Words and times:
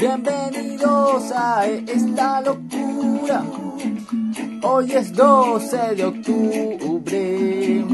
Bienvenidos 0.00 1.30
a 1.30 1.66
esta 1.66 2.40
locura. 2.40 3.42
Hoy 4.62 4.92
es 4.92 5.12
12 5.12 5.94
de 5.94 6.04
octubre. 6.06 7.84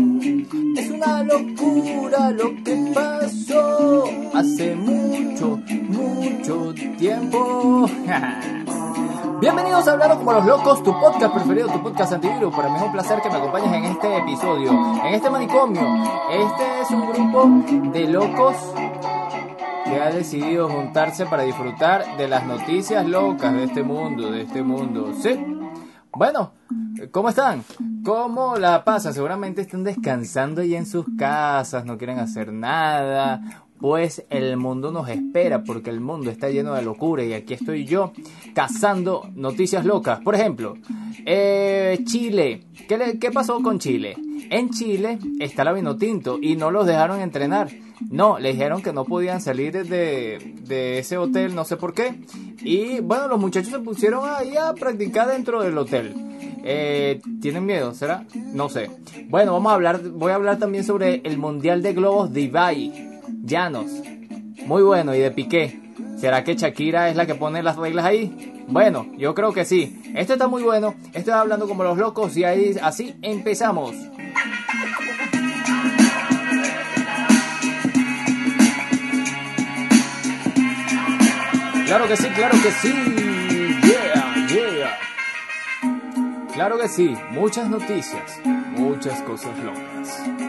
Es 0.76 0.90
una 0.90 1.24
locura 1.24 2.30
lo 2.30 2.54
que 2.62 2.92
pasó 2.94 4.04
hace 4.34 4.76
mucho, 4.76 5.58
mucho 5.88 6.72
tiempo. 6.96 7.90
Bienvenidos 9.40 9.88
a 9.88 9.92
Hablando 9.92 10.18
como 10.18 10.32
los 10.32 10.46
locos, 10.46 10.84
tu 10.84 10.92
podcast 11.00 11.34
preferido, 11.34 11.66
tu 11.68 11.82
podcast 11.82 12.12
antivirus. 12.12 12.54
Para 12.54 12.68
mí 12.68 12.76
es 12.76 12.82
un 12.82 12.92
placer 12.92 13.20
que 13.20 13.30
me 13.30 13.34
acompañes 13.34 13.72
en 13.72 13.84
este 13.84 14.16
episodio, 14.18 14.70
en 15.04 15.12
este 15.12 15.28
manicomio. 15.28 15.82
Este 16.30 16.80
es 16.82 16.90
un 16.92 17.08
grupo 17.08 17.90
de 17.90 18.06
locos 18.06 18.54
que 19.88 20.00
ha 20.00 20.10
decidido 20.10 20.68
juntarse 20.68 21.26
para 21.26 21.44
disfrutar 21.44 22.16
de 22.16 22.28
las 22.28 22.44
noticias 22.44 23.06
locas 23.06 23.52
de 23.52 23.64
este 23.64 23.82
mundo, 23.82 24.30
de 24.30 24.42
este 24.42 24.62
mundo. 24.62 25.12
¿Sí? 25.20 25.38
Bueno, 26.12 26.52
¿cómo 27.12 27.28
están? 27.28 27.62
¿Cómo 28.04 28.56
la 28.56 28.84
pasan? 28.84 29.14
Seguramente 29.14 29.62
están 29.62 29.84
descansando 29.84 30.62
ahí 30.62 30.74
en 30.74 30.86
sus 30.86 31.06
casas, 31.18 31.84
no 31.84 31.98
quieren 31.98 32.18
hacer 32.18 32.52
nada. 32.52 33.65
Pues 33.78 34.24
el 34.30 34.56
mundo 34.56 34.90
nos 34.90 35.08
espera 35.08 35.62
porque 35.62 35.90
el 35.90 36.00
mundo 36.00 36.30
está 36.30 36.48
lleno 36.48 36.74
de 36.74 36.82
locura 36.82 37.24
y 37.24 37.34
aquí 37.34 37.54
estoy 37.54 37.84
yo 37.84 38.12
cazando 38.54 39.28
noticias 39.34 39.84
locas. 39.84 40.20
Por 40.20 40.34
ejemplo, 40.34 40.74
eh, 41.24 41.98
Chile. 42.04 42.64
¿Qué, 42.88 43.18
¿Qué 43.20 43.30
pasó 43.30 43.60
con 43.62 43.78
Chile? 43.78 44.16
En 44.50 44.70
Chile 44.70 45.18
está 45.40 45.64
la 45.64 45.72
Vinotinto 45.72 46.38
y 46.40 46.56
no 46.56 46.70
los 46.70 46.86
dejaron 46.86 47.20
entrenar. 47.20 47.68
No, 48.10 48.38
le 48.38 48.52
dijeron 48.52 48.82
que 48.82 48.92
no 48.92 49.04
podían 49.04 49.40
salir 49.40 49.72
de, 49.72 50.54
de, 50.66 50.98
ese 50.98 51.16
hotel, 51.16 51.54
no 51.54 51.64
sé 51.64 51.76
por 51.76 51.94
qué. 51.94 52.14
Y 52.62 53.00
bueno, 53.00 53.26
los 53.28 53.40
muchachos 53.40 53.70
se 53.70 53.78
pusieron 53.78 54.28
ahí 54.28 54.54
a 54.56 54.74
practicar 54.74 55.28
dentro 55.28 55.62
del 55.62 55.76
hotel. 55.78 56.14
Eh, 56.62 57.20
¿Tienen 57.40 57.64
miedo? 57.64 57.94
¿Será? 57.94 58.24
No 58.34 58.68
sé. 58.68 58.90
Bueno, 59.28 59.52
vamos 59.52 59.72
a 59.72 59.74
hablar, 59.76 60.02
voy 60.02 60.32
a 60.32 60.34
hablar 60.34 60.58
también 60.58 60.84
sobre 60.84 61.22
el 61.24 61.38
Mundial 61.38 61.82
de 61.82 61.94
Globos 61.94 62.32
de 62.32 62.42
Ibai. 62.42 63.15
Llanos. 63.42 63.90
Muy 64.66 64.82
bueno, 64.82 65.14
y 65.14 65.18
de 65.18 65.30
Piqué. 65.30 65.80
¿Será 66.18 66.44
que 66.44 66.54
Shakira 66.54 67.10
es 67.10 67.16
la 67.16 67.26
que 67.26 67.34
pone 67.34 67.62
las 67.62 67.76
reglas 67.76 68.04
ahí? 68.06 68.64
Bueno, 68.68 69.06
yo 69.16 69.34
creo 69.34 69.52
que 69.52 69.64
sí. 69.64 70.02
Este 70.14 70.32
está 70.32 70.48
muy 70.48 70.62
bueno. 70.62 70.94
Estoy 71.12 71.34
hablando 71.34 71.68
como 71.68 71.84
los 71.84 71.98
locos 71.98 72.36
y 72.36 72.44
ahí 72.44 72.76
así 72.82 73.14
empezamos. 73.22 73.94
Claro 81.86 82.08
que 82.08 82.16
sí, 82.16 82.28
claro 82.30 82.58
que 82.62 82.70
sí. 82.72 82.92
Yeah, 83.82 84.46
yeah. 84.48 84.98
Claro 86.52 86.78
que 86.78 86.88
sí. 86.88 87.14
Muchas 87.30 87.68
noticias, 87.68 88.40
muchas 88.76 89.22
cosas 89.22 89.56
locas. 89.58 90.45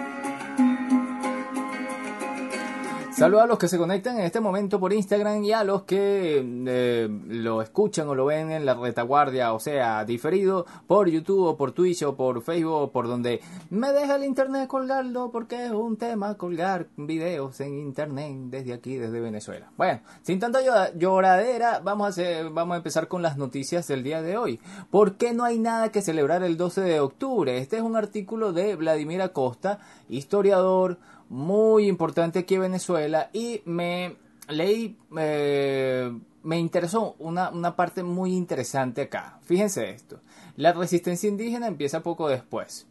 Saludos 3.18 3.46
a 3.46 3.48
los 3.48 3.58
que 3.58 3.68
se 3.68 3.80
conectan 3.80 4.20
en 4.20 4.26
este 4.26 4.40
momento 4.40 4.80
por 4.80 4.94
Instagram 4.94 5.44
y 5.44 5.52
a 5.52 5.64
los 5.64 5.86
que 5.86 6.38
eh, 6.68 7.10
lo 7.10 7.64
escuchan 7.64 8.08
o 8.08 8.14
lo 8.14 8.26
ven 8.26 8.52
en 8.52 8.64
la 8.64 8.76
retaguardia, 8.76 9.54
o 9.54 9.60
sea, 9.60 10.06
diferido 10.06 10.68
por 10.86 11.10
YouTube 11.10 11.48
o 11.48 11.58
por 11.58 11.72
Twitch 11.72 12.04
o 12.04 12.16
por 12.16 12.44
Facebook 12.44 12.74
o 12.74 12.92
por 12.92 13.08
donde 13.08 13.42
me 13.72 13.92
deja 13.92 14.18
el 14.18 14.24
internet 14.24 14.68
colgarlo 14.68 15.32
porque 15.32 15.66
es 15.66 15.72
un 15.72 15.98
tema 15.98 16.36
colgar 16.36 16.90
videos 16.96 17.60
en 17.60 17.80
internet 17.80 18.36
desde 18.52 18.74
aquí, 18.76 18.98
desde 18.98 19.20
Venezuela. 19.20 19.72
Bueno, 19.78 20.02
sin 20.22 20.40
tanta 20.40 20.60
lloradera, 20.94 21.80
vamos 21.80 22.06
a, 22.06 22.10
hacer, 22.10 22.52
vamos 22.52 22.76
a 22.76 22.78
empezar 22.78 23.08
con 23.08 23.24
las 23.24 23.36
noticias 23.36 23.88
del 23.88 24.04
día 24.04 24.22
de 24.22 24.38
hoy. 24.38 24.60
¿Por 24.92 25.16
qué 25.16 25.34
no 25.34 25.44
hay 25.44 25.58
nada 25.58 25.92
que 25.92 26.04
celebrar 26.04 26.44
el 26.44 26.56
12 26.56 26.82
de 26.82 27.00
octubre? 27.00 27.58
Este 27.58 27.78
es 27.78 27.82
un 27.82 27.96
artículo 27.96 28.54
de 28.54 28.76
Vladimir 28.76 29.24
Acosta, 29.24 29.80
historiador, 30.08 31.00
muy 31.30 31.88
importante 31.88 32.40
aquí 32.40 32.56
en 32.56 32.62
Venezuela 32.62 33.30
y 33.34 33.62
me 33.66 34.16
leí, 34.48 34.98
eh, 35.18 36.12
me 36.44 36.60
interesó 36.60 37.16
una, 37.20 37.50
una 37.50 37.76
parte 37.76 38.04
muy 38.04 38.34
interesante 38.34 39.04
acá. 39.04 39.40
Fíjense 39.44 39.90
esto, 39.90 40.20
la 40.56 40.74
resistencia 40.74 41.30
indígena 41.30 41.68
empieza 41.68 42.04
poco 42.04 42.30
después, 42.30 42.88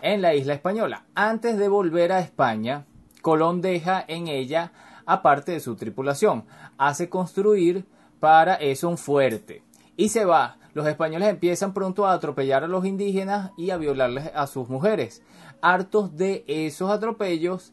en 0.00 0.22
la 0.22 0.34
isla 0.34 0.54
española. 0.54 1.04
Antes 1.14 1.58
de 1.58 1.68
volver 1.68 2.12
a 2.12 2.20
España, 2.20 2.86
Colón 3.20 3.60
deja 3.60 4.04
en 4.06 4.28
ella, 4.28 4.72
aparte 5.06 5.52
de 5.52 5.60
su 5.60 5.76
tripulación, 5.76 6.44
hace 6.78 7.08
construir 7.08 7.84
para 8.20 8.54
eso 8.54 8.88
un 8.88 8.98
fuerte 8.98 9.62
y 9.96 10.08
se 10.08 10.24
va. 10.24 10.58
Los 10.74 10.86
españoles 10.86 11.28
empiezan 11.28 11.74
pronto 11.74 12.06
a 12.06 12.14
atropellar 12.14 12.64
a 12.64 12.68
los 12.68 12.86
indígenas 12.86 13.50
y 13.58 13.70
a 13.70 13.76
violarles 13.76 14.30
a 14.34 14.46
sus 14.46 14.70
mujeres 14.70 15.22
hartos 15.62 16.16
de 16.16 16.44
esos 16.46 16.90
atropellos, 16.90 17.72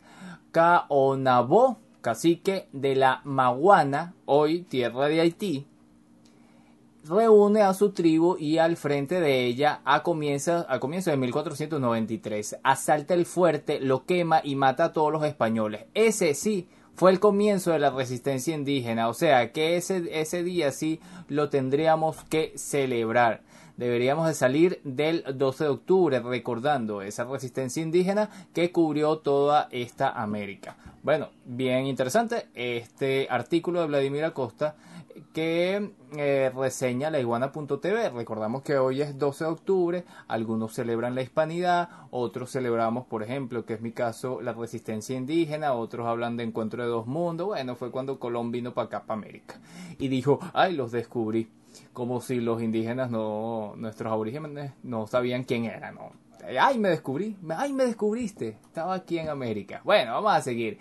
Caonabó, 0.51 1.77
cacique 2.01 2.67
de 2.71 2.95
la 2.95 3.21
Maguana, 3.25 4.13
hoy 4.25 4.61
tierra 4.61 5.07
de 5.07 5.21
Haití, 5.21 5.67
reúne 7.05 7.61
a 7.61 7.73
su 7.73 7.91
tribu 7.91 8.37
y 8.37 8.57
al 8.57 8.77
frente 8.77 9.19
de 9.19 9.45
ella 9.45 9.81
a 9.85 10.03
comienzo, 10.03 10.65
a 10.69 10.79
comienzo 10.79 11.11
de 11.11 11.17
1493 11.17 12.57
asalta 12.63 13.13
el 13.13 13.25
fuerte, 13.25 13.79
lo 13.79 14.05
quema 14.05 14.41
y 14.43 14.55
mata 14.55 14.85
a 14.85 14.93
todos 14.93 15.11
los 15.11 15.23
españoles. 15.23 15.85
Ese 15.93 16.33
sí 16.33 16.67
fue 16.95 17.11
el 17.11 17.19
comienzo 17.19 17.71
de 17.71 17.79
la 17.79 17.91
resistencia 17.91 18.55
indígena, 18.55 19.07
o 19.07 19.13
sea 19.13 19.51
que 19.51 19.77
ese, 19.77 20.19
ese 20.19 20.43
día 20.43 20.71
sí 20.71 20.99
lo 21.27 21.49
tendríamos 21.49 22.23
que 22.25 22.53
celebrar 22.55 23.41
deberíamos 23.79 24.27
de 24.27 24.33
salir 24.33 24.81
del 24.83 25.23
12 25.35 25.63
de 25.63 25.69
octubre 25.69 26.19
recordando 26.19 27.01
esa 27.01 27.23
resistencia 27.23 27.81
indígena 27.81 28.29
que 28.53 28.73
cubrió 28.73 29.19
toda 29.19 29.69
esta 29.71 30.09
América. 30.09 30.75
Bueno, 31.01 31.29
bien 31.45 31.87
interesante 31.87 32.47
este 32.55 33.27
artículo 33.29 33.79
de 33.79 33.87
Vladimir 33.87 34.25
Acosta 34.25 34.75
que 35.33 35.91
eh, 36.17 36.51
reseña 36.53 37.09
la 37.09 37.21
iguana.tv. 37.21 38.09
Recordamos 38.09 38.63
que 38.63 38.77
hoy 38.77 39.01
es 39.01 39.17
12 39.17 39.45
de 39.45 39.49
octubre, 39.49 40.05
algunos 40.27 40.73
celebran 40.73 41.15
la 41.15 41.21
hispanidad, 41.21 41.89
otros 42.11 42.51
celebramos, 42.51 43.05
por 43.05 43.23
ejemplo, 43.23 43.65
que 43.65 43.75
es 43.75 43.81
mi 43.81 43.91
caso, 43.91 44.41
la 44.41 44.51
resistencia 44.51 45.15
indígena, 45.15 45.73
otros 45.73 46.05
hablan 46.05 46.35
de 46.35 46.43
encuentro 46.43 46.83
de 46.83 46.89
dos 46.89 47.07
mundos. 47.07 47.47
Bueno, 47.47 47.75
fue 47.77 47.91
cuando 47.91 48.19
Colón 48.19 48.51
vino 48.51 48.73
para 48.73 48.87
acá, 48.87 49.03
para 49.05 49.19
América, 49.19 49.59
y 49.97 50.09
dijo, 50.09 50.39
ay, 50.53 50.75
los 50.75 50.91
descubrí 50.91 51.49
como 51.93 52.21
si 52.21 52.39
los 52.39 52.61
indígenas 52.61 53.09
no, 53.09 53.73
nuestros 53.75 54.11
aborígenes 54.11 54.73
no 54.83 55.07
sabían 55.07 55.43
quién 55.43 55.65
eran, 55.65 55.95
¿no? 55.95 56.11
Ay, 56.59 56.79
me 56.79 56.89
descubrí, 56.89 57.37
ay, 57.55 57.73
me 57.73 57.85
descubriste, 57.85 58.57
estaba 58.63 58.93
aquí 58.93 59.19
en 59.19 59.29
América. 59.29 59.81
Bueno, 59.83 60.13
vamos 60.13 60.33
a 60.33 60.41
seguir. 60.41 60.79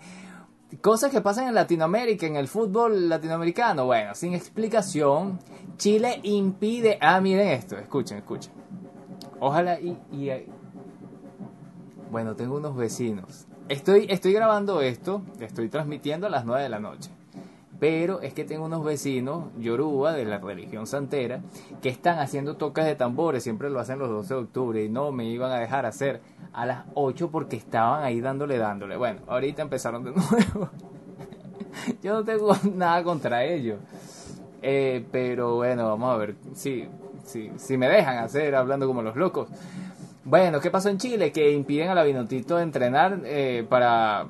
Cosas 0.81 1.11
que 1.11 1.21
pasan 1.21 1.47
en 1.47 1.55
Latinoamérica, 1.55 2.25
en 2.25 2.35
el 2.35 2.47
fútbol 2.47 3.09
latinoamericano. 3.09 3.85
Bueno, 3.85 4.15
sin 4.15 4.33
explicación, 4.33 5.39
Chile 5.77 6.19
impide. 6.23 6.97
Ah, 7.01 7.19
miren 7.19 7.49
esto, 7.49 7.77
escuchen, 7.77 8.19
escuchen. 8.19 8.53
Ojalá 9.39 9.79
y, 9.79 9.97
y 10.11 10.29
bueno, 12.11 12.35
tengo 12.35 12.57
unos 12.57 12.75
vecinos. 12.75 13.47
Estoy, 13.67 14.07
estoy 14.09 14.33
grabando 14.33 14.81
esto, 14.81 15.21
estoy 15.39 15.69
transmitiendo 15.69 16.27
a 16.27 16.29
las 16.29 16.45
9 16.45 16.63
de 16.63 16.69
la 16.69 16.79
noche. 16.79 17.11
Pero 17.79 18.21
es 18.21 18.33
que 18.33 18.43
tengo 18.43 18.65
unos 18.65 18.83
vecinos, 18.83 19.45
yoruba, 19.57 20.11
de 20.11 20.25
la 20.25 20.39
religión 20.39 20.85
santera, 20.85 21.41
que 21.81 21.89
están 21.89 22.19
haciendo 22.19 22.57
toques 22.57 22.85
de 22.85 22.95
tambores, 22.95 23.43
siempre 23.43 23.69
lo 23.69 23.79
hacen 23.79 23.99
los 23.99 24.09
12 24.09 24.33
de 24.33 24.39
octubre, 24.41 24.83
y 24.83 24.89
no 24.89 25.11
me 25.11 25.25
iban 25.25 25.51
a 25.51 25.59
dejar 25.59 25.85
hacer 25.85 26.21
a 26.51 26.65
las 26.65 26.85
8 26.95 27.29
porque 27.31 27.55
estaban 27.55 28.03
ahí 28.03 28.19
dándole, 28.19 28.57
dándole. 28.57 28.97
Bueno, 28.97 29.21
ahorita 29.27 29.61
empezaron 29.61 30.03
de 30.03 30.11
nuevo. 30.15 30.69
Yo 32.03 32.13
no 32.13 32.23
tengo 32.25 32.53
nada 32.75 33.03
contra 33.03 33.45
ellos. 33.45 33.79
Eh, 34.61 35.05
pero 35.11 35.55
bueno, 35.55 35.87
vamos 35.87 36.13
a 36.13 36.17
ver 36.17 36.35
si, 36.53 36.85
si, 37.23 37.49
si 37.55 37.77
me 37.77 37.87
dejan 37.87 38.17
hacer 38.17 38.55
hablando 38.55 38.87
como 38.87 39.01
los 39.01 39.15
locos. 39.15 39.47
Bueno, 40.25 40.59
¿qué 40.59 40.69
pasó 40.69 40.89
en 40.89 40.97
Chile? 40.97 41.31
Que 41.31 41.51
impiden 41.51 41.89
a 41.89 41.95
la 41.95 42.03
Vinotito 42.03 42.59
entrenar 42.59 43.21
eh, 43.23 43.65
para 43.67 44.27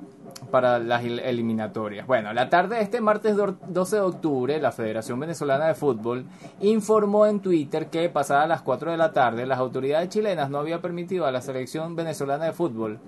para 0.52 0.80
las 0.80 1.04
eliminatorias. 1.04 2.08
Bueno, 2.08 2.34
la 2.34 2.50
tarde 2.50 2.78
de 2.78 2.82
este 2.82 3.02
martes 3.02 3.36
12 3.36 3.96
de 3.96 4.02
octubre, 4.02 4.60
la 4.60 4.72
Federación 4.72 5.20
Venezolana 5.20 5.68
de 5.68 5.76
Fútbol 5.76 6.26
informó 6.62 7.26
en 7.26 7.40
Twitter 7.40 7.90
que 7.90 8.10
pasadas 8.10 8.48
las 8.48 8.62
4 8.62 8.92
de 8.92 8.98
la 8.98 9.12
tarde, 9.12 9.46
las 9.46 9.60
autoridades 9.60 10.10
chilenas 10.10 10.50
no 10.50 10.60
habían 10.60 10.82
permitido 10.82 11.26
a 11.26 11.32
la 11.32 11.42
selección 11.42 11.96
venezolana 11.96 12.46
de 12.46 12.54
fútbol 12.54 13.00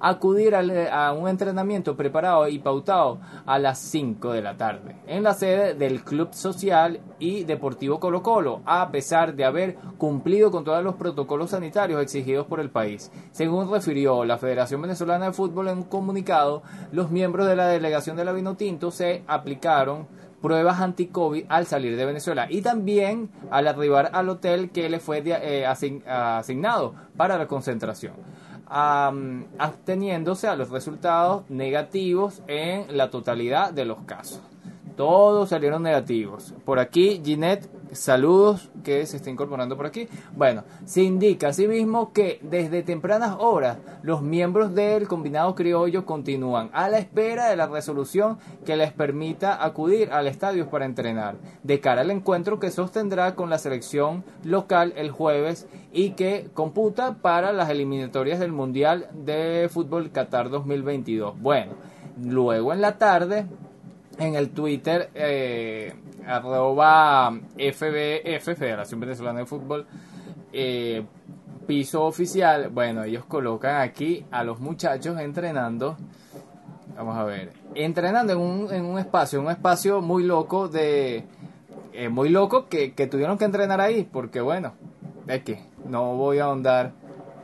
acudir 0.00 0.54
a 0.54 1.12
un 1.12 1.28
entrenamiento 1.28 1.94
preparado 1.94 2.48
y 2.48 2.58
pautado 2.58 3.18
a 3.44 3.58
las 3.58 3.78
5 3.78 4.32
de 4.32 4.42
la 4.42 4.56
tarde 4.56 4.96
en 5.06 5.22
la 5.22 5.34
sede 5.34 5.74
del 5.74 6.02
Club 6.02 6.32
Social 6.32 7.00
y 7.18 7.44
Deportivo 7.44 8.00
Colo 8.00 8.22
Colo, 8.22 8.62
a 8.64 8.90
pesar 8.90 9.34
de 9.34 9.44
haber 9.44 9.76
cumplido 9.98 10.50
con 10.50 10.64
todos 10.64 10.82
los 10.82 10.94
protocolos 10.94 11.50
sanitarios 11.50 12.02
exigidos 12.02 12.46
por 12.46 12.60
el 12.60 12.70
país. 12.70 13.10
Según 13.32 13.70
refirió 13.70 14.24
la 14.24 14.38
Federación 14.38 14.80
Venezolana 14.80 15.26
de 15.26 15.32
Fútbol 15.32 15.68
en 15.68 15.78
un 15.78 15.84
comunicado, 15.84 16.62
los 16.92 17.10
miembros 17.10 17.46
de 17.46 17.56
la 17.56 17.68
delegación 17.68 18.16
de 18.16 18.24
la 18.24 18.32
Vinotinto 18.32 18.90
se 18.90 19.22
aplicaron 19.26 20.06
pruebas 20.40 20.80
anti-COVID 20.80 21.44
al 21.48 21.66
salir 21.66 21.96
de 21.96 22.06
Venezuela 22.06 22.46
y 22.48 22.62
también 22.62 23.30
al 23.50 23.68
arribar 23.68 24.10
al 24.12 24.28
hotel 24.28 24.70
que 24.70 24.88
le 24.88 25.00
fue 25.00 25.22
eh, 25.24 25.66
asignado 25.66 26.94
para 27.16 27.36
la 27.36 27.46
concentración, 27.46 28.14
absteniéndose 28.68 30.48
a 30.48 30.56
los 30.56 30.70
resultados 30.70 31.48
negativos 31.50 32.42
en 32.46 32.96
la 32.96 33.10
totalidad 33.10 33.72
de 33.72 33.84
los 33.84 34.00
casos. 34.04 34.40
Todos 34.96 35.48
salieron 35.50 35.82
negativos. 35.82 36.54
Por 36.64 36.78
aquí, 36.78 37.22
Ginette, 37.24 37.68
saludos 37.92 38.70
que 38.84 39.04
se 39.06 39.16
está 39.16 39.30
incorporando 39.30 39.76
por 39.76 39.86
aquí. 39.86 40.08
Bueno, 40.36 40.64
se 40.84 41.02
indica 41.02 41.48
asimismo 41.48 42.12
que 42.12 42.38
desde 42.42 42.82
tempranas 42.82 43.36
horas 43.38 43.78
los 44.02 44.22
miembros 44.22 44.74
del 44.74 45.08
combinado 45.08 45.54
criollo 45.54 46.06
continúan 46.06 46.70
a 46.72 46.88
la 46.88 46.98
espera 46.98 47.48
de 47.48 47.56
la 47.56 47.66
resolución 47.66 48.38
que 48.64 48.76
les 48.76 48.92
permita 48.92 49.64
acudir 49.64 50.12
al 50.12 50.26
estadio 50.26 50.68
para 50.68 50.84
entrenar, 50.84 51.36
de 51.62 51.80
cara 51.80 52.02
al 52.02 52.10
encuentro 52.10 52.58
que 52.58 52.70
sostendrá 52.70 53.34
con 53.34 53.50
la 53.50 53.58
selección 53.58 54.24
local 54.44 54.92
el 54.96 55.10
jueves 55.10 55.66
y 55.92 56.10
que 56.10 56.48
computa 56.54 57.14
para 57.14 57.52
las 57.52 57.70
eliminatorias 57.70 58.38
del 58.38 58.52
Mundial 58.52 59.08
de 59.12 59.68
Fútbol 59.70 60.10
Qatar 60.10 60.50
2022. 60.50 61.40
Bueno, 61.40 61.72
luego 62.22 62.72
en 62.72 62.80
la 62.80 62.98
tarde 62.98 63.46
en 64.20 64.34
el 64.34 64.50
Twitter 64.50 65.10
eh, 65.14 65.94
arroba 66.26 67.32
FBF, 67.56 68.54
Federación 68.56 69.00
Venezolana 69.00 69.40
de 69.40 69.46
Fútbol, 69.46 69.86
eh, 70.52 71.04
piso 71.66 72.04
oficial, 72.04 72.68
bueno, 72.68 73.02
ellos 73.04 73.24
colocan 73.24 73.80
aquí 73.80 74.26
a 74.30 74.44
los 74.44 74.60
muchachos 74.60 75.18
entrenando, 75.18 75.96
vamos 76.94 77.16
a 77.16 77.24
ver, 77.24 77.52
entrenando 77.74 78.34
en 78.34 78.38
un, 78.38 78.72
en 78.72 78.84
un 78.84 78.98
espacio, 78.98 79.40
un 79.40 79.50
espacio 79.50 80.00
muy 80.00 80.22
loco 80.24 80.68
de... 80.68 81.24
Eh, 81.92 82.08
muy 82.08 82.28
loco 82.28 82.68
que, 82.68 82.92
que, 82.92 83.08
tuvieron 83.08 83.36
que 83.36 83.44
entrenar 83.44 83.80
ahí, 83.80 84.08
porque 84.10 84.40
bueno, 84.40 84.74
es 85.26 85.42
que 85.42 85.64
no 85.86 86.14
voy 86.14 86.38
a 86.38 86.44
ahondar 86.44 86.92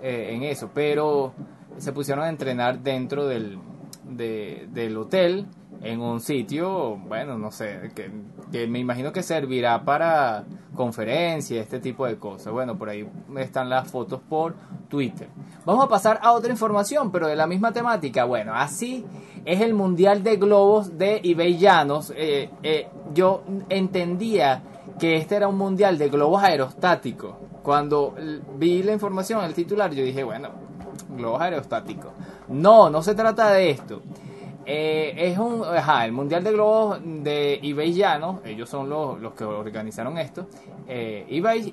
en 0.03 0.45
eso, 0.45 0.71
pero 0.73 1.33
se 1.79 1.93
pusieron 1.93 2.23
a 2.23 2.29
entrenar 2.29 2.79
dentro 2.79 3.27
del, 3.27 3.59
del 4.05 4.97
hotel 4.97 5.47
en 5.87 6.01
un 6.01 6.21
sitio, 6.21 6.97
bueno, 6.97 7.39
no 7.39 7.53
sé, 7.53 7.93
que, 7.95 8.67
me 8.67 8.79
imagino 8.81 9.13
que 9.13 9.23
servirá 9.23 9.85
para 9.85 10.45
conferencias, 10.75 11.63
este 11.63 11.79
tipo 11.79 12.07
de 12.07 12.17
cosas. 12.17 12.53
Bueno, 12.53 12.77
por 12.77 12.89
ahí 12.89 13.09
están 13.37 13.69
las 13.71 13.89
fotos 13.91 14.21
por 14.29 14.55
Twitter. 14.89 15.29
Vamos 15.65 15.85
a 15.85 15.89
pasar 15.89 16.19
a 16.23 16.33
otra 16.33 16.51
información, 16.51 17.13
pero 17.13 17.29
de 17.29 17.37
la 17.37 17.47
misma 17.47 17.73
temática. 17.73 18.25
Bueno, 18.25 18.53
así 18.55 19.05
es 19.45 19.61
el 19.61 19.75
Mundial 19.75 20.23
de 20.25 20.37
Globos 20.37 20.99
de 20.99 21.21
Ibellanos. 21.23 22.13
Eh, 22.17 22.51
eh, 22.63 22.89
yo 23.15 23.45
entendía 23.69 24.63
que 24.99 25.17
este 25.17 25.37
era 25.37 25.47
un 25.47 25.57
Mundial 25.57 25.99
de 25.99 26.09
globos 26.09 26.43
aerostáticos. 26.43 27.35
Cuando 27.63 28.15
vi 28.57 28.83
la 28.83 28.93
información, 28.93 29.45
el 29.45 29.55
titular, 29.55 29.93
yo 29.93 30.05
dije, 30.05 30.25
bueno, 30.25 30.49
globos 31.17 31.41
aerostáticos. 31.41 32.13
No, 32.49 32.91
no 32.91 33.03
se 33.03 33.15
trata 33.15 33.51
de 33.51 33.71
esto. 33.71 34.03
Eh, 34.69 35.15
es 35.17 35.39
un, 35.39 35.65
ajá, 35.65 36.05
el 36.05 36.11
Mundial 36.11 36.43
de 36.43 36.51
Globos 36.51 36.99
de 37.01 37.61
eBay 37.63 37.93
Llano, 37.93 38.41
ellos 38.45 38.69
son 38.69 38.89
los, 38.89 39.33
que 39.35 39.45
organizaron 39.45 40.19
esto, 40.19 40.49
eh, 40.89 41.25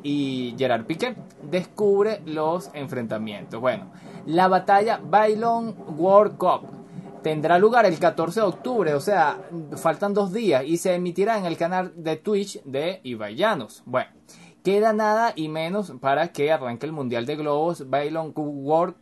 y 0.04 0.54
Gerard 0.56 0.86
Piquet 0.86 1.18
descubre 1.42 2.22
los 2.28 2.70
enfrentamientos. 2.76 3.60
Bueno, 3.60 3.88
la 4.28 4.48
batalla 4.48 5.02
Bailon 5.04 5.76
World 5.98 6.38
Cup 6.38 6.68
tendrá 7.24 7.58
lugar 7.58 7.88
el 7.88 7.98
14 7.98 8.42
de 8.42 8.46
octubre, 8.46 8.94
o 8.94 9.00
sea, 9.00 9.40
faltan 9.76 10.14
dos 10.14 10.32
días 10.32 10.64
y 10.64 10.78
se 10.78 10.94
emitirá 10.94 11.40
en 11.40 11.46
el 11.46 11.58
canal 11.58 11.94
de 11.96 12.18
Twitch 12.18 12.62
de 12.64 13.02
eBay. 13.04 13.36
Bueno, 13.86 14.12
queda 14.64 14.94
nada 14.94 15.34
y 15.36 15.48
menos 15.48 15.94
para 16.00 16.28
que 16.28 16.52
arranque 16.52 16.86
el 16.86 16.92
Mundial 16.92 17.26
de 17.26 17.38
Globos 17.38 17.90
Bailon 17.90 18.34
World 18.36 18.94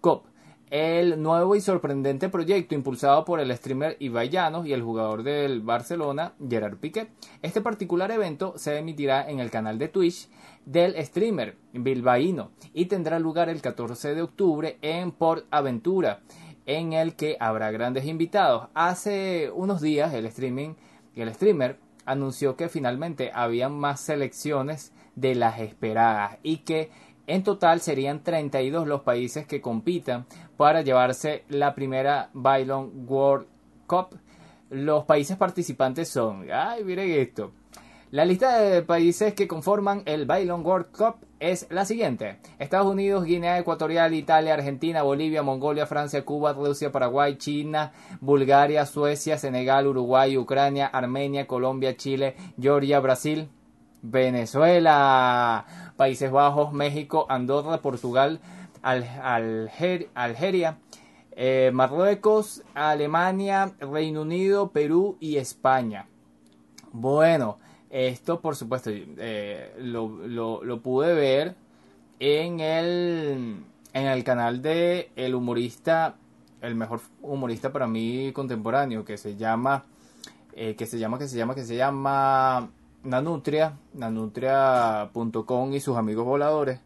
Cup 0.00 0.22
el 0.70 1.22
nuevo 1.22 1.54
y 1.54 1.60
sorprendente 1.60 2.28
proyecto 2.28 2.74
impulsado 2.74 3.24
por 3.24 3.38
el 3.38 3.54
streamer 3.56 3.96
Ibai 4.00 4.30
y 4.64 4.72
el 4.72 4.82
jugador 4.82 5.22
del 5.22 5.60
Barcelona, 5.60 6.32
Gerard 6.48 6.78
Piqué. 6.78 7.08
Este 7.42 7.60
particular 7.60 8.10
evento 8.10 8.54
se 8.56 8.76
emitirá 8.78 9.28
en 9.28 9.38
el 9.38 9.50
canal 9.50 9.78
de 9.78 9.88
Twitch 9.88 10.28
del 10.64 10.96
streamer 11.04 11.56
bilbaíno 11.72 12.50
y 12.74 12.86
tendrá 12.86 13.18
lugar 13.20 13.48
el 13.48 13.62
14 13.62 14.14
de 14.14 14.22
octubre 14.22 14.78
en 14.82 15.12
Port 15.12 15.46
Aventura, 15.50 16.20
en 16.66 16.92
el 16.92 17.14
que 17.14 17.36
habrá 17.38 17.70
grandes 17.70 18.04
invitados. 18.06 18.68
Hace 18.74 19.52
unos 19.54 19.80
días 19.80 20.12
el 20.14 20.26
streaming 20.26 20.74
el 21.14 21.32
streamer 21.32 21.78
anunció 22.04 22.56
que 22.56 22.68
finalmente 22.68 23.30
habían 23.34 23.78
más 23.78 24.00
selecciones 24.00 24.92
de 25.14 25.34
las 25.34 25.58
esperadas 25.60 26.38
y 26.42 26.58
que 26.58 26.90
en 27.26 27.42
total 27.42 27.80
serían 27.80 28.22
32 28.22 28.86
los 28.86 29.02
países 29.02 29.46
que 29.46 29.60
compitan 29.60 30.26
para 30.56 30.82
llevarse 30.82 31.44
la 31.48 31.74
primera 31.74 32.30
Bailon 32.32 33.06
World 33.06 33.46
Cup. 33.86 34.18
Los 34.70 35.04
países 35.04 35.36
participantes 35.36 36.08
son, 36.08 36.46
ay, 36.52 36.84
miren 36.84 37.10
esto. 37.10 37.52
La 38.12 38.24
lista 38.24 38.58
de 38.58 38.82
países 38.82 39.34
que 39.34 39.48
conforman 39.48 40.02
el 40.06 40.26
Bailon 40.26 40.64
World 40.64 40.92
Cup 40.92 41.16
es 41.40 41.66
la 41.70 41.84
siguiente: 41.84 42.38
Estados 42.60 42.86
Unidos, 42.86 43.24
Guinea 43.24 43.58
Ecuatorial, 43.58 44.14
Italia, 44.14 44.54
Argentina, 44.54 45.02
Bolivia, 45.02 45.42
Mongolia, 45.42 45.86
Francia, 45.86 46.24
Cuba, 46.24 46.52
Rusia, 46.52 46.92
Paraguay, 46.92 47.36
China, 47.36 47.92
Bulgaria, 48.20 48.86
Suecia, 48.86 49.38
Senegal, 49.38 49.88
Uruguay, 49.88 50.38
Ucrania, 50.38 50.86
Armenia, 50.86 51.48
Colombia, 51.48 51.96
Chile, 51.96 52.36
Georgia, 52.60 53.00
Brasil, 53.00 53.48
Venezuela, 54.10 55.64
Países 55.96 56.30
Bajos, 56.30 56.72
México, 56.72 57.26
Andorra, 57.28 57.78
Portugal, 57.78 58.40
Algeria, 58.82 60.78
eh, 61.32 61.70
Marruecos, 61.72 62.62
Alemania, 62.74 63.72
Reino 63.80 64.22
Unido, 64.22 64.70
Perú 64.70 65.16
y 65.20 65.36
España. 65.36 66.06
Bueno, 66.92 67.58
esto 67.90 68.40
por 68.40 68.56
supuesto 68.56 68.90
eh, 68.92 69.74
lo, 69.78 70.80
pude 70.82 71.14
ver 71.14 71.56
en 72.20 72.60
el, 72.60 73.56
en 73.92 74.06
el 74.06 74.24
canal 74.24 74.62
de 74.62 75.10
el 75.16 75.34
humorista, 75.34 76.16
el 76.62 76.74
mejor 76.74 77.00
humorista 77.22 77.72
para 77.72 77.86
mí 77.86 78.32
contemporáneo, 78.32 79.04
que 79.04 79.18
se 79.18 79.36
llama, 79.36 79.84
eh, 80.52 80.74
que 80.76 80.86
se 80.86 80.98
llama, 80.98 81.18
que 81.18 81.28
se 81.28 81.36
llama, 81.36 81.54
que 81.54 81.64
se 81.64 81.76
llama 81.76 82.70
Nanutria, 83.06 83.78
nanutria.com 83.94 85.72
y 85.72 85.80
sus 85.80 85.96
amigos 85.96 86.24
voladores. 86.24 86.80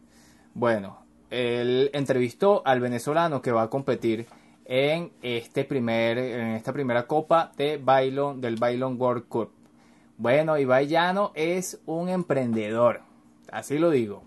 Bueno, 0.53 0.99
él 1.31 1.89
entrevistó 1.93 2.61
al 2.65 2.79
venezolano 2.79 3.41
que 3.41 3.51
va 3.51 3.63
a 3.63 3.69
competir 3.69 4.27
en 4.65 5.11
este 5.21 5.63
primer 5.65 6.17
en 6.17 6.47
esta 6.49 6.73
primera 6.73 7.07
copa 7.07 7.51
de 7.57 7.77
bailon 7.77 8.39
del 8.39 8.57
Bailon 8.57 9.01
World 9.01 9.27
Cup. 9.27 9.51
Bueno, 10.17 10.57
Ibai 10.57 10.95
es 11.33 11.79
un 11.87 12.09
emprendedor, 12.09 13.01
así 13.51 13.79
lo 13.79 13.89
digo. 13.89 14.23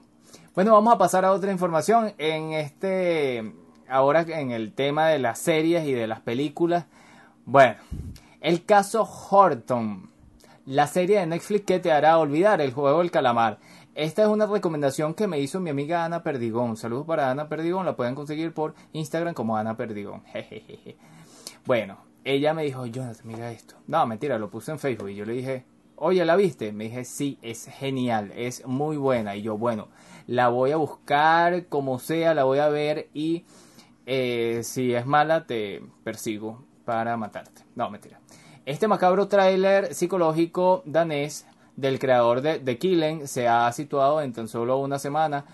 Bueno, 0.54 0.72
vamos 0.72 0.94
a 0.94 0.98
pasar 0.98 1.24
a 1.24 1.32
otra 1.32 1.52
información 1.52 2.12
en 2.18 2.52
este 2.52 3.54
ahora 3.88 4.22
en 4.22 4.50
el 4.50 4.72
tema 4.72 5.08
de 5.08 5.20
las 5.20 5.38
series 5.38 5.86
y 5.86 5.92
de 5.92 6.08
las 6.08 6.20
películas. 6.20 6.86
Bueno, 7.44 7.76
el 8.40 8.64
caso 8.64 9.08
Horton 9.30 10.13
la 10.66 10.86
serie 10.86 11.20
de 11.20 11.26
Netflix 11.26 11.66
que 11.66 11.80
te 11.80 11.92
hará 11.92 12.18
olvidar 12.18 12.60
el 12.60 12.72
juego 12.72 13.00
del 13.00 13.10
calamar. 13.10 13.58
Esta 13.94 14.22
es 14.22 14.28
una 14.28 14.46
recomendación 14.46 15.14
que 15.14 15.26
me 15.26 15.38
hizo 15.38 15.60
mi 15.60 15.70
amiga 15.70 16.04
Ana 16.04 16.22
Perdigón. 16.22 16.76
Saludos 16.76 17.06
para 17.06 17.30
Ana 17.30 17.48
Perdigón, 17.48 17.86
la 17.86 17.96
pueden 17.96 18.14
conseguir 18.14 18.52
por 18.52 18.74
Instagram 18.92 19.34
como 19.34 19.56
Ana 19.56 19.76
Perdigón. 19.76 20.22
Bueno, 21.66 21.96
ella 22.24 22.52
me 22.52 22.64
dijo, 22.64 22.84
Jonathan, 22.84 23.26
mira 23.26 23.50
esto. 23.50 23.76
No, 23.86 24.06
mentira, 24.06 24.38
lo 24.38 24.50
puse 24.50 24.70
en 24.70 24.78
Facebook 24.78 25.08
y 25.08 25.14
yo 25.14 25.24
le 25.24 25.32
dije, 25.32 25.64
oye, 25.96 26.22
¿la 26.26 26.36
viste? 26.36 26.72
Me 26.72 26.84
dije, 26.84 27.06
sí, 27.06 27.38
es 27.40 27.66
genial, 27.66 28.32
es 28.36 28.66
muy 28.66 28.98
buena. 28.98 29.34
Y 29.34 29.40
yo, 29.40 29.56
bueno, 29.56 29.88
la 30.26 30.48
voy 30.48 30.72
a 30.72 30.76
buscar 30.76 31.66
como 31.68 31.98
sea, 31.98 32.34
la 32.34 32.44
voy 32.44 32.58
a 32.58 32.68
ver 32.68 33.08
y 33.14 33.46
eh, 34.04 34.60
si 34.62 34.94
es 34.94 35.06
mala 35.06 35.46
te 35.46 35.82
persigo 36.02 36.66
para 36.84 37.16
matarte. 37.16 37.62
No, 37.74 37.88
mentira. 37.88 38.20
Este 38.66 38.88
macabro 38.88 39.28
tráiler 39.28 39.92
psicológico 39.92 40.82
danés 40.86 41.44
del 41.76 41.98
creador 41.98 42.40
de 42.40 42.58
The 42.58 42.78
Killing 42.78 43.28
se 43.28 43.46
ha 43.46 43.70
situado 43.72 44.22
en 44.22 44.32
tan 44.32 44.48
solo 44.48 44.78
una 44.78 44.98
semana 44.98 45.44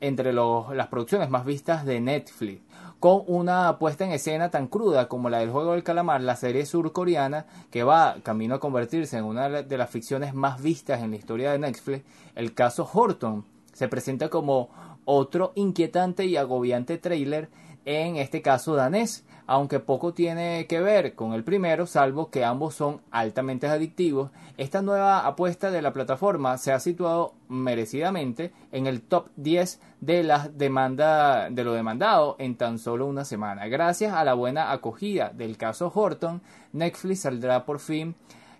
entre 0.00 0.32
las 0.32 0.86
producciones 0.86 1.30
más 1.30 1.44
vistas 1.44 1.84
de 1.84 2.00
Netflix. 2.00 2.62
Con 3.00 3.24
una 3.26 3.76
puesta 3.80 4.04
en 4.04 4.12
escena 4.12 4.52
tan 4.52 4.68
cruda 4.68 5.08
como 5.08 5.30
la 5.30 5.40
del 5.40 5.50
juego 5.50 5.72
del 5.72 5.82
calamar, 5.82 6.20
la 6.20 6.36
serie 6.36 6.64
surcoreana, 6.64 7.46
que 7.72 7.82
va 7.82 8.18
camino 8.22 8.54
a 8.54 8.60
convertirse 8.60 9.18
en 9.18 9.24
una 9.24 9.48
de 9.48 9.76
las 9.76 9.90
ficciones 9.90 10.32
más 10.32 10.62
vistas 10.62 11.02
en 11.02 11.10
la 11.10 11.16
historia 11.16 11.50
de 11.50 11.58
Netflix, 11.58 12.04
el 12.36 12.54
caso 12.54 12.88
Horton, 12.92 13.44
se 13.72 13.88
presenta 13.88 14.28
como 14.28 14.68
otro 15.04 15.50
inquietante 15.56 16.24
y 16.26 16.36
agobiante 16.36 16.98
tráiler 16.98 17.48
en 17.88 18.16
este 18.16 18.42
caso 18.42 18.74
danés, 18.74 19.24
aunque 19.46 19.80
poco 19.80 20.12
tiene 20.12 20.66
que 20.66 20.78
ver 20.78 21.14
con 21.14 21.32
el 21.32 21.42
primero, 21.42 21.86
salvo 21.86 22.28
que 22.28 22.44
ambos 22.44 22.74
son 22.74 23.00
altamente 23.10 23.66
adictivos, 23.66 24.30
esta 24.58 24.82
nueva 24.82 25.26
apuesta 25.26 25.70
de 25.70 25.80
la 25.80 25.94
plataforma 25.94 26.58
se 26.58 26.70
ha 26.70 26.80
situado 26.80 27.32
merecidamente 27.48 28.52
en 28.72 28.86
el 28.86 29.00
top 29.00 29.28
10 29.36 29.80
de 30.02 30.22
la 30.22 30.48
demanda 30.48 31.48
de 31.48 31.64
lo 31.64 31.72
demandado 31.72 32.36
en 32.38 32.56
tan 32.56 32.78
solo 32.78 33.06
una 33.06 33.24
semana. 33.24 33.68
Gracias 33.68 34.12
a 34.12 34.22
la 34.22 34.34
buena 34.34 34.70
acogida 34.70 35.30
del 35.30 35.56
caso 35.56 35.90
Horton, 35.94 36.42
Netflix 36.74 37.20
saldrá 37.20 37.64
por 37.64 37.78
fin 37.78 38.14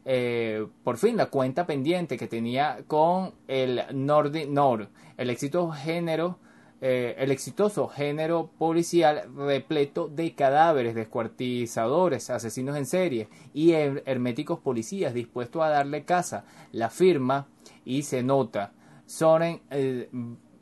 eh, 0.06 0.66
por 0.85 0.97
fin 0.97 1.18
la 1.18 1.26
cuenta 1.26 1.66
pendiente 1.66 2.16
que 2.16 2.28
tenía 2.28 2.78
con 2.87 3.35
el 3.47 3.82
Nordic 3.92 4.49
Nord, 4.49 4.88
el 5.18 5.28
éxito 5.28 5.70
género 5.70 6.38
eh, 6.80 7.16
el 7.18 7.32
exitoso 7.32 7.88
género 7.88 8.50
policial 8.56 9.23
repleto 9.37 10.08
de 10.08 10.35
cadáveres, 10.35 10.94
descuartizadores, 10.94 12.30
asesinos 12.30 12.76
en 12.76 12.87
serie 12.87 13.28
y 13.52 13.73
herméticos 13.73 14.61
policías 14.61 15.12
dispuestos 15.12 15.62
a 15.62 15.70
darle 15.70 16.04
caza. 16.04 16.44
La 16.73 16.88
firma 16.88 17.49
y 17.85 18.02
se 18.02 18.23
nota. 18.23 18.73
Soren 19.06 19.61
eh, 19.70 20.08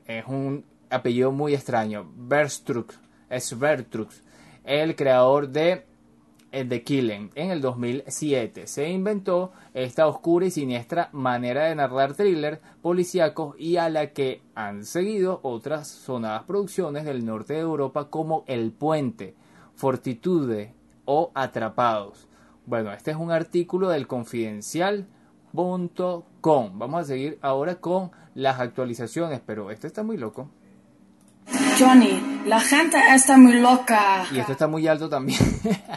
es 0.06 0.25
un 0.26 0.64
apellido 0.88 1.32
muy 1.32 1.54
extraño. 1.54 2.11
Berstrux 2.16 2.99
es 3.28 3.58
Bertrux, 3.58 4.23
el 4.64 4.96
creador 4.96 5.49
de 5.49 5.85
The 6.64 6.82
Killing 6.82 7.30
en 7.34 7.50
el 7.50 7.60
2007. 7.60 8.66
Se 8.66 8.88
inventó 8.88 9.52
esta 9.75 10.06
oscura 10.06 10.46
y 10.46 10.50
siniestra 10.50 11.10
manera 11.12 11.64
de 11.64 11.75
narrar 11.75 12.14
thriller 12.14 12.60
policíacos 12.82 13.56
y 13.58 13.76
a 13.76 13.90
la 13.90 14.12
que 14.12 14.42
han 14.54 14.84
seguido 14.84 15.40
otras 15.42 15.88
sonadas 15.88 16.44
producciones 16.44 17.04
del 17.04 17.26
norte 17.26 17.54
de 17.54 17.60
Europa 17.60 18.08
como 18.08 18.44
El 18.46 18.72
Puente, 18.72 19.34
Fortitude 19.75 20.75
o 21.04 21.30
Atrapados. 21.34 22.28
Bueno, 22.64 22.92
este 22.92 23.10
es 23.10 23.16
un 23.16 23.30
artículo 23.30 23.88
del 23.88 24.06
confidencial.com. 24.06 26.78
Vamos 26.78 27.00
a 27.00 27.04
seguir 27.04 27.38
ahora 27.42 27.76
con 27.76 28.10
las 28.34 28.60
actualizaciones, 28.60 29.40
pero 29.44 29.70
este 29.70 29.86
está 29.86 30.02
muy 30.02 30.16
loco. 30.16 30.48
Johnny, 31.78 32.42
la 32.47 32.59
gente 32.61 32.97
está 33.14 33.37
muy 33.37 33.61
loca. 33.61 34.25
Y 34.33 34.38
esto 34.38 34.52
está 34.52 34.66
muy 34.66 34.87
alto 34.87 35.11
también. 35.11 35.38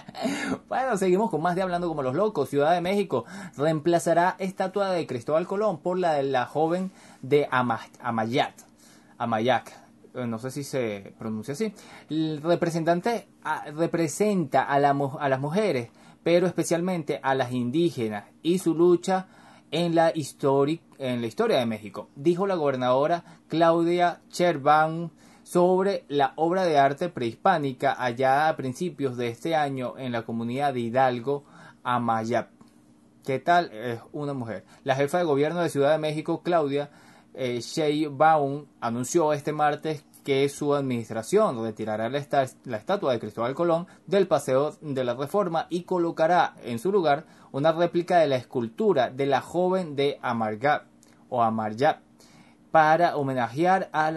bueno, 0.68 0.98
seguimos 0.98 1.30
con 1.30 1.42
más 1.42 1.56
de 1.56 1.62
Hablando 1.62 1.88
como 1.88 2.04
los 2.04 2.16
locos. 2.16 2.50
Ciudad 2.50 2.74
de 2.74 2.82
México 2.82 3.24
reemplazará 3.56 4.36
estatua 4.40 4.92
de 4.92 5.08
Cristóbal 5.08 5.48
Colón 5.48 5.80
por 5.80 5.98
la 5.98 6.16
de 6.16 6.24
la 6.24 6.46
joven 6.46 6.92
de 7.22 7.48
Amayat. 7.50 8.54
Amayac. 9.18 9.72
Eh, 10.16 10.28
no 10.28 10.38
sé 10.38 10.52
si 10.52 10.66
se 10.66 11.14
pronuncia 11.18 11.54
así. 11.54 11.74
El 12.10 12.42
representante 12.42 13.30
representa 13.74 14.64
a, 14.64 14.80
las 14.80 15.40
mujeres, 15.40 15.92
pero 16.24 16.46
especialmente 16.46 17.22
a 17.24 17.36
las 17.36 17.54
indígenas 17.54 18.26
y 18.44 18.60
su 18.60 18.76
lucha 18.76 19.28
en 19.72 19.96
la, 19.96 20.12
en 20.12 21.22
la 21.22 21.28
historia 21.28 21.60
de 21.60 21.66
México, 21.66 22.10
dijo 22.16 22.48
la 22.48 22.56
gobernadora 22.56 23.24
Claudia 23.48 24.20
Cherban 24.30 25.12
sobre 25.50 26.06
la 26.10 26.34
obra 26.36 26.64
de 26.64 26.78
arte 26.78 27.10
prehispánica 27.10 27.96
allá 27.98 28.50
a 28.50 28.56
principios 28.56 29.18
de 29.18 29.30
este 29.30 29.56
año 29.56 29.96
en 29.98 30.12
la 30.12 30.22
comunidad 30.22 30.76
de 30.76 30.82
Hidalgo, 30.82 31.44
Amayap. 31.82 32.52
¿Qué 33.26 33.40
tal? 33.40 33.72
Es 33.72 34.00
una 34.12 34.34
mujer. 34.34 34.64
La 34.84 34.94
jefa 34.94 35.18
de 35.18 35.24
gobierno 35.24 35.62
de 35.62 35.70
Ciudad 35.70 35.92
de 35.92 35.98
México, 35.98 36.44
Claudia 36.44 36.92
eh, 37.34 37.62
Sheinbaum, 37.62 38.68
anunció 38.80 39.34
este 39.34 39.52
martes 39.52 40.06
que 40.24 40.48
su 40.50 40.76
administración 40.76 41.64
retirará 41.64 42.10
la, 42.10 42.20
estatua 42.20 43.14
de 43.14 43.20
Cristóbal 43.20 43.56
Colón 43.56 43.88
del 44.06 44.28
Paseo 44.28 44.76
de 44.82 45.04
la 45.04 45.16
Reforma 45.16 45.66
y 45.72 45.82
colocará 45.82 46.54
en 46.62 46.78
su 46.78 46.92
lugar 46.92 47.26
una 47.52 47.72
réplica 47.72 48.20
de 48.20 48.28
la 48.28 48.36
escultura 48.36 49.10
de 49.10 49.26
la 49.26 49.42
joven 49.42 49.96
de 49.96 50.20
Amargat 50.22 50.84
o 51.28 51.42
Amarjap 51.42 52.02
para 52.72 53.16
homenajear 53.18 53.90
a, 53.94 54.12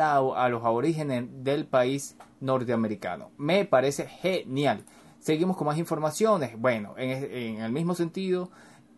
los 0.49 0.65
aborígenes 0.65 1.25
del 1.43 1.67
país 1.67 2.17
norteamericano. 2.41 3.31
Me 3.39 3.65
parece 3.65 4.07
genial. 4.07 4.85
Seguimos 5.19 5.57
con 5.57 5.67
más 5.67 5.79
informaciones. 5.79 6.59
Bueno, 6.59 6.95
en, 6.97 7.61
el 7.61 7.73
mismo 7.73 7.95
sentido, 7.95 8.51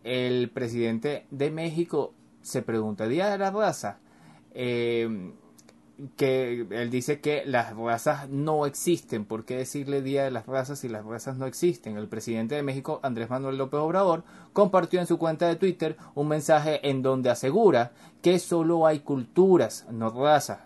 el 0.02 0.50
presidente 0.50 1.26
de 1.30 1.50
México 1.50 2.14
se 2.42 2.62
pregunta, 2.62 3.06
¿Día 3.06 3.30
de 3.30 3.38
la 3.38 3.50
raza? 3.50 3.99
Eh, 4.52 5.32
que 6.16 6.66
él 6.70 6.90
dice 6.90 7.20
que 7.20 7.44
las 7.46 7.76
razas 7.76 8.28
no 8.28 8.66
existen. 8.66 9.24
¿Por 9.24 9.44
qué 9.44 9.56
decirle 9.56 10.02
Día 10.02 10.24
de 10.24 10.30
las 10.30 10.46
Razas 10.46 10.80
si 10.80 10.88
las 10.88 11.04
razas 11.04 11.36
no 11.36 11.46
existen? 11.46 11.96
El 11.96 12.08
presidente 12.08 12.54
de 12.54 12.62
México, 12.62 13.00
Andrés 13.02 13.30
Manuel 13.30 13.58
López 13.58 13.80
Obrador, 13.80 14.24
compartió 14.52 15.00
en 15.00 15.06
su 15.06 15.18
cuenta 15.18 15.46
de 15.46 15.56
Twitter 15.56 15.96
un 16.14 16.28
mensaje 16.28 16.88
en 16.88 17.02
donde 17.02 17.30
asegura 17.30 17.92
que 18.22 18.38
solo 18.38 18.86
hay 18.86 19.00
culturas, 19.00 19.86
no 19.90 20.10
razas. 20.10 20.60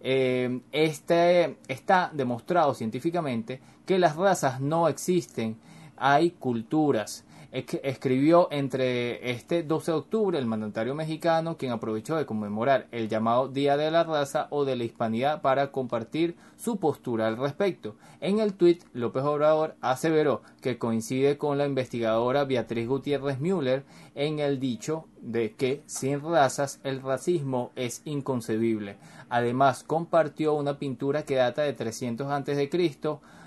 Eh, 0.00 0.60
este 0.72 1.58
está 1.68 2.10
demostrado 2.12 2.74
científicamente 2.74 3.60
que 3.86 3.98
las 3.98 4.16
razas 4.16 4.60
no 4.60 4.88
existen, 4.88 5.56
hay 5.96 6.32
culturas 6.32 7.24
escribió 7.52 8.48
entre 8.50 9.30
este 9.30 9.62
12 9.62 9.92
de 9.92 9.98
octubre 9.98 10.38
el 10.38 10.46
mandatario 10.46 10.94
mexicano, 10.94 11.58
quien 11.58 11.70
aprovechó 11.70 12.16
de 12.16 12.24
conmemorar 12.24 12.88
el 12.92 13.10
llamado 13.10 13.48
Día 13.48 13.76
de 13.76 13.90
la 13.90 14.04
Raza 14.04 14.46
o 14.48 14.64
de 14.64 14.74
la 14.74 14.84
Hispanidad 14.84 15.42
para 15.42 15.70
compartir 15.70 16.34
su 16.56 16.78
postura 16.78 17.26
al 17.26 17.36
respecto. 17.36 17.94
En 18.20 18.38
el 18.38 18.54
tuit, 18.54 18.84
López 18.94 19.22
Obrador 19.24 19.76
aseveró 19.82 20.40
que 20.62 20.78
coincide 20.78 21.36
con 21.36 21.58
la 21.58 21.66
investigadora 21.66 22.44
Beatriz 22.44 22.88
Gutiérrez 22.88 23.38
Müller 23.38 23.84
en 24.14 24.38
el 24.38 24.58
dicho 24.58 25.06
de 25.20 25.52
que 25.52 25.82
sin 25.84 26.20
razas 26.22 26.80
el 26.84 27.02
racismo 27.02 27.72
es 27.76 28.00
inconcebible. 28.06 28.96
Además, 29.28 29.84
compartió 29.84 30.54
una 30.54 30.78
pintura 30.78 31.24
que 31.24 31.36
data 31.36 31.62
de 31.62 31.74
300 31.74 32.30
a.C. 32.30 32.70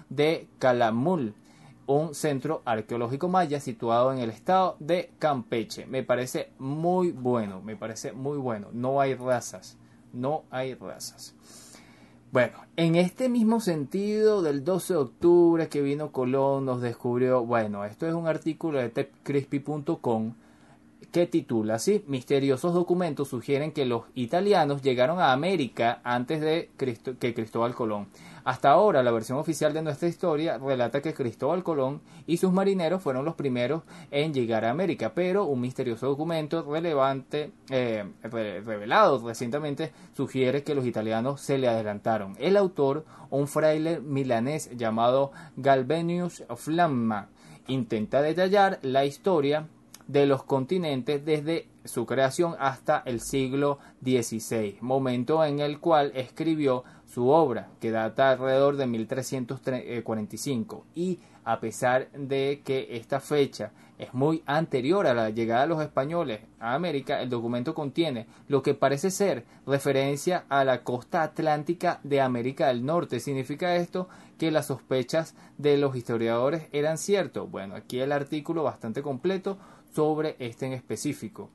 de 0.10 0.48
Calamul, 0.60 1.34
un 1.88 2.16
centro 2.16 2.62
arqueológico 2.66 3.28
maya 3.28 3.60
situado 3.60 4.12
en 4.12 4.20
el 4.20 4.30
estado 4.30 4.76
de 4.80 5.12
Campeche. 5.20 5.86
Me 5.86 6.04
parece 6.04 6.52
muy 6.58 7.12
bueno, 7.12 7.62
me 7.62 7.76
parece 7.76 8.12
muy 8.12 8.38
bueno. 8.38 8.68
No 8.74 9.02
hay 9.02 9.16
razas, 9.16 9.78
no 10.14 10.44
hay 10.50 10.74
razas. 10.74 11.36
Bueno, 12.32 12.58
en 12.76 12.96
este 12.96 13.30
mismo 13.30 13.62
sentido 13.62 14.42
del 14.42 14.64
12 14.64 14.94
de 14.94 15.00
octubre 15.00 15.70
que 15.70 15.82
vino 15.82 16.12
Colón 16.12 16.66
nos 16.66 16.82
descubrió, 16.82 17.46
bueno, 17.46 17.86
esto 17.86 18.08
es 18.08 18.14
un 18.14 18.28
artículo 18.28 18.80
de 18.80 18.90
tepcrispy.com 18.90 20.34
que 21.12 21.28
titula 21.28 21.76
así, 21.76 22.04
misteriosos 22.08 22.74
documentos 22.74 23.30
sugieren 23.30 23.72
que 23.72 23.86
los 23.86 24.04
italianos 24.14 24.82
llegaron 24.82 25.20
a 25.20 25.32
América 25.32 26.02
antes 26.04 26.42
de 26.42 26.70
que 26.78 27.34
Cristóbal 27.34 27.74
Colón. 27.74 28.08
Hasta 28.46 28.70
ahora, 28.70 29.02
la 29.02 29.12
versión 29.12 29.40
oficial 29.40 29.74
de 29.74 29.82
nuestra 29.82 30.08
historia 30.08 30.60
relata 30.60 31.02
que 31.02 31.16
Cristóbal 31.16 31.64
Colón 31.64 32.02
y 32.28 32.38
sus 32.38 32.54
marineros 32.54 33.02
fueron 33.02 33.26
los 33.26 33.34
primeros 33.34 33.82
en 34.12 34.36
llegar 34.36 34.66
a 34.66 34.70
América, 34.70 35.14
pero 35.16 35.46
un 35.46 35.62
misterioso 35.62 36.06
documento 36.06 36.62
relevante, 36.62 37.52
eh, 37.72 38.06
revelado 38.22 39.26
recientemente, 39.28 39.92
sugiere 40.16 40.62
que 40.62 40.76
los 40.76 40.86
italianos 40.86 41.42
se 41.42 41.58
le 41.58 41.68
adelantaron. 41.68 42.36
El 42.40 42.56
autor, 42.56 43.06
un 43.32 43.48
fraile 43.48 44.00
milanés 44.00 44.70
llamado 44.78 45.32
Galvenius 45.58 46.44
Flamma, 46.56 47.30
intenta 47.68 48.22
detallar 48.22 48.78
la 48.84 49.06
historia 49.06 49.68
de 50.08 50.26
los 50.26 50.44
continentes 50.44 51.24
desde 51.26 51.68
su 51.84 52.06
creación 52.06 52.56
hasta 52.60 53.02
el 53.06 53.22
siglo 53.22 53.80
XVI, 54.04 54.78
momento 54.82 55.44
en 55.44 55.60
el 55.60 55.80
cual 55.80 56.12
escribió 56.16 56.84
su 57.06 57.30
obra, 57.30 57.70
que 57.80 57.92
data 57.92 58.32
alrededor 58.32 58.78
de 58.78 58.88
1345, 58.88 60.86
y 60.96 61.20
a 61.44 61.60
pesar 61.60 62.10
de 62.12 62.62
que 62.66 62.98
esta 62.98 63.20
fecha 63.20 63.72
es 63.98 64.14
muy 64.14 64.44
anterior 64.46 65.08
a 65.08 65.14
la 65.14 65.30
llegada 65.30 65.62
de 65.62 65.68
los 65.68 65.82
españoles 65.82 66.42
a 66.60 66.74
América, 66.74 67.22
el 67.22 67.30
documento 67.30 67.74
contiene 67.74 68.28
lo 68.48 68.62
que 68.62 68.74
parece 68.74 69.12
ser 69.12 69.46
referencia 69.66 70.46
a 70.50 70.66
la 70.66 70.84
costa 70.84 71.24
atlántica 71.24 72.00
de 72.04 72.20
América 72.20 72.68
del 72.68 72.86
Norte. 72.86 73.20
¿Significa 73.20 73.76
esto 73.76 74.10
que 74.38 74.52
las 74.52 74.66
sospechas 74.68 75.36
de 75.58 75.78
los 75.78 75.96
historiadores 75.96 76.68
eran 76.74 76.98
ciertas? 76.98 77.50
Bueno, 77.50 77.76
aquí 77.76 78.00
el 78.00 78.12
artículo 78.12 78.64
bastante 78.64 79.02
completo 79.02 79.58
sobre 79.96 80.36
este 80.40 80.66
en 80.66 80.74
específico. 80.74 81.50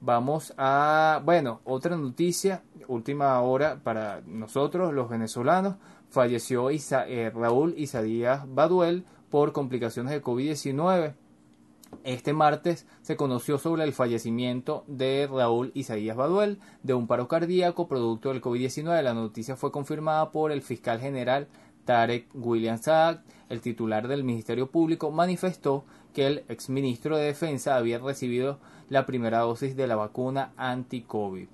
Vamos 0.00 0.54
a, 0.56 1.22
bueno, 1.24 1.60
otra 1.64 1.96
noticia, 1.96 2.62
última 2.86 3.40
hora 3.40 3.80
para 3.82 4.20
nosotros, 4.26 4.94
los 4.94 5.08
venezolanos. 5.08 5.76
Falleció 6.10 6.70
eh, 6.70 7.32
Raúl 7.34 7.74
Isadías 7.76 8.42
Baduel 8.46 9.04
por 9.30 9.52
complicaciones 9.52 10.12
de 10.12 10.22
COVID-19. 10.22 11.14
Este 12.04 12.32
martes 12.32 12.86
se 13.00 13.16
conoció 13.16 13.58
sobre 13.58 13.82
el 13.84 13.92
fallecimiento 13.92 14.84
de 14.86 15.26
Raúl 15.30 15.72
Isaías 15.74 16.16
Baduel 16.16 16.58
de 16.82 16.94
un 16.94 17.06
paro 17.06 17.28
cardíaco 17.28 17.88
producto 17.88 18.28
del 18.28 18.42
COVID-19. 18.42 19.02
La 19.02 19.14
noticia 19.14 19.56
fue 19.56 19.72
confirmada 19.72 20.30
por 20.30 20.52
el 20.52 20.62
fiscal 20.62 21.00
general 21.00 21.48
Tarek 21.88 22.28
William 22.34 22.76
Saad, 22.76 23.20
el 23.48 23.62
titular 23.62 24.08
del 24.08 24.22
Ministerio 24.22 24.70
Público, 24.70 25.10
manifestó 25.10 25.84
que 26.18 26.26
el 26.26 26.44
exministro 26.48 27.16
de 27.16 27.26
Defensa 27.26 27.76
había 27.76 28.00
recibido 28.00 28.58
la 28.88 29.06
primera 29.06 29.38
dosis 29.38 29.76
de 29.76 29.86
la 29.86 29.94
vacuna 29.94 30.50
anti-COVID. 30.56 31.46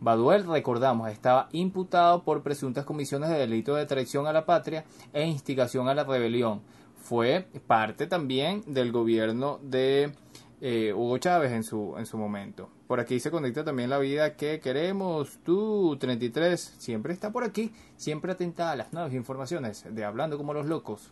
Baduel, 0.00 0.46
recordamos, 0.46 1.10
estaba 1.10 1.48
imputado 1.50 2.22
por 2.22 2.44
presuntas 2.44 2.84
comisiones 2.84 3.30
de 3.30 3.38
delito 3.38 3.74
de 3.74 3.84
traición 3.84 4.28
a 4.28 4.32
la 4.32 4.46
patria 4.46 4.84
e 5.12 5.26
instigación 5.26 5.88
a 5.88 5.94
la 5.94 6.04
rebelión. 6.04 6.60
Fue 7.02 7.48
parte 7.66 8.06
también 8.06 8.62
del 8.68 8.92
gobierno 8.92 9.58
de 9.60 10.12
eh, 10.60 10.92
Hugo 10.94 11.18
Chávez 11.18 11.50
en 11.50 11.64
su, 11.64 11.96
en 11.98 12.06
su 12.06 12.16
momento. 12.16 12.68
Por 12.86 13.00
aquí 13.00 13.18
se 13.18 13.32
conecta 13.32 13.64
también 13.64 13.90
la 13.90 13.98
vida 13.98 14.36
que 14.36 14.60
queremos. 14.60 15.40
Tú, 15.42 15.96
33, 15.98 16.76
siempre 16.78 17.12
está 17.12 17.32
por 17.32 17.42
aquí, 17.42 17.72
siempre 17.96 18.30
atenta 18.30 18.70
a 18.70 18.76
las 18.76 18.92
nuevas 18.92 19.14
informaciones 19.14 19.84
de 19.92 20.04
Hablando 20.04 20.38
como 20.38 20.54
los 20.54 20.66
locos. 20.66 21.10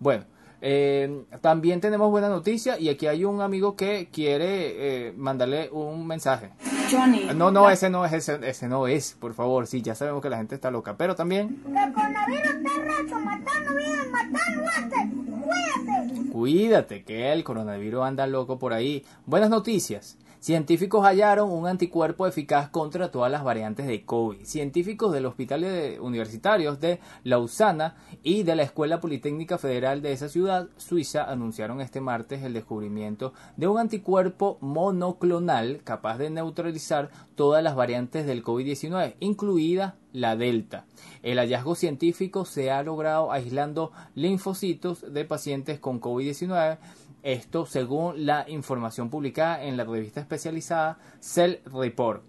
Bueno, 0.00 0.26
eh, 0.64 1.24
también 1.40 1.80
tenemos 1.80 2.08
buena 2.12 2.28
noticia 2.28 2.78
y 2.78 2.88
aquí 2.88 3.08
hay 3.08 3.24
un 3.24 3.40
amigo 3.40 3.74
que 3.74 4.08
quiere 4.12 5.08
eh, 5.08 5.12
mandarle 5.16 5.68
un 5.72 6.06
mensaje. 6.06 6.50
Johnny. 6.88 7.30
No, 7.34 7.50
no, 7.50 7.68
ese 7.68 7.90
no 7.90 8.04
es, 8.04 8.12
ese, 8.12 8.38
ese 8.48 8.68
no 8.68 8.86
es, 8.86 9.16
por 9.18 9.34
favor, 9.34 9.66
sí, 9.66 9.82
ya 9.82 9.96
sabemos 9.96 10.22
que 10.22 10.30
la 10.30 10.36
gente 10.36 10.54
está 10.54 10.70
loca, 10.70 10.96
pero 10.96 11.16
también 11.16 11.62
El 11.66 11.92
coronavirus 11.92 12.44
está 12.44 12.70
racho, 12.80 13.18
matando 13.24 13.74
vidas, 13.74 14.06
matando 14.12 14.62
muertes. 14.62 15.42
Cuídate. 15.42 16.30
Cuídate 16.30 17.02
que 17.02 17.32
el 17.32 17.42
coronavirus 17.42 18.04
anda 18.04 18.28
loco 18.28 18.60
por 18.60 18.72
ahí. 18.72 19.04
Buenas 19.26 19.50
noticias. 19.50 20.16
Científicos 20.42 21.04
hallaron 21.04 21.52
un 21.52 21.68
anticuerpo 21.68 22.26
eficaz 22.26 22.68
contra 22.68 23.12
todas 23.12 23.30
las 23.30 23.44
variantes 23.44 23.86
de 23.86 24.04
COVID. 24.04 24.44
Científicos 24.44 25.12
del 25.12 25.26
Hospital 25.26 25.60
de 25.60 26.00
Universitarios 26.00 26.80
de 26.80 26.98
Lausana 27.22 27.94
y 28.24 28.42
de 28.42 28.56
la 28.56 28.64
Escuela 28.64 28.98
Politécnica 28.98 29.56
Federal 29.56 30.02
de 30.02 30.10
esa 30.10 30.28
ciudad, 30.28 30.66
Suiza, 30.78 31.30
anunciaron 31.30 31.80
este 31.80 32.00
martes 32.00 32.42
el 32.42 32.54
descubrimiento 32.54 33.32
de 33.56 33.68
un 33.68 33.78
anticuerpo 33.78 34.58
monoclonal 34.60 35.80
capaz 35.84 36.18
de 36.18 36.30
neutralizar 36.30 37.12
todas 37.36 37.62
las 37.62 37.76
variantes 37.76 38.26
del 38.26 38.42
COVID-19, 38.42 39.14
incluida 39.20 39.94
la 40.12 40.34
Delta. 40.34 40.86
El 41.22 41.38
hallazgo 41.38 41.76
científico 41.76 42.44
se 42.46 42.72
ha 42.72 42.82
logrado 42.82 43.30
aislando 43.30 43.92
linfocitos 44.16 45.12
de 45.12 45.24
pacientes 45.24 45.78
con 45.78 46.00
COVID-19 46.00 46.78
esto 47.22 47.66
según 47.66 48.26
la 48.26 48.44
información 48.48 49.10
publicada 49.10 49.62
en 49.64 49.76
la 49.76 49.84
revista 49.84 50.20
especializada 50.20 50.98
Cell 51.20 51.56
Report. 51.72 52.22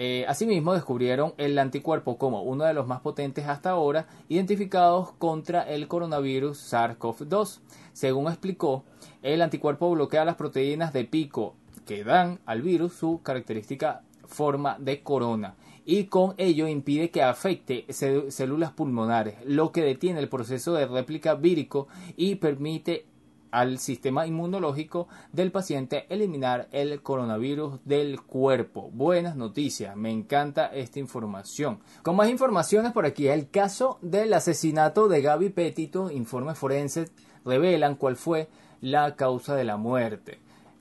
Eh, 0.00 0.24
asimismo, 0.28 0.74
descubrieron 0.74 1.34
el 1.38 1.58
anticuerpo 1.58 2.18
como 2.18 2.42
uno 2.42 2.64
de 2.64 2.72
los 2.72 2.86
más 2.86 3.00
potentes 3.00 3.48
hasta 3.48 3.70
ahora 3.70 4.06
identificados 4.28 5.10
contra 5.18 5.62
el 5.68 5.88
coronavirus 5.88 6.72
SARS-CoV-2. 6.72 7.58
Según 7.92 8.28
explicó, 8.28 8.84
el 9.22 9.42
anticuerpo 9.42 9.90
bloquea 9.90 10.24
las 10.24 10.36
proteínas 10.36 10.92
de 10.92 11.04
pico 11.04 11.56
que 11.84 12.04
dan 12.04 12.38
al 12.46 12.62
virus 12.62 12.92
su 12.92 13.22
característica 13.22 14.02
forma 14.24 14.76
de 14.78 15.02
corona 15.02 15.56
y 15.84 16.04
con 16.04 16.34
ello 16.36 16.68
impide 16.68 17.10
que 17.10 17.22
afecte 17.22 17.86
células 17.88 18.72
pulmonares, 18.72 19.36
lo 19.46 19.72
que 19.72 19.82
detiene 19.82 20.20
el 20.20 20.28
proceso 20.28 20.74
de 20.74 20.86
réplica 20.86 21.34
vírico 21.34 21.88
y 22.14 22.34
permite 22.34 23.06
al 23.50 23.78
sistema 23.78 24.26
inmunológico 24.26 25.08
del 25.32 25.52
paciente 25.52 26.06
eliminar 26.08 26.68
el 26.72 27.02
coronavirus 27.02 27.80
del 27.84 28.20
cuerpo. 28.22 28.90
Buenas 28.92 29.36
noticias, 29.36 29.96
me 29.96 30.10
encanta 30.10 30.66
esta 30.66 30.98
información. 30.98 31.80
Con 32.02 32.16
más 32.16 32.28
informaciones 32.28 32.92
por 32.92 33.06
aquí, 33.06 33.28
el 33.28 33.50
caso 33.50 33.98
del 34.02 34.32
asesinato 34.34 35.08
de 35.08 35.22
Gaby 35.22 35.50
Petito, 35.50 36.10
informes 36.10 36.58
forenses 36.58 37.12
revelan 37.44 37.94
cuál 37.94 38.16
fue 38.16 38.48
la 38.80 39.16
causa 39.16 39.54
de 39.54 39.64
la 39.64 39.76
muerte. 39.76 40.38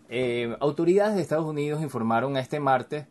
Eh, 0.10 0.56
autoridades 0.62 1.16
de 1.16 1.22
Estados 1.22 1.46
Unidos 1.46 1.82
informaron 1.82 2.38
este 2.38 2.60
martes 2.60 3.06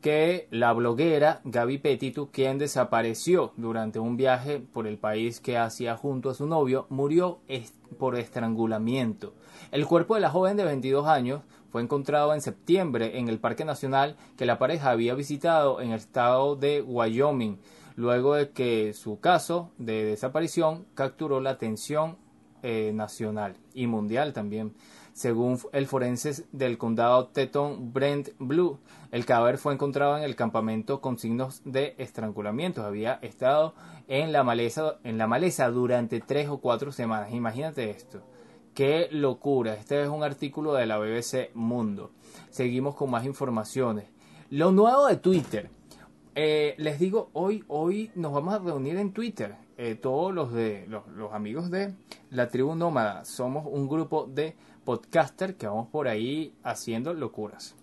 que 0.00 0.48
la 0.50 0.72
bloguera 0.72 1.40
Gaby 1.44 1.78
Petito, 1.78 2.30
quien 2.32 2.58
desapareció 2.58 3.52
durante 3.56 3.98
un 3.98 4.16
viaje 4.16 4.60
por 4.60 4.86
el 4.86 4.98
país 4.98 5.40
que 5.40 5.58
hacía 5.58 5.96
junto 5.96 6.30
a 6.30 6.34
su 6.34 6.46
novio, 6.46 6.86
murió 6.88 7.40
por 7.98 8.16
estrangulamiento. 8.16 9.34
El 9.72 9.86
cuerpo 9.86 10.14
de 10.14 10.20
la 10.20 10.30
joven 10.30 10.56
de 10.56 10.64
22 10.64 11.06
años 11.06 11.42
fue 11.70 11.82
encontrado 11.82 12.34
en 12.34 12.40
septiembre 12.40 13.18
en 13.18 13.28
el 13.28 13.38
Parque 13.38 13.64
Nacional 13.64 14.16
que 14.36 14.46
la 14.46 14.58
pareja 14.58 14.90
había 14.90 15.14
visitado 15.14 15.80
en 15.80 15.90
el 15.90 16.00
estado 16.00 16.56
de 16.56 16.82
Wyoming, 16.82 17.58
luego 17.96 18.34
de 18.34 18.50
que 18.50 18.92
su 18.94 19.20
caso 19.20 19.70
de 19.78 20.04
desaparición 20.04 20.86
capturó 20.94 21.40
la 21.40 21.50
atención 21.50 22.16
eh, 22.62 22.92
nacional 22.94 23.56
y 23.74 23.86
mundial 23.86 24.32
también. 24.32 24.74
Según 25.20 25.58
el 25.72 25.86
forense 25.86 26.46
del 26.50 26.78
condado 26.78 27.26
Teton 27.26 27.92
Brent 27.92 28.30
Blue, 28.38 28.78
el 29.12 29.26
cadáver 29.26 29.58
fue 29.58 29.74
encontrado 29.74 30.16
en 30.16 30.22
el 30.22 30.34
campamento 30.34 31.02
con 31.02 31.18
signos 31.18 31.60
de 31.66 31.94
estrangulamiento. 31.98 32.86
Había 32.86 33.18
estado 33.20 33.74
en 34.08 34.32
la 34.32 34.44
maleza, 34.44 34.96
en 35.04 35.18
la 35.18 35.26
maleza 35.26 35.68
durante 35.68 36.20
tres 36.20 36.48
o 36.48 36.62
cuatro 36.62 36.90
semanas. 36.90 37.34
Imagínate 37.34 37.90
esto. 37.90 38.22
Qué 38.72 39.08
locura. 39.10 39.74
Este 39.74 40.02
es 40.02 40.08
un 40.08 40.22
artículo 40.22 40.72
de 40.72 40.86
la 40.86 40.96
BBC 40.96 41.50
Mundo. 41.52 42.12
Seguimos 42.48 42.94
con 42.94 43.10
más 43.10 43.26
informaciones. 43.26 44.06
Lo 44.48 44.72
nuevo 44.72 45.06
de 45.06 45.18
Twitter. 45.18 45.68
Eh, 46.34 46.74
les 46.78 46.98
digo, 46.98 47.28
hoy, 47.34 47.62
hoy 47.68 48.10
nos 48.14 48.32
vamos 48.32 48.54
a 48.54 48.58
reunir 48.58 48.96
en 48.96 49.12
Twitter. 49.12 49.54
Eh, 49.76 49.96
todos 49.96 50.32
los 50.32 50.52
de 50.54 50.86
los, 50.88 51.06
los 51.08 51.34
amigos 51.34 51.70
de 51.70 51.94
la 52.30 52.48
tribu 52.48 52.74
nómada. 52.74 53.26
Somos 53.26 53.66
un 53.66 53.86
grupo 53.86 54.26
de 54.26 54.56
podcaster 54.90 55.54
que 55.54 55.68
vamos 55.68 55.86
por 55.86 56.08
ahí 56.08 56.52
haciendo 56.64 57.14
locuras. 57.14 57.76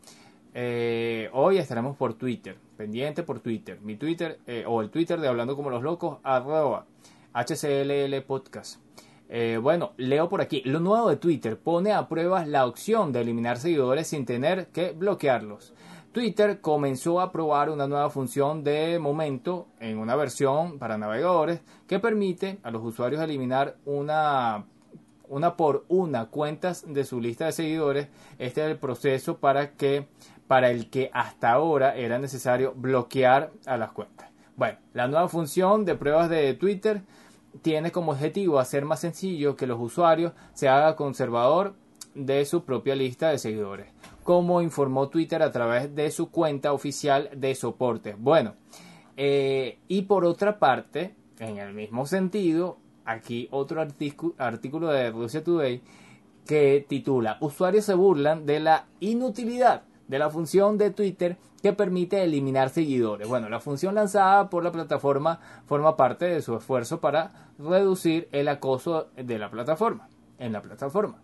Eh, 0.53 1.29
hoy 1.31 1.57
estaremos 1.57 1.95
por 1.95 2.15
Twitter, 2.15 2.57
pendiente 2.75 3.23
por 3.23 3.39
Twitter. 3.39 3.79
Mi 3.79 3.95
Twitter 3.95 4.39
eh, 4.45 4.65
o 4.67 4.81
el 4.81 4.89
Twitter 4.89 5.17
de 5.21 5.29
Hablando 5.29 5.55
como 5.55 5.69
los 5.69 5.81
Locos, 5.81 6.17
arroba 6.21 6.85
HCLL 7.31 8.21
Podcast. 8.23 8.81
Eh, 9.29 9.57
bueno, 9.61 9.93
leo 9.95 10.27
por 10.27 10.41
aquí. 10.41 10.61
Lo 10.65 10.81
nuevo 10.81 11.09
de 11.09 11.15
Twitter 11.15 11.57
pone 11.57 11.93
a 11.93 12.09
prueba 12.09 12.45
la 12.45 12.65
opción 12.65 13.13
de 13.13 13.21
eliminar 13.21 13.55
seguidores 13.55 14.07
sin 14.07 14.25
tener 14.25 14.67
que 14.67 14.91
bloquearlos. 14.91 15.73
Twitter 16.11 16.59
comenzó 16.59 17.21
a 17.21 17.31
probar 17.31 17.69
una 17.69 17.87
nueva 17.87 18.09
función 18.09 18.65
de 18.65 18.99
momento 18.99 19.67
en 19.79 19.97
una 19.97 20.17
versión 20.17 20.77
para 20.77 20.97
navegadores 20.97 21.61
que 21.87 21.99
permite 21.99 22.59
a 22.63 22.71
los 22.71 22.83
usuarios 22.83 23.21
eliminar 23.21 23.77
una 23.85 24.65
una 25.29 25.57
por 25.57 25.85
una 25.87 26.25
cuentas 26.25 26.85
de 26.87 27.03
su 27.03 27.19
lista 27.19 27.45
de 27.45 27.51
seguidores. 27.51 28.07
Este 28.39 28.61
es 28.61 28.71
el 28.71 28.77
proceso 28.77 29.37
para 29.37 29.73
que 29.73 30.07
para 30.47 30.69
el 30.69 30.89
que 30.89 31.09
hasta 31.13 31.51
ahora 31.51 31.95
era 31.95 32.19
necesario 32.19 32.73
bloquear 32.73 33.51
a 33.65 33.77
las 33.77 33.91
cuentas. 33.91 34.29
Bueno, 34.55 34.77
la 34.93 35.07
nueva 35.07 35.27
función 35.27 35.85
de 35.85 35.95
pruebas 35.95 36.29
de 36.29 36.53
Twitter 36.53 37.01
tiene 37.61 37.91
como 37.91 38.13
objetivo 38.13 38.59
hacer 38.59 38.85
más 38.85 39.01
sencillo 39.01 39.55
que 39.55 39.67
los 39.67 39.79
usuarios 39.79 40.33
se 40.53 40.69
haga 40.69 40.95
conservador 40.95 41.75
de 42.15 42.45
su 42.45 42.63
propia 42.63 42.95
lista 42.95 43.29
de 43.29 43.37
seguidores, 43.37 43.87
como 44.23 44.61
informó 44.61 45.09
Twitter 45.09 45.43
a 45.43 45.51
través 45.51 45.93
de 45.93 46.09
su 46.09 46.31
cuenta 46.31 46.73
oficial 46.73 47.29
de 47.35 47.53
soporte. 47.53 48.15
Bueno, 48.17 48.55
eh, 49.15 49.79
y 49.87 50.03
por 50.03 50.25
otra 50.25 50.57
parte, 50.59 51.15
en 51.39 51.57
el 51.57 51.73
mismo 51.73 52.07
sentido, 52.07 52.79
aquí 53.07 53.47
otro 53.51 53.81
artículo 53.81 54.87
de 54.87 55.09
Russia 55.09 55.43
Today 55.43 55.81
que 56.45 56.85
titula 56.87 57.37
Usuarios 57.41 57.85
se 57.85 57.95
burlan 57.95 58.45
de 58.45 58.59
la 58.59 58.85
inutilidad 58.99 59.83
de 60.07 60.19
la 60.19 60.29
función 60.29 60.77
de 60.77 60.91
Twitter 60.91 61.37
que 61.61 61.73
permite 61.73 62.23
eliminar 62.23 62.69
seguidores. 62.69 63.27
Bueno, 63.27 63.49
la 63.49 63.59
función 63.59 63.95
lanzada 63.95 64.49
por 64.49 64.63
la 64.63 64.71
plataforma 64.71 65.39
forma 65.65 65.97
parte 65.97 66.25
de 66.25 66.41
su 66.41 66.55
esfuerzo 66.55 67.01
para 67.01 67.51
reducir 67.57 68.29
el 68.31 68.47
acoso 68.47 69.09
de 69.15 69.39
la 69.39 69.49
plataforma, 69.49 70.07
en 70.37 70.53
la 70.53 70.61
plataforma. 70.61 71.21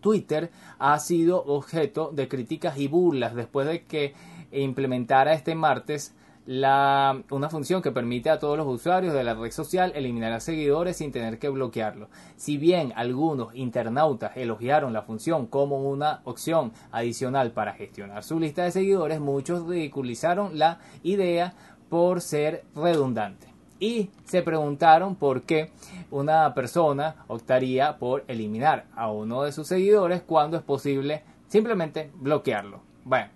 Twitter 0.00 0.50
ha 0.78 0.98
sido 0.98 1.44
objeto 1.44 2.10
de 2.12 2.28
críticas 2.28 2.76
y 2.78 2.88
burlas 2.88 3.34
después 3.34 3.66
de 3.66 3.84
que 3.84 4.14
implementara 4.50 5.32
este 5.32 5.54
martes 5.54 6.14
la, 6.46 7.22
una 7.30 7.48
función 7.48 7.82
que 7.82 7.92
permite 7.92 8.30
a 8.30 8.38
todos 8.38 8.56
los 8.56 8.66
usuarios 8.66 9.14
de 9.14 9.24
la 9.24 9.34
red 9.34 9.50
social 9.52 9.92
eliminar 9.94 10.32
a 10.32 10.40
seguidores 10.40 10.96
sin 10.96 11.12
tener 11.12 11.38
que 11.38 11.48
bloquearlo. 11.48 12.08
Si 12.36 12.56
bien 12.56 12.92
algunos 12.96 13.54
internautas 13.54 14.36
elogiaron 14.36 14.92
la 14.92 15.02
función 15.02 15.46
como 15.46 15.88
una 15.88 16.20
opción 16.24 16.72
adicional 16.90 17.52
para 17.52 17.74
gestionar 17.74 18.24
su 18.24 18.40
lista 18.40 18.64
de 18.64 18.72
seguidores, 18.72 19.20
muchos 19.20 19.66
ridiculizaron 19.66 20.58
la 20.58 20.80
idea 21.02 21.54
por 21.88 22.20
ser 22.20 22.64
redundante. 22.74 23.48
Y 23.78 24.10
se 24.24 24.42
preguntaron 24.42 25.16
por 25.16 25.42
qué 25.42 25.72
una 26.10 26.54
persona 26.54 27.16
optaría 27.26 27.98
por 27.98 28.24
eliminar 28.28 28.86
a 28.94 29.10
uno 29.10 29.42
de 29.42 29.52
sus 29.52 29.66
seguidores 29.66 30.22
cuando 30.22 30.56
es 30.56 30.62
posible 30.62 31.22
simplemente 31.48 32.10
bloquearlo. 32.14 32.80
Bueno, 33.04 33.30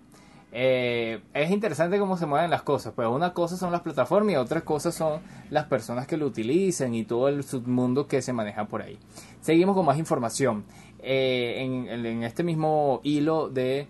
Eh, 0.59 1.21
es 1.35 1.51
interesante 1.51 1.99
cómo 1.99 2.17
se 2.17 2.25
mueven 2.25 2.49
las 2.49 2.63
cosas. 2.63 2.91
Pues 2.95 3.07
una 3.07 3.31
cosa 3.31 3.55
son 3.57 3.71
las 3.71 3.81
plataformas 3.81 4.33
y 4.33 4.37
otras 4.37 4.63
cosas 4.63 4.95
son 4.95 5.21
las 5.51 5.65
personas 5.65 6.07
que 6.07 6.17
lo 6.17 6.25
utilizan 6.25 6.95
y 6.95 7.03
todo 7.03 7.27
el 7.27 7.43
submundo 7.43 8.07
que 8.07 8.23
se 8.23 8.33
maneja 8.33 8.65
por 8.65 8.81
ahí. 8.81 8.97
Seguimos 9.39 9.75
con 9.75 9.85
más 9.85 9.99
información. 9.99 10.65
Eh, 10.97 11.57
en, 11.59 11.87
en 12.03 12.23
este 12.23 12.43
mismo 12.43 13.01
hilo 13.03 13.49
de 13.49 13.87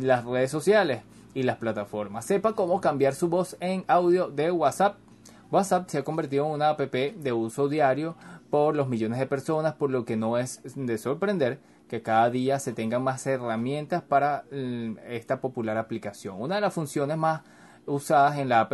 las 0.00 0.24
redes 0.24 0.50
sociales 0.50 1.02
y 1.34 1.44
las 1.44 1.58
plataformas. 1.58 2.24
Sepa 2.24 2.54
cómo 2.54 2.80
cambiar 2.80 3.14
su 3.14 3.28
voz 3.28 3.56
en 3.60 3.84
audio 3.86 4.26
de 4.26 4.50
WhatsApp. 4.50 4.96
WhatsApp 5.52 5.88
se 5.88 5.98
ha 5.98 6.02
convertido 6.02 6.46
en 6.46 6.50
una 6.50 6.70
app 6.70 6.80
de 6.80 7.32
uso 7.32 7.68
diario 7.68 8.16
por 8.50 8.74
los 8.74 8.88
millones 8.88 9.20
de 9.20 9.26
personas, 9.26 9.74
por 9.74 9.92
lo 9.92 10.04
que 10.04 10.16
no 10.16 10.36
es 10.36 10.62
de 10.74 10.98
sorprender 10.98 11.60
que 11.88 12.02
cada 12.02 12.30
día 12.30 12.58
se 12.58 12.72
tengan 12.72 13.02
más 13.02 13.26
herramientas 13.26 14.02
para 14.02 14.44
mm, 14.52 14.98
esta 15.08 15.40
popular 15.40 15.76
aplicación. 15.76 16.40
Una 16.40 16.56
de 16.56 16.60
las 16.60 16.74
funciones 16.74 17.16
más 17.16 17.42
usadas 17.88 18.38
en 18.38 18.48
la 18.48 18.60
app 18.60 18.72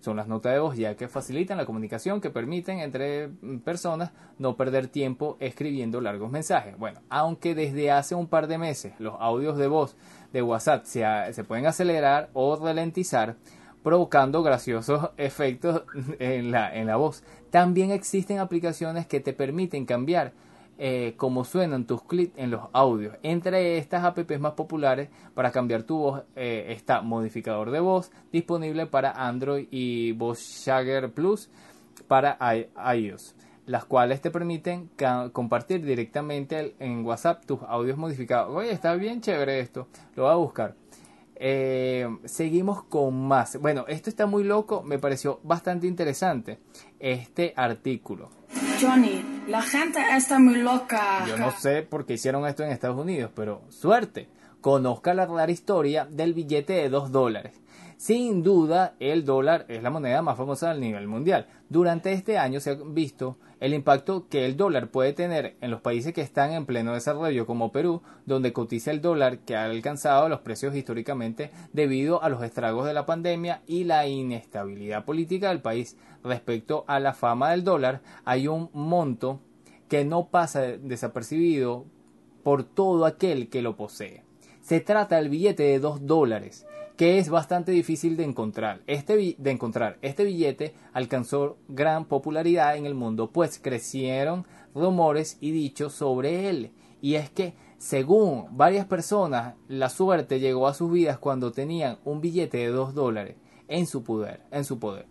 son 0.00 0.16
las 0.16 0.28
notas 0.28 0.52
de 0.52 0.58
voz, 0.58 0.76
ya 0.76 0.94
que 0.94 1.08
facilitan 1.08 1.56
la 1.56 1.64
comunicación 1.64 2.20
que 2.20 2.30
permiten 2.30 2.78
entre 2.78 3.28
mm, 3.28 3.58
personas 3.60 4.12
no 4.38 4.56
perder 4.56 4.88
tiempo 4.88 5.36
escribiendo 5.40 6.00
largos 6.00 6.30
mensajes. 6.30 6.76
Bueno, 6.78 7.00
aunque 7.08 7.54
desde 7.54 7.90
hace 7.90 8.14
un 8.14 8.28
par 8.28 8.46
de 8.46 8.58
meses 8.58 8.92
los 8.98 9.14
audios 9.18 9.56
de 9.56 9.66
voz 9.66 9.96
de 10.32 10.42
WhatsApp 10.42 10.84
se, 10.84 11.44
pueden 11.44 11.66
acelerar 11.66 12.30
o 12.34 12.56
ralentizar, 12.56 13.36
provocando 13.82 14.42
graciosos 14.42 15.10
efectos 15.16 15.82
en 16.18 16.50
la, 16.50 16.74
en 16.74 16.86
la 16.86 16.96
voz. 16.96 17.24
También 17.50 17.90
existen 17.90 18.38
aplicaciones 18.38 19.06
que 19.06 19.20
te 19.20 19.32
permiten 19.32 19.86
cambiar 19.86 20.32
eh, 20.82 21.12
cómo 21.18 21.44
suenan 21.44 21.84
tus 21.84 22.02
clips 22.02 22.38
en 22.38 22.50
los 22.50 22.62
audios. 22.72 23.14
Entre 23.22 23.76
estas 23.76 24.02
apps 24.02 24.40
más 24.40 24.54
populares 24.54 25.10
para 25.34 25.52
cambiar 25.52 25.82
tu 25.82 25.98
voz 25.98 26.22
eh, 26.36 26.68
está 26.70 27.02
Modificador 27.02 27.70
de 27.70 27.80
Voz, 27.80 28.10
disponible 28.32 28.86
para 28.86 29.10
Android 29.10 29.68
y 29.70 30.16
Shagger 30.16 31.12
Plus 31.12 31.50
para 32.08 32.38
iOS, 32.96 33.34
las 33.66 33.84
cuales 33.84 34.22
te 34.22 34.30
permiten 34.30 34.88
compartir 35.34 35.84
directamente 35.84 36.74
en 36.78 37.04
WhatsApp 37.04 37.44
tus 37.44 37.60
audios 37.68 37.98
modificados. 37.98 38.56
Oye, 38.56 38.72
está 38.72 38.94
bien 38.94 39.20
chévere 39.20 39.60
esto, 39.60 39.86
lo 40.16 40.22
voy 40.22 40.32
a 40.32 40.36
buscar. 40.36 40.76
Eh, 41.34 42.08
seguimos 42.24 42.84
con 42.84 43.28
más. 43.28 43.60
Bueno, 43.60 43.84
esto 43.86 44.08
está 44.08 44.24
muy 44.24 44.44
loco, 44.44 44.82
me 44.82 44.98
pareció 44.98 45.40
bastante 45.42 45.86
interesante 45.86 46.58
este 46.98 47.52
artículo. 47.54 48.30
Johnny, 48.80 49.22
la 49.46 49.60
gente 49.60 50.00
está 50.16 50.38
muy 50.38 50.56
loca. 50.56 51.26
Yo 51.26 51.36
no 51.36 51.50
sé 51.50 51.82
por 51.82 52.06
qué 52.06 52.14
hicieron 52.14 52.46
esto 52.46 52.62
en 52.62 52.70
Estados 52.70 52.98
Unidos, 52.98 53.30
pero 53.34 53.60
suerte. 53.68 54.28
Conozca 54.62 55.12
la 55.12 55.26
rara 55.26 55.52
historia 55.52 56.06
del 56.06 56.32
billete 56.32 56.72
de 56.72 56.88
2 56.88 57.12
dólares. 57.12 57.60
Sin 57.98 58.42
duda, 58.42 58.94
el 58.98 59.26
dólar 59.26 59.66
es 59.68 59.82
la 59.82 59.90
moneda 59.90 60.22
más 60.22 60.38
famosa 60.38 60.70
a 60.70 60.74
nivel 60.74 61.06
mundial. 61.06 61.46
Durante 61.68 62.12
este 62.14 62.38
año 62.38 62.58
se 62.58 62.70
ha 62.70 62.74
visto 62.74 63.36
el 63.60 63.74
impacto 63.74 64.26
que 64.30 64.46
el 64.46 64.56
dólar 64.56 64.88
puede 64.88 65.12
tener 65.12 65.56
en 65.60 65.70
los 65.70 65.82
países 65.82 66.14
que 66.14 66.22
están 66.22 66.52
en 66.52 66.64
pleno 66.64 66.94
desarrollo, 66.94 67.44
como 67.44 67.72
Perú, 67.72 68.00
donde 68.24 68.54
cotiza 68.54 68.90
el 68.90 69.02
dólar 69.02 69.40
que 69.40 69.56
ha 69.56 69.64
alcanzado 69.64 70.30
los 70.30 70.40
precios 70.40 70.74
históricamente 70.74 71.50
debido 71.74 72.22
a 72.22 72.30
los 72.30 72.42
estragos 72.42 72.86
de 72.86 72.94
la 72.94 73.04
pandemia 73.04 73.60
y 73.66 73.84
la 73.84 74.06
inestabilidad 74.06 75.04
política 75.04 75.50
del 75.50 75.60
país. 75.60 75.98
Respecto 76.22 76.84
a 76.86 77.00
la 77.00 77.14
fama 77.14 77.50
del 77.50 77.64
dólar, 77.64 78.02
hay 78.24 78.48
un 78.48 78.70
monto 78.72 79.40
que 79.88 80.04
no 80.04 80.28
pasa 80.28 80.60
desapercibido 80.62 81.86
por 82.42 82.64
todo 82.64 83.06
aquel 83.06 83.48
que 83.48 83.62
lo 83.62 83.76
posee. 83.76 84.22
Se 84.60 84.80
trata 84.80 85.16
del 85.16 85.28
billete 85.28 85.62
de 85.62 85.78
2 85.78 86.06
dólares 86.06 86.66
que 87.00 87.16
es 87.16 87.30
bastante 87.30 87.72
difícil 87.72 88.18
de 88.18 88.24
encontrar. 88.24 88.82
Este, 88.86 89.34
de 89.38 89.50
encontrar. 89.50 89.96
este 90.02 90.22
billete 90.22 90.74
alcanzó 90.92 91.56
gran 91.66 92.04
popularidad 92.04 92.76
en 92.76 92.84
el 92.84 92.94
mundo, 92.94 93.30
pues 93.30 93.58
crecieron 93.58 94.44
rumores 94.74 95.38
y 95.40 95.50
dichos 95.50 95.94
sobre 95.94 96.50
él. 96.50 96.72
Y 97.00 97.14
es 97.14 97.30
que, 97.30 97.54
según 97.78 98.48
varias 98.54 98.84
personas, 98.84 99.54
la 99.66 99.88
suerte 99.88 100.40
llegó 100.40 100.68
a 100.68 100.74
sus 100.74 100.92
vidas 100.92 101.18
cuando 101.18 101.52
tenían 101.52 101.96
un 102.04 102.20
billete 102.20 102.58
de 102.58 102.66
2 102.66 102.92
dólares 102.92 103.36
en 103.68 103.86
su 103.86 104.04
poder. 104.04 104.42
En 104.50 104.66
su 104.66 104.78
poder. 104.78 105.06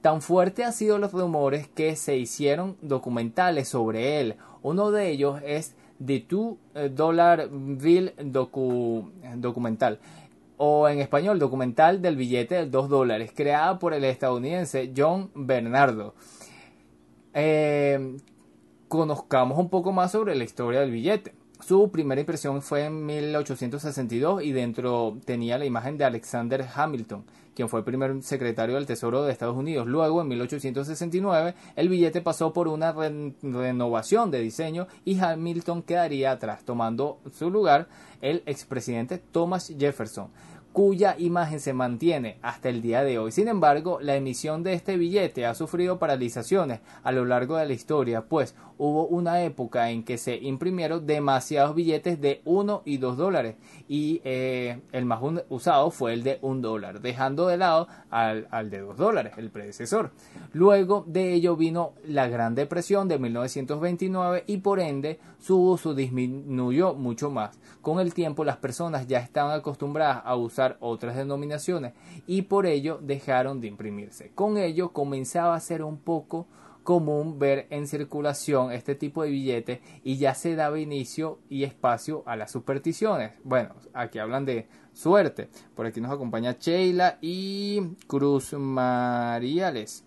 Tan 0.00 0.22
fuerte 0.22 0.64
han 0.64 0.72
sido 0.72 0.98
los 0.98 1.12
rumores 1.12 1.68
que 1.68 1.94
se 1.96 2.16
hicieron 2.16 2.76
documentales 2.80 3.68
sobre 3.68 4.20
él. 4.20 4.36
Uno 4.62 4.90
de 4.90 5.10
ellos 5.10 5.40
es 5.44 5.74
The 6.04 6.20
Two 6.20 6.56
Dollar 6.94 7.48
Bill 7.50 8.12
documental 9.36 9.98
o 10.62 10.86
en 10.90 11.00
español 11.00 11.38
documental 11.38 12.02
del 12.02 12.16
billete 12.16 12.54
de 12.54 12.66
2 12.66 12.90
dólares, 12.90 13.32
creada 13.34 13.78
por 13.78 13.94
el 13.94 14.04
estadounidense 14.04 14.92
John 14.94 15.30
Bernardo. 15.34 16.14
Eh, 17.32 18.18
conozcamos 18.86 19.58
un 19.58 19.70
poco 19.70 19.90
más 19.92 20.12
sobre 20.12 20.34
la 20.34 20.44
historia 20.44 20.80
del 20.80 20.90
billete. 20.90 21.32
Su 21.70 21.88
primera 21.88 22.20
impresión 22.20 22.62
fue 22.62 22.86
en 22.86 23.06
1862 23.06 24.42
y 24.42 24.50
dentro 24.50 25.16
tenía 25.24 25.56
la 25.56 25.64
imagen 25.64 25.96
de 25.96 26.04
Alexander 26.04 26.66
Hamilton, 26.74 27.22
quien 27.54 27.68
fue 27.68 27.78
el 27.78 27.84
primer 27.84 28.24
secretario 28.24 28.74
del 28.74 28.86
Tesoro 28.86 29.22
de 29.22 29.30
Estados 29.30 29.56
Unidos. 29.56 29.86
Luego, 29.86 30.20
en 30.20 30.26
1869, 30.26 31.54
el 31.76 31.88
billete 31.88 32.22
pasó 32.22 32.52
por 32.52 32.66
una 32.66 32.92
renovación 32.92 34.32
de 34.32 34.40
diseño 34.40 34.88
y 35.04 35.20
Hamilton 35.20 35.84
quedaría 35.84 36.32
atrás, 36.32 36.64
tomando 36.64 37.20
su 37.30 37.52
lugar 37.52 37.86
el 38.20 38.42
expresidente 38.46 39.18
Thomas 39.18 39.72
Jefferson 39.78 40.30
cuya 40.72 41.16
imagen 41.18 41.58
se 41.58 41.72
mantiene 41.72 42.38
hasta 42.42 42.68
el 42.68 42.80
día 42.80 43.02
de 43.02 43.18
hoy. 43.18 43.32
Sin 43.32 43.48
embargo, 43.48 43.98
la 44.00 44.14
emisión 44.14 44.62
de 44.62 44.74
este 44.74 44.96
billete 44.96 45.46
ha 45.46 45.54
sufrido 45.54 45.98
paralizaciones 45.98 46.80
a 47.02 47.12
lo 47.12 47.24
largo 47.24 47.56
de 47.56 47.66
la 47.66 47.72
historia, 47.72 48.22
pues 48.22 48.54
hubo 48.82 49.06
una 49.06 49.42
época 49.42 49.90
en 49.90 50.02
que 50.04 50.16
se 50.16 50.36
imprimieron 50.36 51.06
demasiados 51.06 51.74
billetes 51.74 52.18
de 52.18 52.40
1 52.46 52.80
y 52.86 52.96
2 52.96 53.16
dólares 53.18 53.56
y 53.88 54.22
eh, 54.24 54.80
el 54.92 55.04
más 55.04 55.20
usado 55.50 55.90
fue 55.90 56.14
el 56.14 56.22
de 56.22 56.38
1 56.40 56.62
dólar, 56.62 57.02
dejando 57.02 57.46
de 57.46 57.58
lado 57.58 57.88
al, 58.08 58.48
al 58.50 58.70
de 58.70 58.78
2 58.78 58.96
dólares, 58.96 59.34
el 59.36 59.50
predecesor. 59.50 60.12
Luego 60.54 61.04
de 61.06 61.34
ello 61.34 61.56
vino 61.56 61.92
la 62.06 62.28
Gran 62.28 62.54
Depresión 62.54 63.06
de 63.06 63.18
1929 63.18 64.44
y 64.46 64.56
por 64.56 64.80
ende 64.80 65.20
su 65.38 65.60
uso 65.60 65.92
disminuyó 65.92 66.94
mucho 66.94 67.30
más. 67.30 67.58
Con 67.82 68.00
el 68.00 68.14
tiempo 68.14 68.46
las 68.46 68.56
personas 68.56 69.06
ya 69.06 69.18
estaban 69.18 69.58
acostumbradas 69.58 70.22
a 70.24 70.36
usar 70.36 70.78
otras 70.80 71.16
denominaciones 71.16 71.92
y 72.26 72.42
por 72.42 72.64
ello 72.64 72.98
dejaron 73.02 73.60
de 73.60 73.66
imprimirse. 73.68 74.32
Con 74.34 74.56
ello 74.56 74.94
comenzaba 74.94 75.54
a 75.54 75.60
ser 75.60 75.82
un 75.82 75.98
poco 75.98 76.46
común 76.82 77.38
ver 77.38 77.66
en 77.70 77.86
circulación 77.86 78.72
este 78.72 78.94
tipo 78.94 79.22
de 79.22 79.30
billetes 79.30 79.80
y 80.02 80.16
ya 80.16 80.34
se 80.34 80.54
daba 80.56 80.78
inicio 80.78 81.38
y 81.48 81.64
espacio 81.64 82.22
a 82.26 82.36
las 82.36 82.50
supersticiones. 82.50 83.32
Bueno, 83.44 83.74
aquí 83.92 84.18
hablan 84.18 84.44
de 84.44 84.68
suerte. 84.92 85.48
Por 85.74 85.86
aquí 85.86 86.00
nos 86.00 86.12
acompaña 86.12 86.56
Sheila 86.58 87.18
y 87.20 87.96
Cruz 88.06 88.52
Mariales. 88.54 90.04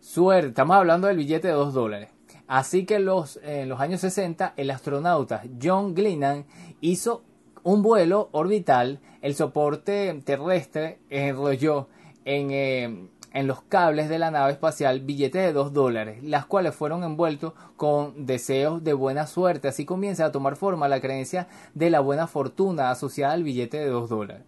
Suerte, 0.00 0.48
estamos 0.48 0.76
hablando 0.76 1.08
del 1.08 1.16
billete 1.16 1.48
de 1.48 1.54
2 1.54 1.74
dólares. 1.74 2.10
Así 2.46 2.84
que 2.84 2.98
los, 2.98 3.40
en 3.42 3.68
los 3.68 3.80
años 3.80 4.02
60 4.02 4.52
el 4.56 4.70
astronauta 4.70 5.42
John 5.62 5.94
Glenn 5.94 6.44
hizo 6.80 7.24
un 7.62 7.82
vuelo 7.82 8.28
orbital, 8.32 9.00
el 9.22 9.34
soporte 9.34 10.20
terrestre 10.24 10.98
enrolló 11.08 11.88
en, 12.26 12.50
eh, 12.50 13.08
en 13.34 13.46
los 13.46 13.62
cables 13.62 14.08
de 14.08 14.18
la 14.18 14.30
nave 14.30 14.52
espacial 14.52 15.00
billetes 15.00 15.42
de 15.42 15.52
2 15.52 15.72
dólares, 15.74 16.22
las 16.22 16.46
cuales 16.46 16.74
fueron 16.74 17.04
envueltos 17.04 17.52
con 17.76 18.24
deseos 18.24 18.82
de 18.82 18.94
buena 18.94 19.26
suerte. 19.26 19.68
Así 19.68 19.84
comienza 19.84 20.24
a 20.24 20.32
tomar 20.32 20.56
forma 20.56 20.88
la 20.88 21.00
creencia 21.00 21.48
de 21.74 21.90
la 21.90 22.00
buena 22.00 22.26
fortuna 22.26 22.90
asociada 22.90 23.34
al 23.34 23.42
billete 23.42 23.76
de 23.76 23.88
2 23.88 24.08
dólares. 24.08 24.44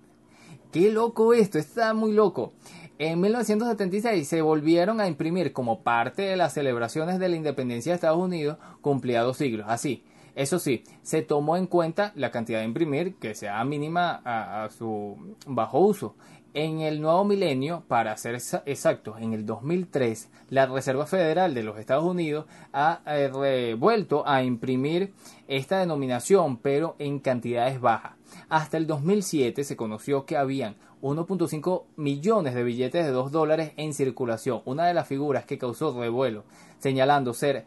Qué 0.72 0.90
loco 0.90 1.34
esto, 1.34 1.58
está 1.58 1.94
muy 1.94 2.12
loco. 2.12 2.52
En 2.98 3.20
1976 3.20 4.26
se 4.26 4.40
volvieron 4.40 5.00
a 5.00 5.08
imprimir 5.08 5.52
como 5.52 5.82
parte 5.82 6.22
de 6.22 6.36
las 6.36 6.54
celebraciones 6.54 7.18
de 7.18 7.28
la 7.28 7.36
independencia 7.36 7.92
de 7.92 7.96
Estados 7.96 8.18
Unidos, 8.18 8.56
cumplía 8.80 9.22
dos 9.22 9.36
siglos. 9.36 9.66
Así, 9.68 10.04
eso 10.36 10.58
sí, 10.58 10.84
se 11.02 11.22
tomó 11.22 11.56
en 11.56 11.66
cuenta 11.66 12.12
la 12.14 12.30
cantidad 12.30 12.58
de 12.58 12.66
imprimir 12.66 13.16
que 13.16 13.34
sea 13.34 13.64
mínima 13.64 14.20
a, 14.22 14.68
su 14.70 15.34
bajo 15.46 15.78
uso. 15.80 16.14
En 16.58 16.80
el 16.80 17.02
nuevo 17.02 17.22
milenio, 17.22 17.82
para 17.86 18.16
ser 18.16 18.34
exactos, 18.64 19.20
en 19.20 19.34
el 19.34 19.44
2003, 19.44 20.30
la 20.48 20.64
Reserva 20.64 21.04
Federal 21.04 21.52
de 21.52 21.62
los 21.62 21.78
Estados 21.78 22.04
Unidos 22.04 22.46
ha 22.72 23.02
eh, 23.04 23.76
vuelto 23.78 24.26
a 24.26 24.42
imprimir 24.42 25.12
esta 25.48 25.80
denominación, 25.80 26.56
pero 26.56 26.96
en 26.98 27.18
cantidades 27.18 27.78
bajas. 27.78 28.14
Hasta 28.48 28.78
el 28.78 28.86
2007 28.86 29.64
se 29.64 29.76
conoció 29.76 30.24
que 30.24 30.38
habían 30.38 30.76
1.5 31.02 31.82
millones 31.96 32.54
de 32.54 32.64
billetes 32.64 33.04
de 33.04 33.12
2 33.12 33.32
dólares 33.32 33.72
en 33.76 33.92
circulación, 33.92 34.62
una 34.64 34.86
de 34.86 34.94
las 34.94 35.06
figuras 35.06 35.44
que 35.44 35.58
causó 35.58 35.92
revuelo, 36.00 36.44
señalando 36.78 37.34
ser 37.34 37.66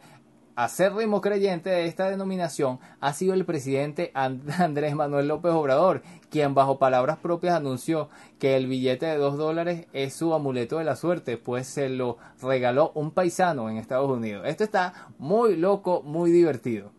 acérrimo 0.56 1.20
creyente 1.20 1.70
de 1.70 1.86
esta 1.86 2.08
denominación 2.08 2.78
ha 3.00 3.12
sido 3.12 3.34
el 3.34 3.44
presidente 3.44 4.10
Andrés 4.14 4.94
Manuel 4.94 5.28
López 5.28 5.52
Obrador, 5.52 6.02
quien 6.30 6.54
bajo 6.54 6.78
palabras 6.78 7.18
propias 7.18 7.54
anunció 7.54 8.08
que 8.38 8.56
el 8.56 8.66
billete 8.66 9.06
de 9.06 9.16
dos 9.16 9.36
dólares 9.36 9.86
es 9.92 10.14
su 10.14 10.34
amuleto 10.34 10.78
de 10.78 10.84
la 10.84 10.96
suerte, 10.96 11.36
pues 11.36 11.66
se 11.66 11.88
lo 11.88 12.18
regaló 12.40 12.92
un 12.94 13.10
paisano 13.10 13.68
en 13.70 13.76
Estados 13.76 14.10
Unidos. 14.10 14.46
Esto 14.46 14.64
está 14.64 15.08
muy 15.18 15.56
loco, 15.56 16.02
muy 16.02 16.30
divertido. 16.30 16.92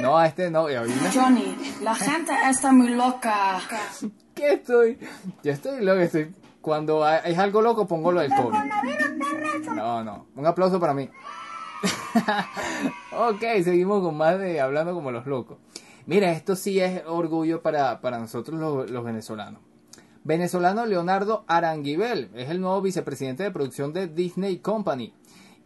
No, 0.00 0.16
a 0.16 0.26
este 0.26 0.50
no. 0.50 0.66
Johnny, 1.12 1.56
la 1.82 1.94
gente 1.94 2.32
está 2.48 2.72
muy 2.72 2.94
loca. 2.94 3.58
¿Qué 4.34 4.52
estoy? 4.54 4.98
Yo 5.42 5.52
estoy 5.52 5.84
loco, 5.84 6.00
estoy... 6.00 6.34
Cuando 6.60 7.08
es 7.08 7.38
algo 7.38 7.62
loco 7.62 7.86
pongo 7.86 8.12
lo 8.12 8.20
del 8.20 8.34
COVID. 8.34 8.58
No, 9.74 10.04
no. 10.04 10.26
Un 10.36 10.46
aplauso 10.46 10.78
para 10.78 10.92
mí. 10.92 11.08
ok, 13.12 13.42
seguimos 13.64 14.02
con 14.02 14.16
más 14.16 14.38
de 14.38 14.60
hablando 14.60 14.94
como 14.94 15.10
los 15.10 15.26
locos. 15.26 15.58
Mira, 16.06 16.32
esto 16.32 16.56
sí 16.56 16.80
es 16.80 17.02
orgullo 17.06 17.62
para, 17.62 18.00
para 18.00 18.18
nosotros 18.18 18.90
los, 18.90 19.04
venezolanos. 19.04 19.60
Venezolano 20.24 20.84
Leonardo 20.84 21.44
Aranguibel 21.46 22.30
es 22.34 22.50
el 22.50 22.60
nuevo 22.60 22.82
vicepresidente 22.82 23.42
de 23.42 23.50
producción 23.50 23.92
de 23.92 24.08
Disney 24.08 24.58
Company. 24.58 25.14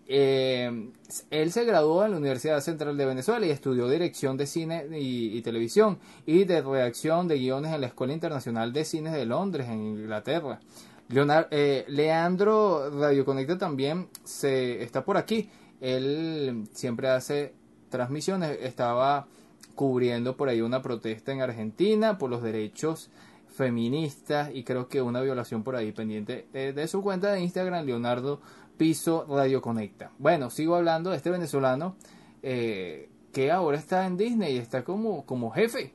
Eh, 0.06 0.90
él 1.30 1.50
se 1.50 1.64
graduó 1.64 2.04
en 2.04 2.12
la 2.12 2.18
Universidad 2.18 2.60
Central 2.60 2.96
de 2.96 3.06
Venezuela 3.06 3.46
y 3.46 3.50
estudió 3.50 3.88
dirección 3.88 4.36
de 4.36 4.46
cine 4.46 4.86
y, 4.92 5.40
televisión 5.42 5.98
y 6.26 6.44
de 6.44 6.60
redacción 6.60 7.26
de 7.26 7.38
guiones 7.38 7.72
en 7.72 7.80
la 7.80 7.86
Escuela 7.86 8.12
Internacional 8.12 8.72
de 8.72 8.84
Cines 8.84 9.14
de 9.14 9.24
Londres, 9.24 9.66
en 9.68 9.82
Inglaterra. 9.82 10.60
Leonardo, 11.08 11.48
eh, 11.50 11.84
Leandro 11.88 12.90
Radio 12.90 13.24
Conecta 13.24 13.58
también 13.58 14.08
se 14.24 14.82
está 14.82 15.04
por 15.04 15.16
aquí 15.16 15.48
él 15.80 16.68
siempre 16.72 17.08
hace 17.08 17.54
transmisiones, 17.90 18.58
estaba 18.60 19.26
cubriendo 19.74 20.36
por 20.36 20.48
ahí 20.48 20.60
una 20.60 20.82
protesta 20.82 21.32
en 21.32 21.42
Argentina 21.42 22.18
por 22.18 22.30
los 22.30 22.42
derechos 22.42 23.10
feministas 23.54 24.50
y 24.52 24.64
creo 24.64 24.88
que 24.88 25.00
una 25.00 25.20
violación 25.20 25.62
por 25.62 25.76
ahí 25.76 25.92
pendiente 25.92 26.46
de, 26.52 26.88
su 26.88 27.02
cuenta 27.02 27.32
de 27.32 27.40
Instagram, 27.40 27.86
Leonardo 27.86 28.40
Piso 28.76 29.26
Radio 29.28 29.62
Conecta. 29.62 30.10
Bueno, 30.18 30.50
sigo 30.50 30.74
hablando 30.74 31.10
de 31.10 31.16
este 31.16 31.30
venezolano 31.30 31.96
eh, 32.42 33.08
que 33.32 33.52
ahora 33.52 33.78
está 33.78 34.06
en 34.06 34.16
Disney 34.16 34.56
y 34.56 34.58
está 34.58 34.82
como, 34.82 35.24
como 35.24 35.50
jefe 35.50 35.92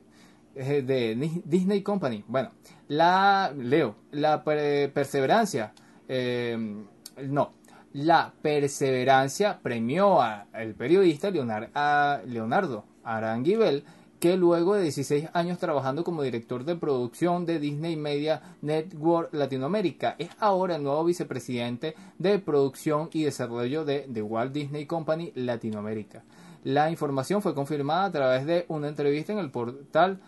eh, 0.54 0.82
de 0.82 1.42
Disney 1.44 1.82
Company. 1.82 2.24
Bueno, 2.26 2.50
la 2.88 3.52
leo, 3.56 3.96
la 4.10 4.42
perseverancia, 4.42 5.72
eh, 6.08 6.56
no, 7.28 7.52
la 7.92 8.32
perseverancia 8.40 9.60
premió 9.62 10.20
al 10.22 10.74
periodista 10.76 11.30
Leonardo 11.30 12.84
Aranguibel, 13.02 13.84
que 14.20 14.36
luego 14.36 14.74
de 14.74 14.82
16 14.82 15.30
años 15.32 15.58
trabajando 15.58 16.04
como 16.04 16.22
director 16.22 16.64
de 16.64 16.76
producción 16.76 17.46
de 17.46 17.58
Disney 17.58 17.96
Media 17.96 18.42
Network 18.60 19.32
Latinoamérica, 19.32 20.14
es 20.18 20.28
ahora 20.38 20.76
el 20.76 20.82
nuevo 20.82 21.04
vicepresidente 21.04 21.94
de 22.18 22.38
producción 22.38 23.08
y 23.12 23.24
desarrollo 23.24 23.84
de 23.86 24.06
The 24.12 24.22
Walt 24.22 24.52
Disney 24.52 24.84
Company 24.84 25.32
Latinoamérica. 25.34 26.22
La 26.64 26.90
información 26.90 27.40
fue 27.40 27.54
confirmada 27.54 28.04
a 28.04 28.12
través 28.12 28.44
de 28.44 28.66
una 28.68 28.88
entrevista 28.88 29.32
en 29.32 29.38
el 29.38 29.50
portal 29.50 30.20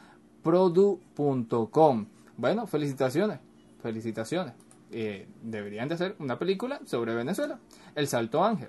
produ.com. 0.42 2.06
Bueno, 2.38 2.66
felicitaciones, 2.66 3.40
felicitaciones. 3.82 4.54
Eh, 4.92 5.26
deberían 5.42 5.88
de 5.88 5.94
hacer 5.94 6.16
una 6.18 6.38
película 6.38 6.80
sobre 6.84 7.14
Venezuela, 7.14 7.58
El 7.94 8.06
Salto 8.06 8.44
Ángel. 8.44 8.68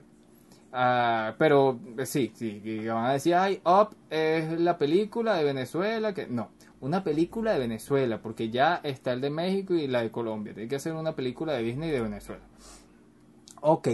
Ah, 0.72 1.36
pero 1.38 1.80
eh, 1.98 2.06
sí, 2.06 2.32
sí, 2.34 2.60
van 2.88 3.06
a 3.06 3.14
decir, 3.14 3.36
ay, 3.36 3.62
Up 3.64 3.96
es 4.10 4.60
la 4.60 4.78
película 4.78 5.36
de 5.36 5.44
Venezuela, 5.44 6.14
que 6.14 6.28
no, 6.28 6.50
una 6.80 7.04
película 7.04 7.54
de 7.54 7.60
Venezuela, 7.60 8.22
porque 8.22 8.50
ya 8.50 8.82
está 8.84 9.14
el 9.14 9.22
de 9.22 9.30
México 9.30 9.76
y 9.76 9.88
la 9.88 10.02
de 10.02 10.12
Colombia, 10.12 10.54
tiene 10.54 10.68
que 10.68 10.78
hacer 10.78 10.94
una 10.94 11.16
película 11.16 11.54
de 11.54 11.64
Disney 11.64 11.92
de 11.92 12.02
Venezuela. 12.02 12.44
Ok, 13.62 13.88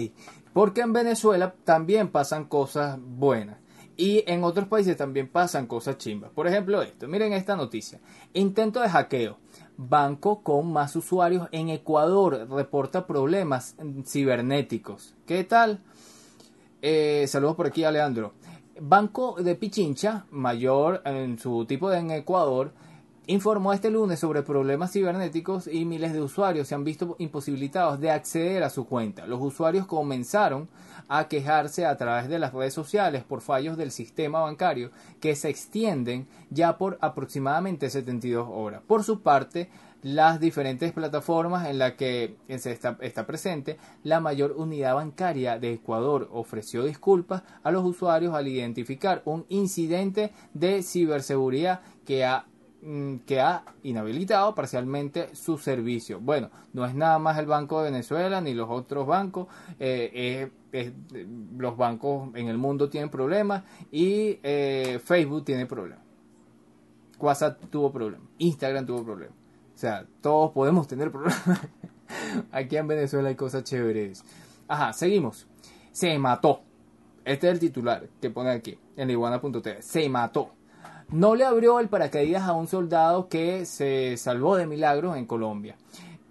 porque 0.54 0.82
en 0.82 0.94
Venezuela 0.94 1.54
también 1.63 2.10
pasan 2.10 2.46
cosas 2.46 2.98
buenas. 3.00 3.58
Y 3.98 4.24
en 4.28 4.46
otros 4.46 4.70
países 4.70 4.96
también 4.96 5.28
pasan 5.28 5.68
cosas 5.68 5.98
chimbas. 5.98 6.32
Por 6.32 6.48
ejemplo, 6.48 6.82
esto. 6.82 7.06
Miren 7.10 7.34
esta 7.34 7.58
noticia. 7.58 8.00
Intento 8.32 8.80
de 8.80 8.88
hackeo. 8.88 9.38
Banco 9.82 10.44
con 10.44 10.74
más 10.74 10.94
usuarios 10.98 11.48
en 11.54 11.70
Ecuador 11.70 12.50
reporta 12.52 13.08
problemas 13.08 13.78
cibernéticos. 14.06 15.15
¿Qué 15.26 15.46
tal? 15.46 15.80
Eh, 16.82 17.24
saludos 17.30 17.56
por 17.56 17.68
aquí, 17.68 17.86
Alejandro. 17.86 18.34
Banco 18.82 19.38
de 19.42 19.56
Pichincha, 19.56 20.26
mayor 20.32 21.02
en 21.06 21.39
su 21.39 21.63
tipo 21.63 21.89
de 21.89 22.00
en 22.00 22.12
Ecuador, 22.12 22.74
informó 23.30 23.74
este 23.74 23.92
lunes 23.92 24.20
sobre 24.20 24.42
problemas 24.42 24.92
cibernéticos 24.92 25.68
y 25.68 25.86
miles 25.86 26.13
de 26.13 26.22
usuarios 26.22 26.68
se 26.68 26.74
han 26.74 26.84
visto 26.84 27.15
imposibilitados 27.20 28.00
de 28.00 28.10
acceder 28.10 28.63
a 28.63 28.72
su 28.72 28.88
cuenta. 28.88 29.28
Los 29.28 29.39
usuarios 29.39 29.86
comenzaron 29.86 30.68
a 31.08 31.28
quejarse 31.28 31.86
a 31.86 31.96
través 31.96 32.28
de 32.28 32.39
las 32.39 32.54
redes 32.54 32.74
sociales 32.74 33.24
por 33.24 33.42
fallos 33.42 33.78
del 33.78 33.92
sistema 33.92 34.42
bancario 34.42 34.89
que 35.20 35.36
se 35.36 35.50
extienden 35.50 36.28
ya 36.50 36.80
por 36.80 36.98
aproximadamente 37.02 37.92
72 37.92 38.48
horas. 38.50 38.82
Por 38.88 39.04
su 39.04 39.22
parte, 39.22 39.70
las 40.02 40.39
diferentes 40.39 40.92
plataformas 40.92 41.68
en 41.68 41.78
las 41.78 41.94
que 41.94 42.36
está, 42.48 42.98
está, 43.02 43.28
presente, 43.28 43.78
la 44.04 44.20
mayor 44.20 44.54
unidad 44.54 44.96
bancaria 44.96 45.60
de 45.60 45.74
Ecuador 45.74 46.30
ofreció 46.32 46.84
disculpas 46.84 47.44
a 47.62 47.70
los 47.70 47.86
usuarios 47.86 48.34
al 48.34 48.48
identificar 48.48 49.22
un 49.26 49.46
incidente 49.50 50.32
de 50.56 50.82
ciberseguridad 50.82 51.82
que 52.06 52.26
ha 52.26 52.46
que 53.26 53.42
ha 53.42 53.63
inhabilitado 53.84 54.56
parcialmente 54.56 55.36
su 55.36 55.58
servicio. 55.58 56.20
Bueno, 56.20 56.50
no 56.74 56.86
es 56.86 56.96
nada 56.96 57.20
más 57.20 57.38
el 57.38 57.46
Banco 57.46 57.82
de 57.82 57.92
Venezuela 57.92 58.39
ni 58.39 58.54
los 58.54 58.70
otros 58.70 59.06
bancos, 59.06 59.48
eh, 59.80 60.50
los 61.58 61.76
bancos 61.76 62.30
en 62.36 62.48
el 62.48 62.58
mundo 62.58 62.89
tienen 62.89 63.10
problemas 63.10 63.63
y 63.92 64.39
eh, 64.44 65.00
Facebook 65.04 65.44
tiene 65.46 65.65
problemas. 65.65 66.06
WhatsApp 67.20 67.62
tuvo 67.70 67.92
problemas, 67.92 68.28
Instagram 68.38 68.86
tuvo 68.86 69.04
problemas. 69.04 69.36
O 69.76 69.78
sea, 69.78 70.06
todos 70.22 70.52
podemos 70.52 70.88
tener 70.88 71.12
problemas. 71.12 71.42
Aquí 72.52 72.78
en 72.78 72.88
Venezuela 72.88 73.30
hay 73.30 73.36
cosas 73.36 73.63
chéveres. 73.63 74.24
Ajá, 74.68 74.94
seguimos. 74.94 75.48
Se 75.92 76.18
mató. 76.18 76.62
Este 77.26 77.48
es 77.48 77.54
el 77.54 77.60
titular 77.60 78.08
que 78.22 78.30
pone 78.30 78.52
aquí 78.52 78.78
en 78.96 79.10
iguana.tv. 79.10 79.82
Se 79.82 80.08
mató 80.10 80.52
no 81.12 81.36
le 81.36 81.45
abrió 81.45 81.80
el 81.80 81.89
paracaídas 81.89 82.43
a 82.43 82.54
un 82.54 82.67
soldado 82.67 83.30
que 83.30 83.65
se 83.65 84.15
salvó 84.17 84.56
de 84.56 84.67
milagros 84.67 85.17
en 85.17 85.26
Colombia. 85.26 85.76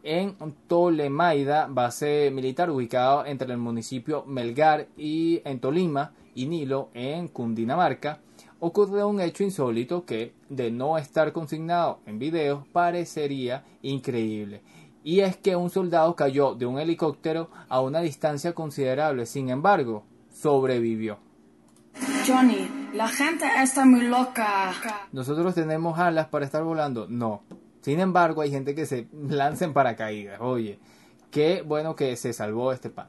En 0.03 0.37
Tolemaida, 0.69 1.67
base 1.69 2.31
militar 2.33 2.71
ubicado 2.71 3.27
entre 3.27 3.53
el 3.53 3.59
municipio 3.59 4.25
Melgar 4.25 4.87
y 4.97 5.43
en 5.45 5.59
Tolima 5.59 6.13
y 6.35 6.47
Nilo, 6.47 6.91
en 6.95 7.29
Cundinamarca, 7.29 8.21
ocurrió 8.61 9.09
un 9.09 9.21
hecho 9.21 9.43
insólito 9.43 10.05
que, 10.05 10.33
de 10.49 10.71
no 10.71 10.97
estar 10.97 11.33
consignado 11.33 11.99
en 12.07 12.19
videos, 12.19 12.65
parecería 12.73 13.65
increíble. 13.83 14.63
Y 15.03 15.21
es 15.21 15.37
que 15.37 15.57
un 15.57 15.71
soldado 15.71 16.15
cayó 16.15 16.55
de 16.55 16.67
un 16.67 16.79
helicóptero 16.79 17.51
a 17.69 17.81
una 17.81 18.01
distancia 18.01 18.53
considerable, 18.53 19.27
sin 19.27 19.51
embargo, 19.51 20.05
sobrevivió. 20.31 21.19
Johnny, 22.27 22.69
la 22.99 23.07
gente 23.07 23.47
está 23.63 23.85
muy 23.85 24.09
loca. 24.09 24.75
¿Nosotros 25.13 25.55
tenemos 25.55 26.01
alas 26.01 26.27
para 26.27 26.45
estar 26.45 26.65
volando? 26.65 27.07
No. 27.09 27.45
Sin 27.81 28.01
embargo, 28.01 28.43
hay 28.43 28.51
gente 28.51 28.75
que 28.75 28.87
se 28.87 29.07
lanza 29.13 29.65
en 29.65 29.73
paracaídas. 29.73 30.41
Oye, 30.41 30.81
qué 31.31 31.63
bueno 31.65 31.95
que 31.95 32.17
se 32.17 32.33
salvó 32.33 32.73
este 32.73 32.91
pan. 32.91 33.07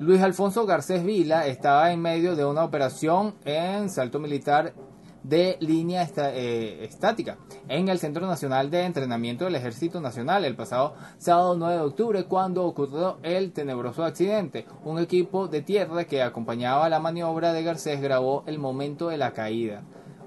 Luis 0.00 0.20
Alfonso 0.22 0.66
Garcés 0.66 1.04
Vila 1.04 1.46
estaba 1.46 1.92
en 1.92 2.02
medio 2.02 2.34
de 2.34 2.44
una 2.44 2.64
operación 2.64 3.36
en 3.44 3.90
salto 3.90 4.18
militar 4.18 4.74
de 5.22 5.56
línea 5.60 6.08
eh, 6.16 6.78
estática 6.82 7.38
en 7.68 7.88
el 7.88 7.98
Centro 7.98 8.26
Nacional 8.26 8.70
de 8.70 8.84
Entrenamiento 8.84 9.44
del 9.44 9.54
Ejército 9.54 10.00
Nacional 10.00 10.44
el 10.44 10.56
pasado 10.56 10.94
sábado 11.18 11.56
9 11.56 11.74
de 11.74 11.80
octubre 11.80 12.24
cuando 12.24 12.64
ocurrió 12.64 13.18
el 13.22 13.52
tenebroso 13.52 14.04
accidente. 14.04 14.66
Un 14.84 14.98
equipo 14.98 15.48
de 15.48 15.62
tierra 15.62 16.04
que 16.04 16.22
acompañaba 16.22 16.88
la 16.88 17.00
maniobra 17.00 17.52
de 17.52 17.62
Garcés 17.62 18.00
grabó 18.00 18.42
el 18.46 18.58
momento 18.58 19.08
de 19.08 19.18
la 19.18 19.32
caída. 19.32 19.82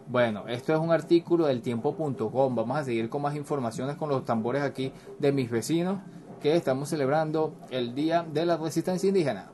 Bueno, 0.08 0.48
esto 0.48 0.72
es 0.74 0.80
un 0.80 0.92
artículo 0.92 1.48
del 1.48 1.62
tiempo.com. 1.62 2.56
Vamos 2.56 2.78
a 2.78 2.84
seguir 2.84 3.10
con 3.10 3.24
más 3.24 3.36
informaciones 3.36 3.96
con 3.96 4.10
los 4.10 4.24
tambores 4.24 4.62
aquí 4.62 4.92
de 5.20 5.32
mis 5.32 5.50
vecinos 5.50 6.00
que 6.42 6.56
estamos 6.56 6.90
celebrando 6.90 7.56
el 7.72 7.96
Día 7.96 8.24
de 8.24 8.46
la 8.46 8.58
Resistencia 8.58 9.08
Indígena. 9.08 9.50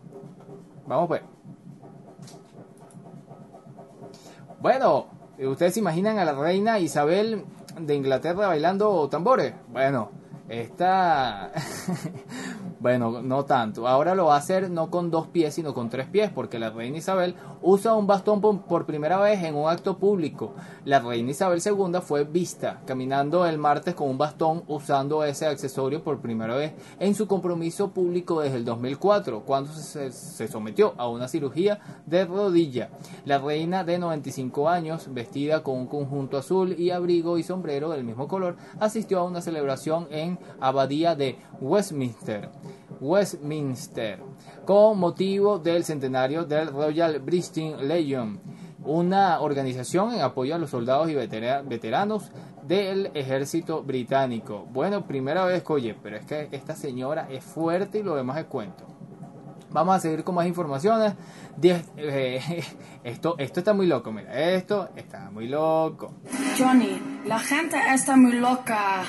Vamos 0.85 1.07
pues. 1.07 1.21
Bueno, 4.59 5.07
¿Ustedes 5.47 5.73
se 5.73 5.79
imaginan 5.79 6.19
a 6.19 6.25
la 6.25 6.33
reina 6.33 6.77
Isabel 6.77 7.45
de 7.79 7.95
Inglaterra 7.95 8.47
bailando 8.47 9.09
tambores? 9.09 9.53
Bueno, 9.69 10.11
esta 10.47 11.51
Bueno, 12.81 13.21
no 13.21 13.45
tanto. 13.45 13.87
Ahora 13.87 14.15
lo 14.15 14.25
va 14.25 14.33
a 14.33 14.39
hacer 14.39 14.71
no 14.71 14.89
con 14.89 15.11
dos 15.11 15.27
pies, 15.27 15.53
sino 15.53 15.75
con 15.75 15.91
tres 15.91 16.07
pies, 16.07 16.31
porque 16.33 16.57
la 16.57 16.71
reina 16.71 16.97
Isabel 16.97 17.35
usa 17.61 17.93
un 17.93 18.07
bastón 18.07 18.41
por, 18.41 18.87
primera 18.87 19.19
vez 19.19 19.43
en 19.43 19.53
un 19.53 19.69
acto 19.69 19.99
público. 19.99 20.55
La 20.83 20.99
reina 20.99 21.29
Isabel 21.29 21.61
II 21.63 21.99
fue 22.01 22.23
vista 22.23 22.81
caminando 22.87 23.45
el 23.45 23.59
martes 23.59 23.93
con 23.93 24.09
un 24.09 24.17
bastón 24.17 24.63
usando 24.67 25.23
ese 25.23 25.45
accesorio 25.45 26.03
por 26.03 26.21
primera 26.21 26.55
vez 26.55 26.73
en 26.99 27.13
su 27.13 27.27
compromiso 27.27 27.91
público 27.91 28.41
desde 28.41 28.57
el 28.57 28.65
2004, 28.65 29.41
cuando 29.41 29.71
se, 29.71 30.11
se 30.11 30.47
sometió 30.47 30.95
a 30.97 31.07
una 31.07 31.27
cirugía 31.27 31.81
de 32.07 32.25
rodilla. 32.25 32.89
La 33.25 33.37
reina 33.37 33.83
de 33.83 33.99
95 33.99 34.67
años, 34.67 35.13
vestida 35.13 35.61
con 35.61 35.77
un 35.77 35.85
conjunto 35.85 36.35
azul 36.35 36.73
y 36.79 36.89
abrigo 36.89 37.37
y 37.37 37.43
sombrero 37.43 37.91
del 37.91 38.05
mismo 38.05 38.27
color, 38.27 38.55
asistió 38.79 39.19
a 39.19 39.23
una 39.25 39.41
celebración 39.41 40.07
en 40.09 40.39
Abadía 40.59 41.13
de 41.13 41.37
Westminster. 41.59 42.49
Westminster, 42.99 44.19
con 44.65 44.97
motivo 44.99 45.59
del 45.59 45.83
centenario 45.83 46.43
del 46.45 46.67
Royal 46.69 47.19
British 47.19 47.75
Legion, 47.81 48.39
una 48.83 49.39
organización 49.41 50.13
en 50.13 50.21
apoyo 50.21 50.55
a 50.55 50.57
los 50.57 50.69
soldados 50.71 51.09
y 51.09 51.15
vetera- 51.15 51.61
veteranos 51.61 52.31
del 52.63 53.11
ejército 53.13 53.83
británico. 53.83 54.67
Bueno, 54.71 55.05
primera 55.05 55.45
vez 55.45 55.63
oye, 55.67 55.95
pero 56.01 56.17
es 56.17 56.25
que 56.25 56.47
esta 56.51 56.75
señora 56.75 57.27
es 57.29 57.43
fuerte 57.43 57.99
y 57.99 58.03
lo 58.03 58.15
demás 58.15 58.37
es 58.39 58.45
cuento. 58.45 58.85
Vamos 59.71 59.95
a 59.95 59.99
seguir 59.99 60.23
con 60.25 60.35
más 60.35 60.47
informaciones. 60.47 61.13
Eh, 61.61 62.41
esto, 63.03 63.35
esto 63.37 63.59
está 63.61 63.73
muy 63.73 63.87
loco, 63.87 64.11
mira, 64.11 64.33
esto 64.51 64.89
está 64.95 65.29
muy 65.31 65.47
loco. 65.47 66.13
Johnny, 66.59 67.21
la 67.25 67.39
gente 67.39 67.77
está 67.93 68.15
muy 68.17 68.33
loca. 68.33 69.03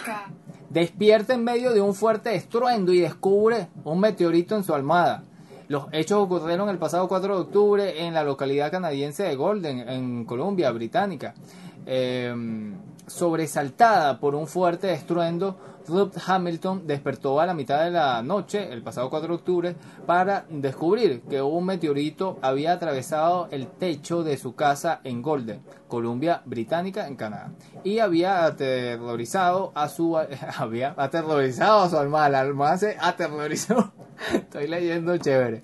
Despierta 0.73 1.35
en 1.35 1.45
medio 1.45 1.73
de 1.73 1.83
un 1.83 1.95
fuerte 1.95 2.35
estruendo 2.35 2.95
y 2.95 3.01
descubre 3.01 3.69
un 3.85 4.01
meteorito 4.01 4.57
en 4.57 4.65
su 4.65 4.73
almohada. 4.73 5.23
Los 5.69 5.85
hechos 5.93 6.19
ocurrieron 6.19 6.71
el 6.71 6.79
pasado 6.79 7.09
4 7.09 7.35
de 7.35 7.41
octubre 7.43 8.07
en 8.07 8.15
la 8.15 8.25
localidad 8.25 8.71
canadiense 8.71 9.23
de 9.23 9.37
Golden, 9.37 9.87
en 9.87 10.25
Columbia 10.25 10.71
Británica. 10.71 11.35
Eh, 11.85 12.35
sobresaltada 13.07 14.19
por 14.19 14.35
un 14.35 14.47
fuerte 14.47 14.93
estruendo, 14.93 15.59
Ruth 15.89 16.17
Hamilton 16.25 16.87
despertó 16.87 17.41
a 17.41 17.47
la 17.47 17.55
mitad 17.55 17.85
de 17.85 17.91
la 17.91 18.23
noche, 18.23 18.73
el 18.73 18.83
pasado 18.83 19.11
4 19.11 19.29
de 19.29 19.35
octubre, 19.35 19.77
para 20.07 20.45
descubrir 20.49 21.23
que 21.23 21.43
un 21.43 21.67
meteorito 21.67 22.39
había 22.43 22.73
atravesado 22.73 23.49
el 23.51 23.67
techo 23.67 24.23
de 24.23 24.37
su 24.37 24.55
casa 24.55 25.01
en 25.05 25.23
Golden, 25.23 25.63
Columbia 25.89 26.43
Británica, 26.45 27.09
en 27.09 27.17
Canadá, 27.17 27.53
y 27.85 27.99
había 27.99 28.45
aterrorizado 28.45 29.73
a 29.75 29.89
su 29.89 30.17
había 30.57 30.95
aterrorizado 30.97 31.83
a 31.83 31.89
su 31.89 31.99
almohada, 31.99 32.29
la 32.29 32.41
almohada 32.41 32.79
se 32.79 32.97
aterrorizó. 33.01 33.93
Estoy 34.33 34.69
leyendo 34.69 35.17
chévere. 35.17 35.63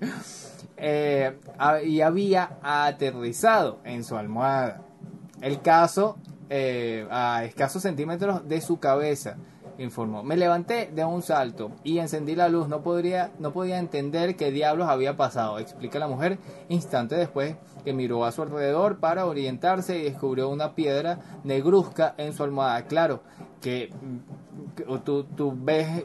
Eh, 0.81 1.37
y 1.85 2.01
había 2.01 2.57
aterrizado 2.61 3.79
en 3.83 4.03
su 4.03 4.15
almohada. 4.15 4.81
El 5.41 5.61
caso 5.61 6.17
eh, 6.49 7.07
a 7.11 7.43
escasos 7.43 7.83
centímetros 7.83 8.47
de 8.47 8.61
su 8.61 8.79
cabeza, 8.79 9.37
informó. 9.77 10.23
Me 10.23 10.37
levanté 10.37 10.91
de 10.93 11.05
un 11.05 11.21
salto 11.21 11.71
y 11.83 11.99
encendí 11.99 12.35
la 12.35 12.49
luz. 12.49 12.67
No, 12.67 12.81
podría, 12.81 13.31
no 13.39 13.53
podía 13.53 13.79
entender 13.79 14.35
qué 14.35 14.51
diablos 14.51 14.89
había 14.89 15.15
pasado, 15.15 15.59
explica 15.59 15.99
la 15.99 16.07
mujer 16.07 16.37
instante 16.67 17.15
después 17.15 17.55
que 17.83 17.93
miró 17.93 18.25
a 18.25 18.31
su 18.31 18.41
alrededor 18.41 18.99
para 18.99 19.25
orientarse 19.25 19.97
y 19.97 20.03
descubrió 20.03 20.49
una 20.49 20.75
piedra 20.75 21.19
negruzca 21.43 22.13
en 22.17 22.33
su 22.33 22.43
almohada. 22.43 22.83
Claro 22.85 23.21
que, 23.61 23.91
que 24.75 24.83
tú, 25.03 25.23
tú 25.23 25.53
ves, 25.55 26.03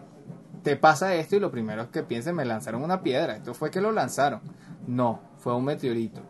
te 0.62 0.76
pasa 0.76 1.14
esto 1.14 1.36
y 1.36 1.40
lo 1.40 1.50
primero 1.50 1.90
que 1.90 2.02
pienses, 2.02 2.34
me 2.34 2.44
lanzaron 2.44 2.82
una 2.82 3.02
piedra. 3.02 3.36
Esto 3.36 3.54
fue 3.54 3.70
que 3.70 3.80
lo 3.80 3.92
lanzaron. 3.92 4.40
No, 4.86 5.20
fue 5.38 5.54
un 5.54 5.64
meteorito. 5.64 6.20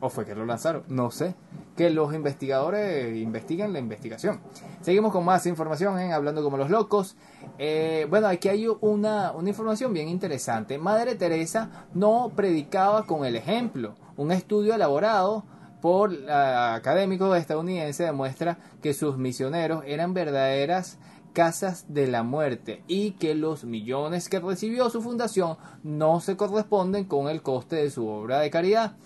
¿O 0.00 0.08
fue 0.08 0.24
que 0.24 0.34
lo 0.34 0.46
lanzaron? 0.46 0.82
No 0.88 1.10
sé. 1.10 1.34
Que 1.76 1.90
los 1.90 2.14
investigadores 2.14 3.14
investiguen 3.16 3.72
la 3.74 3.78
investigación. 3.78 4.40
Seguimos 4.80 5.12
con 5.12 5.24
más 5.24 5.44
información 5.46 5.98
en 5.98 6.12
Hablando 6.12 6.42
como 6.42 6.56
los 6.56 6.70
locos. 6.70 7.16
Eh, 7.58 8.06
bueno, 8.08 8.26
aquí 8.26 8.48
hay 8.48 8.66
una, 8.80 9.32
una 9.32 9.48
información 9.50 9.92
bien 9.92 10.08
interesante. 10.08 10.78
Madre 10.78 11.16
Teresa 11.16 11.86
no 11.92 12.32
predicaba 12.34 13.04
con 13.04 13.26
el 13.26 13.36
ejemplo. 13.36 13.94
Un 14.16 14.32
estudio 14.32 14.74
elaborado 14.74 15.44
por 15.82 16.12
académicos 16.30 17.36
estadounidenses 17.36 18.06
demuestra 18.06 18.58
que 18.82 18.94
sus 18.94 19.18
misioneros 19.18 19.82
eran 19.86 20.14
verdaderas 20.14 20.98
casas 21.32 21.86
de 21.88 22.06
la 22.06 22.22
muerte 22.22 22.82
y 22.88 23.12
que 23.12 23.34
los 23.34 23.64
millones 23.64 24.28
que 24.28 24.40
recibió 24.40 24.90
su 24.90 25.00
fundación 25.00 25.56
no 25.82 26.20
se 26.20 26.36
corresponden 26.36 27.04
con 27.04 27.28
el 27.28 27.42
coste 27.42 27.76
de 27.76 27.90
su 27.90 28.08
obra 28.08 28.40
de 28.40 28.50
caridad 28.50 28.96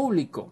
público. 0.00 0.48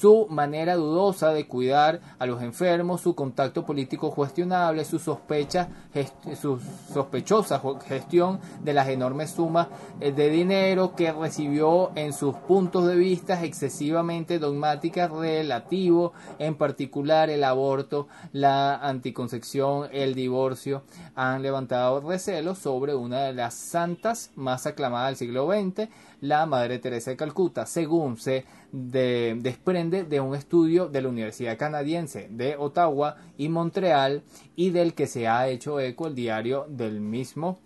Su 0.00 0.26
manera 0.28 0.74
dudosa 0.74 1.32
de 1.32 1.46
cuidar 1.46 2.00
a 2.18 2.26
los 2.26 2.42
enfermos, 2.42 3.02
su 3.02 3.14
contacto 3.14 3.64
político 3.64 4.10
cuestionable, 4.12 4.84
su 4.84 4.98
sospecha, 4.98 5.68
gest- 5.94 6.34
su 6.34 6.58
sospechosa 6.92 7.62
gestión 7.86 8.40
de 8.64 8.72
las 8.72 8.88
enormes 8.88 9.30
sumas 9.30 9.68
eh, 10.00 10.10
de 10.10 10.28
dinero 10.30 10.96
que 10.96 11.12
recibió 11.12 11.92
en 11.94 12.12
sus 12.12 12.34
puntos 12.34 12.86
de 12.88 12.96
vista 12.96 13.44
excesivamente 13.44 14.40
dogmáticas 14.40 15.08
relativo, 15.12 16.14
en 16.40 16.56
particular 16.56 17.30
el 17.30 17.44
aborto, 17.44 18.08
la 18.32 18.74
anticoncepción, 18.76 19.88
el 19.92 20.16
divorcio, 20.16 20.82
han 21.14 21.42
levantado 21.42 22.00
recelos 22.00 22.58
sobre 22.58 22.96
una 22.96 23.20
de 23.20 23.34
las 23.34 23.54
santas 23.54 24.32
más 24.34 24.66
aclamadas 24.66 25.10
del 25.10 25.16
siglo 25.28 25.46
XX, 25.48 25.88
la 26.22 26.46
Madre 26.46 26.78
Teresa 26.78 27.10
de 27.10 27.16
Calcuta, 27.18 27.66
según 27.66 28.16
se 28.16 28.44
de- 28.72 29.36
desprende 29.40 30.04
de 30.04 30.20
un 30.20 30.34
estudio 30.34 30.88
de 30.88 31.02
la 31.02 31.08
Universidad 31.08 31.58
Canadiense 31.58 32.28
de 32.30 32.56
Ottawa 32.56 33.16
y 33.36 33.48
Montreal 33.50 34.22
y 34.56 34.70
del 34.70 34.94
que 34.94 35.06
se 35.06 35.28
ha 35.28 35.46
hecho 35.48 35.78
eco 35.78 36.06
el 36.06 36.14
diario 36.14 36.64
del 36.68 37.00
mismo 37.00 37.58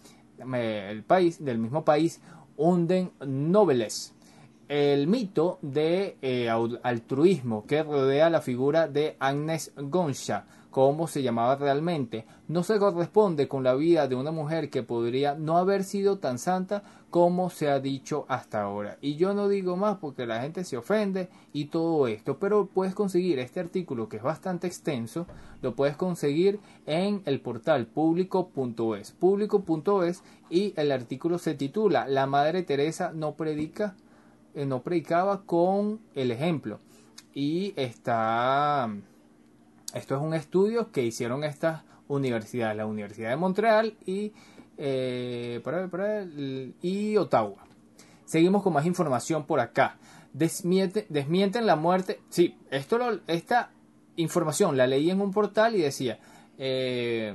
eh, 0.55 0.88
el 0.90 1.03
país 1.05 1.42
del 1.45 1.59
mismo 1.59 1.85
país 1.85 2.21
Unden 2.57 3.11
Noveles. 3.27 4.12
El 4.69 5.07
mito 5.07 5.59
de 5.62 6.16
eh, 6.23 6.51
altruismo 6.83 7.64
que 7.66 7.83
rodea 7.85 8.29
la 8.31 8.40
figura 8.40 8.88
de 8.88 9.16
Agnes 9.21 9.73
Gonsha, 9.77 10.45
como 10.71 11.07
se 11.07 11.23
llamaba 11.23 11.55
realmente, 11.57 12.27
no 12.49 12.64
se 12.64 12.79
corresponde 12.79 13.47
con 13.49 13.62
la 13.62 13.75
vida 13.75 14.09
de 14.09 14.16
una 14.16 14.33
mujer 14.33 14.69
que 14.69 14.83
podría 14.83 15.35
no 15.37 15.57
haber 15.57 15.85
sido 15.85 16.19
tan 16.19 16.38
santa 16.38 16.83
como 17.16 17.48
se 17.48 17.70
ha 17.70 17.81
dicho 17.81 18.26
hasta 18.29 18.61
ahora. 18.61 18.98
Y 19.00 19.16
yo 19.16 19.33
no 19.33 19.48
digo 19.48 19.74
más 19.74 19.96
porque 19.96 20.26
la 20.26 20.42
gente 20.42 20.64
se 20.64 20.76
ofende 20.76 21.31
y 21.55 21.64
todo 21.64 22.09
esto, 22.09 22.38
pero 22.38 22.66
puedes 22.66 22.94
conseguir 22.94 23.38
este 23.38 23.59
artículo 23.59 24.11
que 24.11 24.18
es 24.18 24.22
bastante 24.22 24.66
extenso, 24.66 25.26
lo 25.62 25.74
puedes 25.74 25.96
conseguir 25.96 26.61
en 26.85 27.22
el 27.24 27.40
portal 27.40 27.87
público.es, 27.87 29.12
público.es 29.12 30.22
y 30.50 30.74
el 30.76 30.92
artículo 30.92 31.38
se 31.38 31.55
titula 31.55 32.07
La 32.07 32.26
Madre 32.26 32.62
Teresa 32.64 33.12
no 33.14 33.33
predica 33.35 33.96
eh, 34.55 34.66
no 34.66 34.83
predicaba 34.83 35.40
con 35.46 36.00
el 36.14 36.31
ejemplo. 36.31 36.81
Y 37.33 37.72
está, 37.76 38.94
esto 39.94 40.16
es 40.16 40.20
un 40.20 40.35
estudio 40.35 40.92
que 40.92 41.02
hicieron 41.02 41.44
estas 41.44 41.83
universidades, 42.09 42.76
la 42.76 42.85
Universidad 42.85 43.31
de 43.31 43.37
Montreal 43.37 43.94
y, 44.05 44.35
eh, 44.79 46.73
y 46.83 47.17
Ottawa. 47.17 47.65
Seguimos 48.25 48.62
con 48.62 48.73
más 48.73 48.87
información 48.87 49.47
por 49.47 49.61
acá. 49.61 49.99
Desmiente- 50.33 51.07
desmienten 51.09 51.65
la 51.67 51.77
muerte. 51.77 52.21
Sí, 52.29 52.57
esto 52.71 52.99
esta 53.27 53.71
información 54.17 54.77
la 54.77 54.87
leí 54.87 55.11
en 55.11 55.21
un 55.21 55.33
portal 55.33 55.77
y 55.77 55.83
decía, 55.83 56.19
eh, 56.59 57.35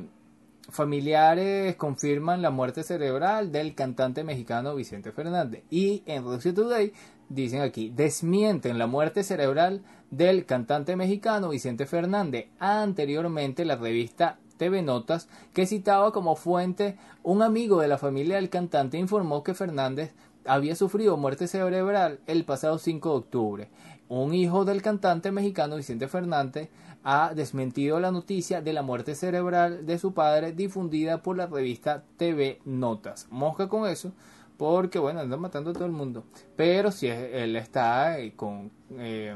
familiares 0.69 1.75
confirman 1.75 2.41
la 2.41 2.49
muerte 2.49 2.83
cerebral 2.83 3.51
del 3.51 3.75
cantante 3.75 4.23
mexicano 4.23 4.75
Vicente 4.75 5.11
Fernández. 5.11 5.63
Y 5.69 6.03
en 6.05 6.23
Russia 6.23 6.53
Today 6.53 6.93
dicen 7.29 7.61
aquí, 7.61 7.89
desmienten 7.89 8.77
la 8.77 8.87
muerte 8.87 9.23
cerebral 9.23 9.83
del 10.09 10.45
cantante 10.45 10.95
mexicano 10.95 11.49
Vicente 11.49 11.85
Fernández. 11.85 12.47
Anteriormente 12.59 13.65
la 13.65 13.75
revista 13.77 14.39
TV 14.61 14.83
Notas, 14.83 15.27
que 15.53 15.65
citaba 15.65 16.11
como 16.11 16.35
fuente 16.35 16.95
un 17.23 17.41
amigo 17.41 17.81
de 17.81 17.87
la 17.87 17.97
familia 17.97 18.35
del 18.35 18.51
cantante, 18.51 18.99
informó 18.99 19.43
que 19.43 19.55
Fernández 19.55 20.13
había 20.45 20.75
sufrido 20.75 21.17
muerte 21.17 21.47
cerebral 21.47 22.19
el 22.27 22.45
pasado 22.45 22.77
5 22.77 23.09
de 23.09 23.15
octubre. 23.15 23.69
Un 24.07 24.35
hijo 24.35 24.63
del 24.63 24.83
cantante 24.83 25.31
mexicano 25.31 25.77
Vicente 25.77 26.07
Fernández 26.07 26.69
ha 27.03 27.33
desmentido 27.33 27.99
la 27.99 28.11
noticia 28.11 28.61
de 28.61 28.73
la 28.73 28.83
muerte 28.83 29.15
cerebral 29.15 29.87
de 29.87 29.97
su 29.97 30.13
padre 30.13 30.51
difundida 30.51 31.23
por 31.23 31.37
la 31.37 31.47
revista 31.47 32.03
TV 32.17 32.59
Notas. 32.63 33.25
Mosca 33.31 33.67
con 33.67 33.89
eso, 33.89 34.11
porque 34.57 34.99
bueno, 34.99 35.21
anda 35.21 35.37
matando 35.37 35.71
a 35.71 35.73
todo 35.73 35.85
el 35.85 35.91
mundo. 35.91 36.23
Pero 36.55 36.91
si 36.91 37.07
él 37.07 37.55
está 37.55 38.19
eh, 38.19 38.33
con, 38.35 38.69
eh, 38.91 39.35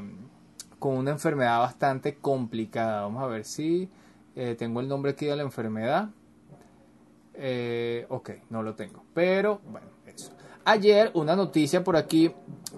con 0.78 0.96
una 0.96 1.10
enfermedad 1.10 1.58
bastante 1.58 2.14
complicada. 2.14 3.02
Vamos 3.02 3.24
a 3.24 3.26
ver 3.26 3.44
si 3.44 3.90
eh, 4.36 4.54
tengo 4.54 4.80
el 4.80 4.88
nombre 4.88 5.12
aquí 5.12 5.26
de 5.26 5.34
la 5.34 5.42
enfermedad. 5.42 6.10
Eh, 7.34 8.06
ok, 8.08 8.30
no 8.50 8.62
lo 8.62 8.74
tengo. 8.74 9.02
Pero 9.14 9.60
bueno, 9.70 9.88
eso. 10.06 10.32
Ayer 10.64 11.10
una 11.14 11.34
noticia 11.34 11.82
por 11.82 11.96
aquí 11.96 12.32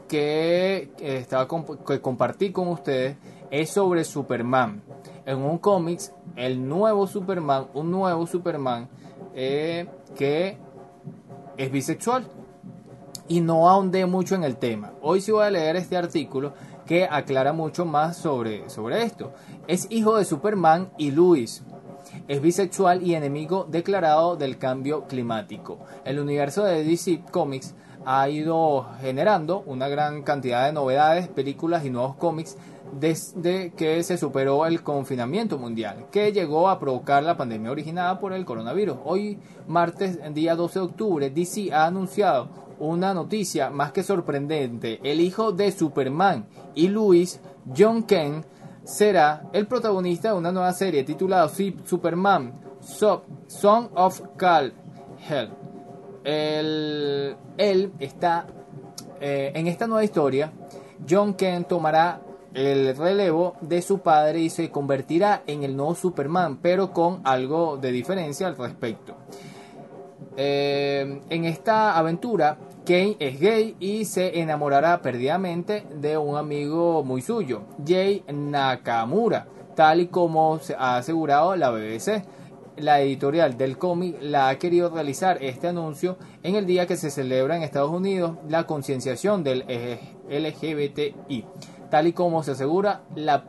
que, 0.08 0.90
estaba 1.00 1.48
que 1.86 2.00
compartí 2.00 2.52
con 2.52 2.68
ustedes 2.68 3.16
es 3.50 3.70
sobre 3.70 4.04
Superman. 4.04 4.82
En 5.26 5.38
un 5.38 5.58
cómics, 5.58 6.12
el 6.36 6.66
nuevo 6.66 7.06
Superman, 7.06 7.66
un 7.74 7.90
nuevo 7.90 8.26
Superman 8.26 8.88
eh, 9.34 9.86
que 10.16 10.58
es 11.56 11.70
bisexual 11.70 12.24
y 13.26 13.40
no 13.40 13.68
ahondé 13.68 14.06
mucho 14.06 14.34
en 14.34 14.44
el 14.44 14.56
tema. 14.56 14.92
Hoy 15.02 15.20
sí 15.20 15.32
voy 15.32 15.44
a 15.44 15.50
leer 15.50 15.76
este 15.76 15.96
artículo 15.96 16.54
que 16.88 17.04
aclara 17.04 17.52
mucho 17.52 17.84
más 17.84 18.16
sobre, 18.16 18.68
sobre 18.70 19.02
esto. 19.02 19.32
Es 19.68 19.86
hijo 19.90 20.16
de 20.16 20.24
Superman 20.24 20.90
y 20.96 21.10
Luis. 21.10 21.62
Es 22.26 22.40
bisexual 22.40 23.02
y 23.02 23.14
enemigo 23.14 23.66
declarado 23.68 24.36
del 24.36 24.56
cambio 24.56 25.04
climático. 25.04 25.78
El 26.06 26.18
universo 26.18 26.64
de 26.64 26.82
DC 26.82 27.20
Comics 27.30 27.74
ha 28.06 28.30
ido 28.30 28.86
generando 29.02 29.62
una 29.66 29.88
gran 29.88 30.22
cantidad 30.22 30.64
de 30.64 30.72
novedades, 30.72 31.28
películas 31.28 31.84
y 31.84 31.90
nuevos 31.90 32.16
cómics 32.16 32.56
desde 32.92 33.70
que 33.72 34.02
se 34.02 34.16
superó 34.18 34.66
el 34.66 34.82
confinamiento 34.82 35.58
mundial, 35.58 36.06
que 36.10 36.32
llegó 36.32 36.68
a 36.68 36.78
provocar 36.78 37.22
la 37.22 37.36
pandemia 37.36 37.70
originada 37.70 38.18
por 38.18 38.32
el 38.32 38.44
coronavirus. 38.44 38.96
Hoy, 39.04 39.38
martes, 39.66 40.18
día 40.34 40.54
12 40.56 40.78
de 40.78 40.84
octubre, 40.84 41.30
DC 41.30 41.72
ha 41.72 41.86
anunciado 41.86 42.48
una 42.78 43.12
noticia 43.14 43.70
más 43.70 43.92
que 43.92 44.02
sorprendente. 44.02 45.00
El 45.02 45.20
hijo 45.20 45.52
de 45.52 45.70
Superman 45.72 46.46
y 46.74 46.88
Luis, 46.88 47.40
John 47.76 48.02
Kent, 48.04 48.44
será 48.84 49.42
el 49.52 49.66
protagonista 49.66 50.28
de 50.32 50.38
una 50.38 50.52
nueva 50.52 50.72
serie 50.72 51.04
titulada 51.04 51.48
Superman, 51.84 52.54
So- 52.80 53.24
Son 53.46 53.90
of 53.94 54.20
Kal 54.36 54.72
Hell. 55.28 55.50
El- 56.24 57.36
él 57.56 57.92
está 57.98 58.46
eh, 59.20 59.50
en 59.54 59.66
esta 59.66 59.86
nueva 59.86 60.04
historia. 60.04 60.52
John 61.08 61.34
Kent 61.34 61.68
tomará 61.68 62.20
el 62.54 62.96
relevo 62.96 63.56
de 63.60 63.82
su 63.82 63.98
padre 64.00 64.40
y 64.40 64.50
se 64.50 64.70
convertirá 64.70 65.42
en 65.46 65.62
el 65.62 65.76
nuevo 65.76 65.94
Superman, 65.94 66.58
pero 66.60 66.92
con 66.92 67.20
algo 67.24 67.76
de 67.76 67.92
diferencia 67.92 68.46
al 68.46 68.56
respecto. 68.56 69.16
Eh, 70.36 71.20
en 71.30 71.44
esta 71.44 71.98
aventura, 71.98 72.58
Kane 72.86 73.16
es 73.18 73.38
gay 73.40 73.76
y 73.80 74.04
se 74.04 74.40
enamorará 74.40 75.02
perdidamente 75.02 75.84
de 75.94 76.16
un 76.16 76.36
amigo 76.36 77.04
muy 77.04 77.22
suyo, 77.22 77.64
Jay 77.86 78.24
Nakamura, 78.32 79.46
tal 79.74 80.00
y 80.00 80.06
como 80.06 80.58
se 80.58 80.74
ha 80.74 80.96
asegurado 80.96 81.54
la 81.56 81.70
BBC. 81.70 82.24
La 82.76 83.00
editorial 83.00 83.58
del 83.58 83.76
cómic 83.76 84.16
la 84.20 84.48
ha 84.48 84.58
querido 84.58 84.88
realizar 84.88 85.42
este 85.42 85.66
anuncio 85.66 86.16
en 86.44 86.54
el 86.54 86.64
día 86.64 86.86
que 86.86 86.96
se 86.96 87.10
celebra 87.10 87.56
en 87.56 87.64
Estados 87.64 87.90
Unidos 87.90 88.36
la 88.48 88.66
concienciación 88.66 89.42
del 89.42 89.64
LGBTI. 90.30 91.44
Tal 91.90 92.06
y 92.06 92.12
como 92.12 92.42
se 92.42 92.52
asegura 92.52 93.02
la, 93.14 93.44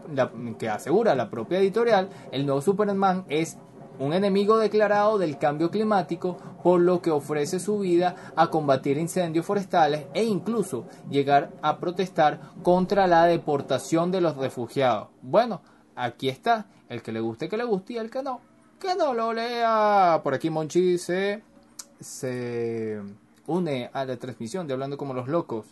que 0.58 0.70
asegura 0.70 1.16
la 1.16 1.30
propia 1.30 1.60
editorial, 1.60 2.10
el 2.32 2.46
nuevo 2.46 2.62
Superman 2.62 3.26
es 3.28 3.58
un 4.00 4.14
enemigo 4.14 4.58
declarado 4.58 5.18
del 5.18 5.38
cambio 5.38 5.70
climático, 5.70 6.38
por 6.64 6.80
lo 6.80 7.02
que 7.02 7.12
ofrece 7.12 7.60
su 7.60 7.80
vida 7.80 8.16
a 8.36 8.50
combatir 8.50 8.98
incendios 8.98 9.46
forestales 9.46 10.06
e 10.14 10.24
incluso 10.24 10.86
llegar 11.10 11.52
a 11.62 11.80
protestar 11.80 12.40
contra 12.64 13.08
la 13.08 13.26
deportación 13.26 14.12
de 14.12 14.22
los 14.22 14.38
refugiados. 14.38 15.10
Bueno, 15.22 15.62
aquí 15.96 16.30
está, 16.30 16.68
el 16.88 17.02
que 17.02 17.12
le 17.12 17.20
guste 17.20 17.50
que 17.50 17.58
le 17.58 17.66
guste 17.66 17.94
y 17.94 17.98
el 17.98 18.10
que 18.10 18.24
no, 18.24 18.40
que 18.80 18.96
no 18.96 19.14
lo 19.14 19.34
lea. 19.34 20.22
Por 20.24 20.34
aquí 20.34 20.50
Monchi 20.50 20.98
se, 20.98 21.44
se 22.00 23.02
une 23.48 23.90
a 23.92 24.06
la 24.06 24.16
transmisión 24.18 24.68
de 24.68 24.74
Hablando 24.74 24.98
como 24.98 25.14
los 25.14 25.28
locos. 25.28 25.66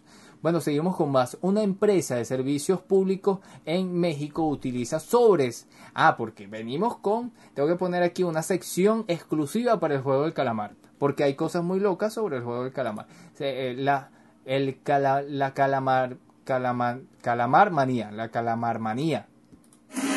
Bueno, 0.48 0.62
seguimos 0.62 0.96
con 0.96 1.12
más. 1.12 1.38
Una 1.42 1.62
empresa 1.62 2.16
de 2.16 2.24
servicios 2.24 2.80
públicos 2.80 3.40
en 3.66 3.94
México 4.00 4.48
utiliza 4.48 4.98
sobres. 5.02 5.68
Ah, 5.94 6.16
porque 6.16 6.48
venimos 6.48 6.96
con... 7.00 7.34
Tengo 7.54 7.68
que 7.68 7.76
poner 7.76 8.02
aquí 8.02 8.24
una 8.24 8.42
sección 8.42 9.04
exclusiva 9.10 9.82
para 9.82 9.96
el 9.96 10.02
juego 10.02 10.24
del 10.24 10.34
calamar. 10.34 10.72
Porque 11.00 11.26
hay 11.26 11.34
cosas 11.36 11.66
muy 11.66 11.82
locas 11.82 12.14
sobre 12.14 12.38
el 12.38 12.44
juego 12.44 12.64
del 12.64 12.72
calamar. 12.72 13.08
Eh, 13.40 13.76
La, 13.78 14.10
el 14.46 14.82
cala- 14.84 15.22
la 15.22 15.54
calamar, 15.54 16.16
calamar, 16.46 17.02
calamar 17.22 17.72
manía. 17.72 18.10
La 18.12 18.30
calamar 18.30 18.80
manía. 18.80 19.28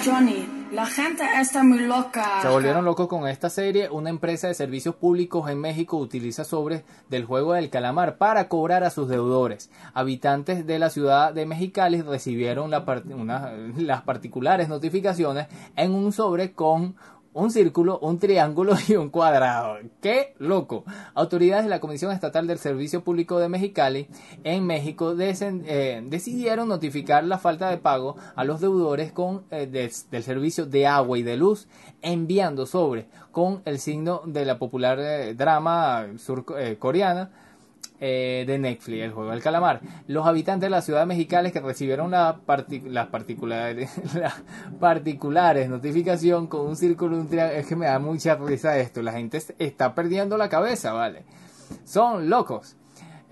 Johnny, 0.05 0.47
la 0.73 0.87
gente 0.87 1.25
está 1.41 1.63
muy 1.63 1.81
loca. 1.81 2.41
Se 2.43 2.49
volvieron 2.49 2.85
locos 2.85 3.07
con 3.09 3.29
esta 3.29 3.51
serie. 3.51 3.91
Una 3.91 4.11
empresa 4.11 4.49
de 4.49 4.55
servicios 4.55 4.95
públicos 4.95 5.51
en 5.51 5.61
México 5.61 5.97
utiliza 5.97 6.45
sobres 6.45 6.85
del 7.09 7.25
juego 7.25 7.53
del 7.53 7.71
calamar 7.71 8.17
para 8.17 8.49
cobrar 8.49 8.85
a 8.85 8.91
sus 8.91 9.09
deudores. 9.09 9.71
Habitantes 9.95 10.67
de 10.67 10.79
la 10.79 10.91
ciudad 10.91 11.35
de 11.35 11.47
Mexicali 11.47 12.03
recibieron 12.03 12.71
las 12.71 14.03
particulares 14.03 14.69
notificaciones 14.69 15.49
en 15.77 15.95
un 15.95 16.13
sobre 16.13 16.53
con 16.53 16.97
un 17.33 17.51
círculo, 17.51 17.99
un 18.01 18.19
triángulo 18.19 18.75
y 18.89 18.97
un 18.97 19.11
cuadrado. 19.11 19.79
¡Qué 20.01 20.35
loco! 20.39 20.85
Autoridades 21.15 21.65
de 21.65 21.71
la 21.71 21.81
Comisión 21.81 22.13
Estatal 22.13 22.47
del 22.47 22.59
Servicio 22.59 23.05
Público 23.05 23.39
de 23.39 23.49
Mexicali 23.49 24.09
en 24.45 24.67
México 24.67 25.15
eh, 25.19 26.03
decidieron 26.07 26.69
notificar 26.69 27.25
la 27.25 27.39
falta 27.39 27.71
de 27.71 27.79
pago 27.79 28.17
a 28.35 28.45
los 28.45 28.61
deudores 28.61 29.13
con, 29.13 29.45
eh, 29.51 29.67
del 29.67 30.23
servicio 30.23 30.67
de 30.67 30.87
agua 30.87 31.19
y 31.19 31.23
de 31.23 31.37
luz 31.37 31.69
enviando 32.03 32.67
sobre 32.67 33.07
con 33.31 33.63
el 33.65 33.79
signo 33.79 34.23
de 34.25 34.45
la 34.45 34.59
popular 34.59 34.99
eh, 35.01 35.35
drama 35.35 36.07
surcoreana 36.19 37.31
eh, 38.01 38.45
de 38.47 38.59
Netflix, 38.59 39.03
el 39.03 39.13
juego 39.13 39.31
del 39.31 39.43
calamar. 39.43 39.81
Los 40.07 40.27
habitantes 40.27 40.67
de 40.67 40.71
la 40.71 40.81
ciudad 40.81 41.01
de 41.01 41.07
Mexicali 41.07 41.53
que 41.53 41.61
recibieron 41.61 42.11
la 42.11 42.41
las 42.87 43.07
particulares, 43.09 43.91
particulares 44.81 45.69
notificación 45.69 46.47
con 46.47 46.67
un 46.67 46.77
círculo, 46.77 47.19
un 47.19 47.29
triángulo, 47.29 47.59
es 47.59 47.67
que 47.67 47.77
me 47.77 47.87
da 47.87 47.99
mucha 47.99 48.37
risa 48.37 48.79
esto, 48.79 49.03
la 49.03 49.13
gente 49.13 49.43
está 49.59 49.95
perdiendo 49.95 50.37
la 50.37 50.49
cabeza, 50.49 50.93
¿vale? 50.93 51.25
Son 51.85 52.31
locos. 52.31 52.77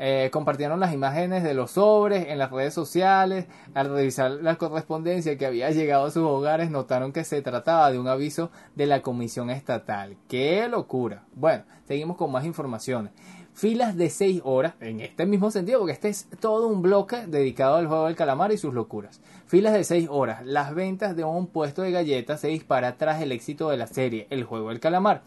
Eh, 0.01 0.31
compartieron 0.33 0.79
las 0.79 0.95
imágenes 0.95 1.43
de 1.43 1.55
los 1.55 1.73
sobres 1.73 2.29
en 2.29 2.39
las 2.39 2.53
redes 2.53 2.73
sociales. 2.73 3.47
Al 3.75 3.91
revisar 3.91 4.31
la 4.31 4.55
correspondencia 4.55 5.37
que 5.37 5.45
había 5.45 5.71
llegado 5.71 6.07
a 6.07 6.11
sus 6.11 6.23
hogares, 6.23 6.71
notaron 6.71 7.13
que 7.13 7.25
se 7.25 7.43
trataba 7.43 7.91
de 7.91 7.99
un 7.99 8.07
aviso 8.07 8.53
de 8.77 8.87
la 8.87 9.03
Comisión 9.03 9.51
Estatal. 9.51 10.17
¡Qué 10.29 10.69
locura! 10.69 11.25
Bueno, 11.35 11.65
seguimos 11.87 12.17
con 12.17 12.31
más 12.31 12.45
informaciones. 12.45 13.13
Filas 13.59 13.97
de 13.97 14.09
6 14.09 14.43
horas, 14.45 14.75
en 14.79 15.01
este 15.01 15.27
mismo 15.27 15.51
sentido, 15.51 15.81
porque 15.81 15.93
este 15.93 16.09
es 16.09 16.29
todo 16.39 16.69
un 16.69 16.81
bloque 16.81 17.27
dedicado 17.27 17.75
al 17.75 17.89
juego 17.89 18.07
del 18.07 18.15
calamar 18.15 18.53
y 18.53 18.57
sus 18.57 18.73
locuras. 18.73 19.21
Filas 19.49 19.73
de 19.73 19.83
6 19.83 20.07
horas. 20.13 20.47
Las 20.47 20.77
ventas 20.77 21.17
de 21.17 21.25
un 21.25 21.49
puesto 21.49 21.83
de 21.83 21.91
galletas 21.91 22.41
se 22.41 22.47
dispara 22.47 22.97
tras 22.97 23.21
el 23.21 23.33
éxito 23.33 23.69
de 23.71 23.77
la 23.77 23.89
serie 23.89 24.29
El 24.31 24.45
juego 24.45 24.69
del 24.69 24.79
calamar. 24.79 25.23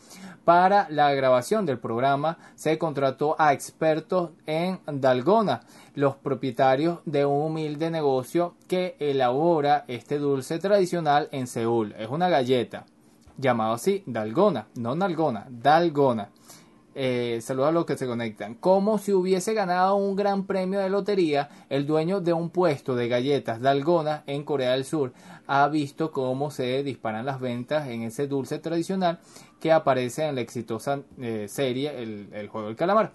Para 0.45 0.87
la 0.89 1.13
grabación 1.13 1.65
del 1.65 1.77
programa 1.77 2.37
se 2.55 2.77
contrató 2.77 3.35
a 3.37 3.51
expertos 3.51 4.29
en 4.45 4.79
Dalgona, 4.85 5.63
los 5.93 6.15
propietarios 6.15 6.99
de 7.03 7.25
un 7.25 7.47
humilde 7.47 7.91
negocio 7.91 8.55
que 8.69 8.95
elabora 8.99 9.83
este 9.89 10.19
dulce 10.19 10.57
tradicional 10.57 11.27
en 11.33 11.47
Seúl. 11.47 11.93
Es 11.99 12.07
una 12.07 12.29
galleta 12.29 12.85
llamado 13.37 13.73
así 13.73 14.03
Dalgona, 14.05 14.67
no 14.75 14.95
Nalgona, 14.95 15.47
Dalgona. 15.49 16.29
Eh, 16.93 17.39
saludos 17.41 17.69
a 17.69 17.71
los 17.71 17.85
que 17.85 17.97
se 17.97 18.05
conectan. 18.05 18.55
Como 18.55 18.97
si 18.97 19.13
hubiese 19.13 19.53
ganado 19.53 19.95
un 19.95 20.15
gran 20.15 20.45
premio 20.45 20.79
de 20.79 20.89
lotería, 20.89 21.49
el 21.69 21.85
dueño 21.85 22.19
de 22.19 22.33
un 22.33 22.49
puesto 22.49 22.95
de 22.95 23.07
galletas 23.07 23.61
Dalgona 23.61 24.23
en 24.27 24.43
Corea 24.43 24.71
del 24.71 24.83
Sur 24.83 25.13
ha 25.47 25.67
visto 25.69 26.11
cómo 26.11 26.51
se 26.51 26.83
disparan 26.83 27.25
las 27.25 27.39
ventas 27.39 27.87
en 27.87 28.01
ese 28.01 28.27
dulce 28.27 28.59
tradicional 28.59 29.19
que 29.61 29.71
aparece 29.71 30.25
en 30.25 30.35
la 30.35 30.41
exitosa 30.41 31.01
eh, 31.19 31.47
serie 31.47 32.01
el, 32.01 32.27
el 32.33 32.49
Juego 32.49 32.67
del 32.67 32.75
Calamar. 32.75 33.13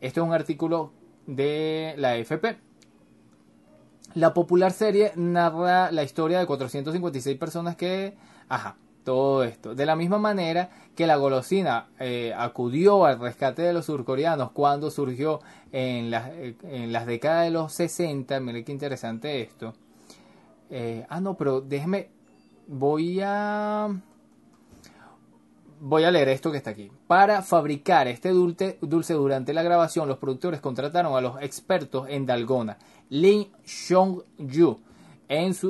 Esto 0.00 0.22
es 0.22 0.26
un 0.26 0.32
artículo 0.32 0.92
de 1.26 1.94
la 1.98 2.16
FP. 2.16 2.56
La 4.14 4.34
popular 4.34 4.72
serie 4.72 5.12
narra 5.16 5.90
la 5.90 6.02
historia 6.02 6.38
de 6.38 6.46
456 6.46 7.38
personas 7.38 7.76
que... 7.76 8.14
Ajá, 8.48 8.76
todo 9.04 9.44
esto. 9.44 9.74
De 9.74 9.86
la 9.86 9.96
misma 9.96 10.18
manera 10.18 10.70
que 10.94 11.06
la 11.06 11.16
golosina 11.16 11.88
eh, 11.98 12.32
acudió 12.36 13.04
al 13.04 13.18
rescate 13.18 13.62
de 13.62 13.72
los 13.72 13.86
surcoreanos 13.86 14.52
cuando 14.52 14.90
surgió 14.90 15.40
en, 15.72 16.10
las 16.10 16.28
eh, 16.30 16.56
en 16.64 16.92
las 16.92 17.06
décadas 17.06 17.44
de 17.44 17.50
los 17.50 17.72
60. 17.72 18.40
Mire 18.40 18.64
qué 18.64 18.72
interesante 18.72 19.40
esto. 19.42 19.74
Eh, 20.70 21.06
ah, 21.08 21.20
no, 21.20 21.36
pero 21.36 21.60
déjeme... 21.60 22.10
Voy 22.66 23.20
a... 23.22 23.88
Voy 25.80 26.04
a 26.04 26.12
leer 26.12 26.28
esto 26.28 26.52
que 26.52 26.58
está 26.58 26.70
aquí. 26.70 26.92
Para 27.08 27.42
fabricar 27.42 28.06
este 28.06 28.28
dulce, 28.30 28.78
dulce 28.80 29.14
durante 29.14 29.52
la 29.52 29.64
grabación, 29.64 30.08
los 30.08 30.18
productores 30.18 30.60
contrataron 30.60 31.16
a 31.16 31.20
los 31.20 31.42
expertos 31.42 32.06
en 32.08 32.24
Dalgona, 32.24 32.78
Lin 33.10 33.48
su, 33.64 34.24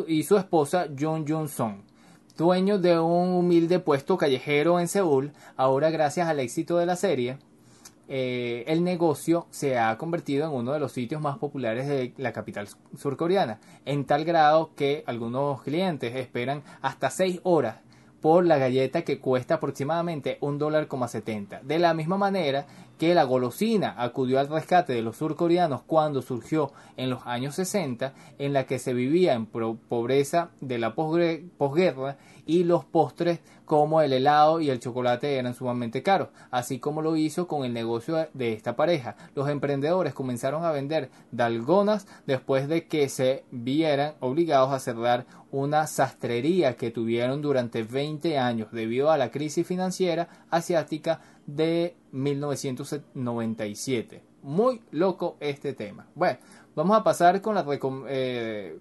y 0.07 0.23
su 0.23 0.37
esposa 0.37 0.87
Jung 0.99 1.27
Jun 1.27 1.49
Song. 1.49 1.92
Dueño 2.37 2.79
de 2.79 2.99
un 2.99 3.31
humilde 3.31 3.79
puesto 3.79 4.17
callejero 4.17 4.81
en 4.81 4.89
Seúl, 4.89 5.33
ahora 5.57 5.91
gracias 5.91 6.29
al 6.29 6.41
éxito 6.41 6.79
de 6.79 6.87
la 6.87 6.97
serie, 6.97 7.39
eh, 8.09 8.65
el 8.67 8.85
negocio 8.85 9.47
se 9.51 9.79
ha 9.79 9.97
convertido 9.97 10.47
en 10.47 10.53
uno 10.53 10.73
de 10.73 10.81
los 10.81 10.93
sitios 10.93 11.21
más 11.21 11.39
populares 11.39 11.87
de 11.87 12.13
la 12.19 12.33
capital 12.33 12.69
surcoreana, 12.97 13.61
en 13.85 14.05
tal 14.05 14.25
grado 14.25 14.75
que 14.75 15.05
algunos 15.07 15.63
clientes 15.63 16.15
esperan 16.17 16.63
hasta 16.81 17.11
6 17.11 17.41
horas 17.45 17.77
por 18.23 18.47
la 18.47 18.57
galleta 18.57 19.03
que 19.03 19.19
cuesta 19.19 19.55
aproximadamente 19.55 20.39
un 20.41 20.57
dólar 20.57 20.89
setenta. 21.09 21.61
De 21.63 21.81
la 21.81 21.93
misma 21.93 22.17
manera 22.17 22.67
que 22.99 23.15
la 23.15 23.25
golosina 23.25 23.97
acudió 23.99 24.39
al 24.39 24.49
rescate 24.49 24.93
de 24.93 25.03
los 25.03 25.17
surcoreanos 25.17 25.83
cuando 25.83 26.23
surgió 26.23 26.73
en 26.97 27.11
los 27.11 27.27
años 27.27 27.57
60, 27.57 28.15
en 28.39 28.53
la 28.53 28.65
que 28.65 28.79
se 28.79 28.95
vivía 28.95 29.35
en 29.35 29.47
pobreza 29.47 30.51
de 30.61 30.79
la 30.79 30.95
posguerra 30.95 32.17
y 32.47 32.65
los 32.65 32.85
postres 32.85 33.41
como 33.65 34.03
el 34.03 34.13
helado 34.13 34.61
y 34.61 34.71
el 34.71 34.81
chocolate 34.81 35.39
eran 35.39 35.55
sumamente 35.55 36.03
caros, 36.03 36.29
así 36.51 36.79
como 36.79 37.01
lo 37.01 37.17
hizo 37.17 37.47
con 37.47 37.65
el 37.65 37.73
negocio 37.73 38.29
de 38.35 38.53
esta 38.53 38.77
pareja. 38.77 39.17
Los 39.35 39.49
emprendedores 39.49 40.13
comenzaron 40.15 40.65
a 40.65 40.73
vender 40.73 41.11
dalgonas 41.31 42.07
después 42.27 42.69
de 42.69 42.87
que 42.87 43.09
se 43.09 43.45
vieran 43.51 44.15
obligados 44.21 44.73
a 44.73 44.79
cerrar 44.79 45.25
una 45.51 45.87
sastrería 45.87 46.77
que 46.77 46.91
tuvieron 46.91 47.41
durante 47.41 47.83
20 47.83 48.37
años 48.39 48.71
debido 48.73 49.11
a 49.11 49.17
la 49.17 49.31
crisis 49.31 49.67
financiera 49.67 50.29
asiática 50.51 51.23
de 51.47 51.97
1997. 52.11 54.23
Muy 54.43 54.83
loco 54.91 55.37
este 55.41 55.73
tema. 55.73 56.09
Bueno, 56.15 56.39
vamos 56.75 56.95
a 56.97 57.05
pasar 57.05 57.41
con 57.41 57.55
la 57.55 57.65
eh, 58.09 58.79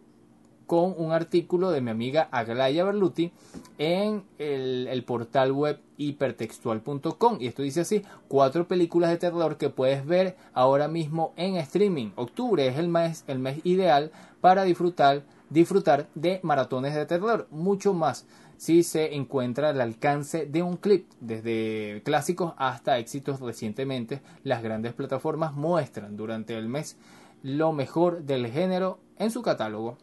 con 0.68 0.94
un 0.98 1.12
artículo 1.12 1.72
de 1.72 1.82
mi 1.82 1.92
amiga 1.92 2.30
Aglaya 2.32 2.84
Berluti 2.84 3.32
en 3.78 4.24
el, 4.38 5.04
portal 5.06 5.52
web 5.52 5.80
hipertextual.com 5.98 7.38
y 7.40 7.48
esto 7.48 7.64
dice 7.64 7.82
así, 7.82 8.04
cuatro 8.28 8.68
películas 8.68 9.10
de 9.10 9.18
terror 9.18 9.58
que 9.58 9.70
puedes 9.70 10.06
ver 10.06 10.36
ahora 10.54 10.88
mismo 10.88 11.34
en 11.36 11.56
streaming. 11.56 12.12
Octubre 12.16 12.68
es 12.68 12.78
el 12.78 12.88
mes, 12.88 13.24
el 13.28 13.40
mes 13.40 13.60
ideal 13.64 14.12
para 14.40 14.64
disfrutar, 14.64 15.24
disfrutar 15.50 16.08
de 16.16 16.40
maratones 16.44 16.96
de 16.96 17.06
terror, 17.06 17.48
mucho 17.52 17.94
más 17.94 18.26
si 18.62 18.84
se 18.84 19.16
encuentra 19.16 19.70
al 19.70 19.82
alcance 19.82 20.46
de 20.46 20.62
un 20.62 20.78
clip. 20.78 21.10
Desde 21.20 22.04
clásicos 22.06 22.54
hasta 22.58 23.00
éxitos 23.00 23.40
recientemente, 23.40 24.22
las 24.44 24.62
grandes 24.62 24.94
plataformas 24.94 25.54
muestran 25.54 26.16
durante 26.16 26.56
el 26.56 26.70
mes 26.70 26.96
lo 27.42 27.74
mejor 27.74 28.22
del 28.22 28.46
género 28.46 29.00
en 29.18 29.32
su 29.32 29.42
catálogo. 29.42 29.98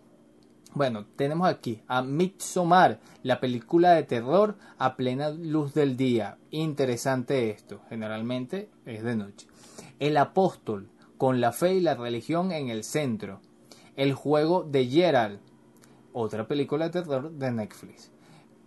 Bueno, 0.75 1.07
tenemos 1.17 1.49
aquí 1.49 1.83
a 1.89 2.03
Midsommar, 2.03 3.01
la 3.23 3.41
película 3.41 3.93
de 3.93 4.03
terror 4.03 4.57
a 4.77 4.97
plena 4.97 5.31
luz 5.31 5.73
del 5.75 5.97
día. 5.97 6.37
Interesante 6.51 7.51
esto, 7.51 7.81
generalmente 7.89 8.69
es 8.85 9.03
de 9.03 9.17
noche. 9.17 9.47
El 9.99 10.17
apóstol, 10.19 10.89
con 11.17 11.41
la 11.41 11.53
fe 11.53 11.75
y 11.75 11.81
la 11.81 11.95
religión 11.95 12.53
en 12.53 12.69
el 12.69 12.85
centro. 12.85 13.41
El 13.97 14.13
juego 14.13 14.63
de 14.63 14.87
Gerald, 14.87 15.41
otra 16.13 16.47
película 16.47 16.89
de 16.89 17.03
terror 17.03 17.33
de 17.33 17.51
Netflix. 17.51 18.11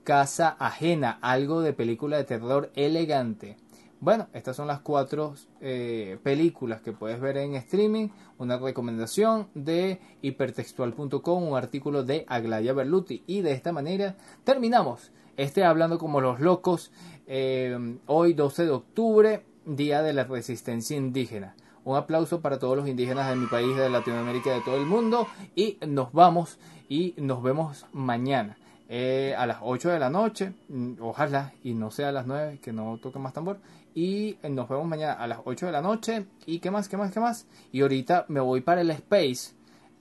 Casa 0.03 0.49
ajena, 0.59 1.19
algo 1.21 1.61
de 1.61 1.73
película 1.73 2.17
de 2.17 2.23
terror 2.23 2.71
elegante. 2.75 3.57
Bueno, 4.01 4.25
estas 4.33 4.55
son 4.55 4.65
las 4.65 4.79
cuatro 4.79 5.35
eh, 5.61 6.17
películas 6.23 6.81
que 6.81 6.91
puedes 6.91 7.21
ver 7.21 7.37
en 7.37 7.53
streaming. 7.53 8.07
Una 8.39 8.57
recomendación 8.57 9.47
de 9.53 10.01
hipertextual.com, 10.23 11.43
un 11.43 11.55
artículo 11.55 12.03
de 12.03 12.25
Aglaya 12.27 12.73
Berluti. 12.73 13.23
Y 13.27 13.41
de 13.41 13.51
esta 13.51 13.71
manera 13.71 14.15
terminamos 14.43 15.11
este 15.37 15.63
Hablando 15.63 15.99
como 15.99 16.19
los 16.19 16.39
locos. 16.39 16.91
Eh, 17.27 17.77
hoy 18.07 18.33
12 18.33 18.65
de 18.65 18.71
octubre, 18.71 19.45
Día 19.67 20.01
de 20.01 20.13
la 20.13 20.23
Resistencia 20.23 20.97
Indígena. 20.97 21.55
Un 21.85 21.95
aplauso 21.95 22.41
para 22.41 22.57
todos 22.57 22.75
los 22.75 22.87
indígenas 22.87 23.29
de 23.29 23.35
mi 23.35 23.45
país, 23.45 23.77
de 23.77 23.87
Latinoamérica, 23.87 24.51
de 24.51 24.61
todo 24.61 24.77
el 24.77 24.87
mundo. 24.87 25.27
Y 25.55 25.77
nos 25.87 26.11
vamos 26.11 26.57
y 26.89 27.13
nos 27.17 27.43
vemos 27.43 27.85
mañana. 27.93 28.57
Eh, 28.93 29.33
a 29.37 29.45
las 29.45 29.59
8 29.61 29.89
de 29.89 29.99
la 29.99 30.09
noche, 30.09 30.51
mm, 30.67 30.95
ojalá 30.99 31.53
y 31.63 31.75
no 31.75 31.91
sea 31.91 32.09
a 32.09 32.11
las 32.11 32.27
9, 32.27 32.59
que 32.61 32.73
no 32.73 32.97
toque 32.97 33.19
más 33.19 33.31
tambor. 33.31 33.57
Y 33.93 34.37
nos 34.43 34.69
vemos 34.69 34.87
mañana 34.87 35.13
a 35.13 35.27
las 35.27 35.39
8 35.43 35.65
de 35.65 35.71
la 35.71 35.81
noche. 35.81 36.25
¿Y 36.45 36.59
qué 36.59 36.71
más? 36.71 36.87
¿Qué 36.87 36.97
más? 36.97 37.11
¿Qué 37.11 37.19
más? 37.19 37.45
Y 37.71 37.81
ahorita 37.81 38.25
me 38.29 38.39
voy 38.39 38.61
para 38.61 38.81
el 38.81 38.91
Space 38.91 39.53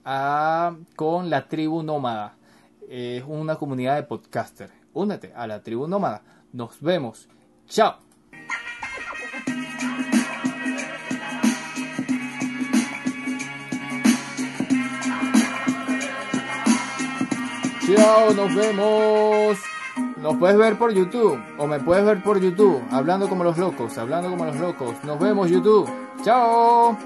a, 0.05 0.77
con 0.95 1.29
la 1.29 1.49
tribu 1.49 1.83
nómada. 1.83 2.37
Es 2.89 3.25
una 3.27 3.57
comunidad 3.57 3.97
de 3.97 4.05
podcasters. 4.05 4.73
Únete 4.93 5.33
a 5.35 5.47
la 5.47 5.63
tribu 5.63 5.89
nómada. 5.89 6.23
Nos 6.53 6.81
vemos. 6.81 7.29
Chao. 7.69 7.97
Chao, 17.87 18.35
nos 18.35 18.55
vemos. 18.55 19.59
Nos 20.21 20.37
puedes 20.37 20.59
ver 20.59 20.77
por 20.77 20.93
YouTube 20.93 21.41
o 21.57 21.67
me 21.67 21.81
puedes 21.81 22.05
ver 22.05 22.23
por 22.23 22.39
YouTube, 22.39 22.83
hablando 22.91 23.29
como 23.29 23.43
los 23.43 23.57
locos, 23.57 23.97
hablando 23.97 24.31
como 24.31 24.45
los 24.45 24.57
locos. 24.57 24.95
Nos 25.05 25.19
vemos 25.19 25.51
YouTube. 25.51 25.89
Chao. 26.23 26.97